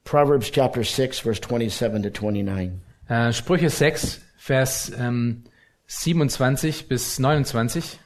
Proverbs 0.05 0.51
chapter 0.51 0.83
6 0.83 1.21
verse 1.21 1.41
27 1.41 2.13
to 2.13 2.27
29. 2.27 2.81
Äh, 3.09 3.33
Sprüche 3.33 3.71
6, 3.71 4.21
Vers 4.37 4.93
ähm, 4.99 5.45
27 5.87 6.89
bis 6.89 7.19
29. 7.19 7.99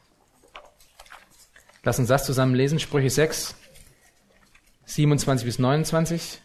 Lass 1.82 1.98
uns 1.98 2.09
das 2.09 2.26
zusammen 2.26 2.55
lesen. 2.55 2.78
Sprüche 2.78 3.09
6, 3.09 3.55
27 4.84 5.46
bis 5.46 5.59
29. 5.59 6.40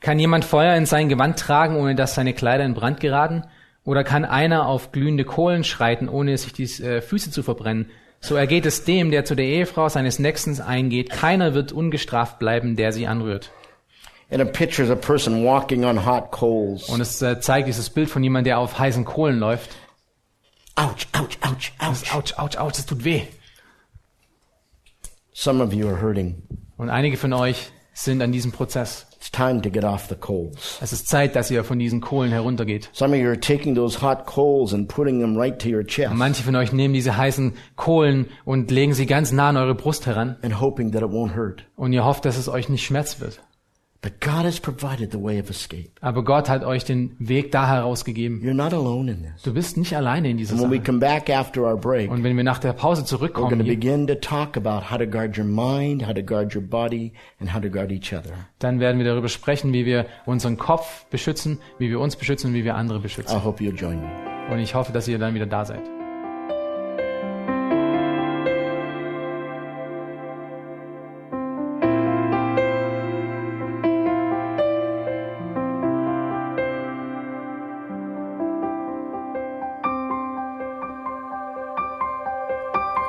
Kann 0.00 0.18
jemand 0.18 0.44
Feuer 0.44 0.76
in 0.76 0.86
sein 0.86 1.08
Gewand 1.08 1.38
tragen, 1.38 1.76
ohne 1.76 1.94
dass 1.94 2.14
seine 2.14 2.34
Kleider 2.34 2.64
in 2.64 2.74
Brand 2.74 3.00
geraten? 3.00 3.44
Oder 3.84 4.02
kann 4.02 4.24
einer 4.24 4.66
auf 4.66 4.92
glühende 4.92 5.24
Kohlen 5.24 5.62
schreiten, 5.62 6.08
ohne 6.08 6.36
sich 6.36 6.52
die 6.52 6.64
äh, 6.82 7.00
Füße 7.00 7.30
zu 7.30 7.42
verbrennen? 7.42 7.90
So 8.20 8.34
ergeht 8.34 8.66
es 8.66 8.84
dem, 8.84 9.10
der 9.10 9.24
zu 9.24 9.34
der 9.34 9.44
Ehefrau 9.44 9.88
seines 9.88 10.18
Nächsten 10.18 10.60
eingeht. 10.60 11.10
Keiner 11.10 11.54
wird 11.54 11.72
ungestraft 11.72 12.38
bleiben, 12.38 12.74
der 12.74 12.90
sie 12.92 13.06
anrührt. 13.06 13.52
Und 16.88 17.00
es 17.00 17.22
äh, 17.22 17.40
zeigt 17.40 17.68
dieses 17.68 17.90
Bild 17.90 18.10
von 18.10 18.22
jemandem, 18.22 18.44
der 18.44 18.58
auf 18.58 18.78
heißen 18.78 19.04
Kohlen 19.04 19.38
läuft. 19.38 19.70
Ouch, 20.76 21.06
ouch, 21.12 21.28
ouch, 21.42 21.72
ouch. 21.78 22.14
Autsch, 22.14 22.38
autsch, 22.38 22.56
autsch, 22.58 22.76
das 22.78 22.86
tut 22.86 23.04
weh. 23.04 23.22
Some 25.32 25.62
of 25.62 25.72
you 25.72 25.88
are 25.88 26.00
hurting. 26.00 26.42
Und 26.76 26.90
einige 26.90 27.16
von 27.16 27.32
euch 27.32 27.70
sind 27.92 28.22
an 28.22 28.32
diesem 28.32 28.50
Prozess. 28.52 29.06
It's 29.16 29.30
time 29.30 29.62
to 29.62 29.70
get 29.70 29.84
off 29.84 30.06
the 30.08 30.16
coals. 30.16 30.78
Es 30.82 30.92
ist 30.92 31.08
Zeit, 31.08 31.34
dass 31.34 31.50
ihr 31.50 31.64
von 31.64 31.78
diesen 31.78 32.00
Kohlen 32.00 32.30
heruntergeht. 32.30 32.90
Some 32.92 33.14
of 33.16 33.22
you 33.22 33.28
are 33.28 33.38
taking 33.40 33.74
those 33.74 34.02
hot 34.02 34.26
coals 34.26 34.74
and 34.74 34.86
putting 34.88 35.20
them 35.20 35.36
right 35.36 35.58
to 35.62 35.68
your 35.68 35.84
chest 35.84 36.10
Und 36.10 36.18
manche 36.18 36.42
von 36.42 36.54
euch 36.56 36.72
nehmen 36.72 36.92
diese 36.92 37.16
heißen 37.16 37.54
Kohlen 37.76 38.26
und 38.44 38.70
legen 38.70 38.92
sie 38.94 39.06
ganz 39.06 39.32
nah 39.32 39.48
an 39.48 39.56
eure 39.56 39.74
Brust 39.74 40.06
heran. 40.06 40.36
and 40.42 40.60
hoping 40.60 40.92
that 40.92 41.02
it 41.02 41.08
won't 41.08 41.34
hurt. 41.34 41.64
Und 41.76 41.92
ihr 41.92 42.04
hofft, 42.04 42.24
dass 42.24 42.36
es 42.36 42.48
euch 42.48 42.68
nicht 42.68 42.84
schmerz 42.84 43.20
wird. 43.20 43.40
But 44.04 44.20
God 44.20 44.44
has 44.44 44.60
provided 44.60 45.12
the 45.12 45.18
way 45.22 45.40
of 45.40 45.48
escape. 45.48 45.92
Aber 46.02 46.24
Gott 46.24 46.50
hat 46.50 46.62
euch 46.62 46.84
den 46.84 47.16
Weg 47.18 47.50
da 47.52 47.66
herausgegeben. 47.66 48.42
You're 48.42 48.52
not 48.52 48.74
alone 48.74 49.10
in 49.10 49.22
this. 49.22 49.40
Du 49.42 49.54
bist 49.54 49.78
nicht 49.78 49.96
alleine 49.96 50.28
in 50.28 50.36
dieser 50.36 50.52
And 50.52 50.62
when 50.62 50.70
we 50.70 50.76
Sache. 50.76 50.84
come 50.84 50.98
back 50.98 51.30
after 51.30 51.62
our 51.62 51.78
break, 51.78 52.10
Und 52.10 52.22
wenn 52.22 52.36
wir 52.36 52.44
nach 52.44 52.58
der 52.58 52.74
Pause 52.74 53.00
we're 53.00 53.04
going 53.04 53.06
zurückkommen, 53.06 53.58
to 53.60 53.64
hier, 53.64 53.74
begin 53.76 54.06
to 54.06 54.14
talk 54.16 54.58
about 54.58 54.90
how 54.90 54.98
to 54.98 55.06
guard 55.06 55.38
your 55.38 55.46
mind, 55.46 56.06
how 56.06 56.12
to 56.12 56.22
guard 56.22 56.54
your 56.54 56.62
body, 56.62 57.14
and 57.40 57.54
how 57.54 57.62
to 57.62 57.70
guard 57.70 57.90
each 57.90 58.12
other. 58.12 58.34
dann 58.58 58.78
werden 58.78 58.98
wir 58.98 59.06
darüber 59.06 59.30
sprechen, 59.30 59.72
wie 59.72 59.86
wir 59.86 60.04
unseren 60.26 60.58
Kopf 60.58 61.06
beschützen, 61.06 61.58
wie 61.78 61.88
wir 61.88 61.98
uns 61.98 62.16
beschützen 62.16 62.52
wie 62.52 62.62
wir 62.64 62.74
andere 62.74 63.00
beschützen. 63.00 63.34
I 63.34 63.42
hope 63.42 63.64
you'll 63.64 63.74
join 63.74 64.02
me. 64.02 64.52
Und 64.52 64.58
ich 64.58 64.74
hoffe, 64.74 64.92
dass 64.92 65.08
ihr 65.08 65.18
dann 65.18 65.34
wieder 65.34 65.46
da 65.46 65.64
seid. 65.64 65.80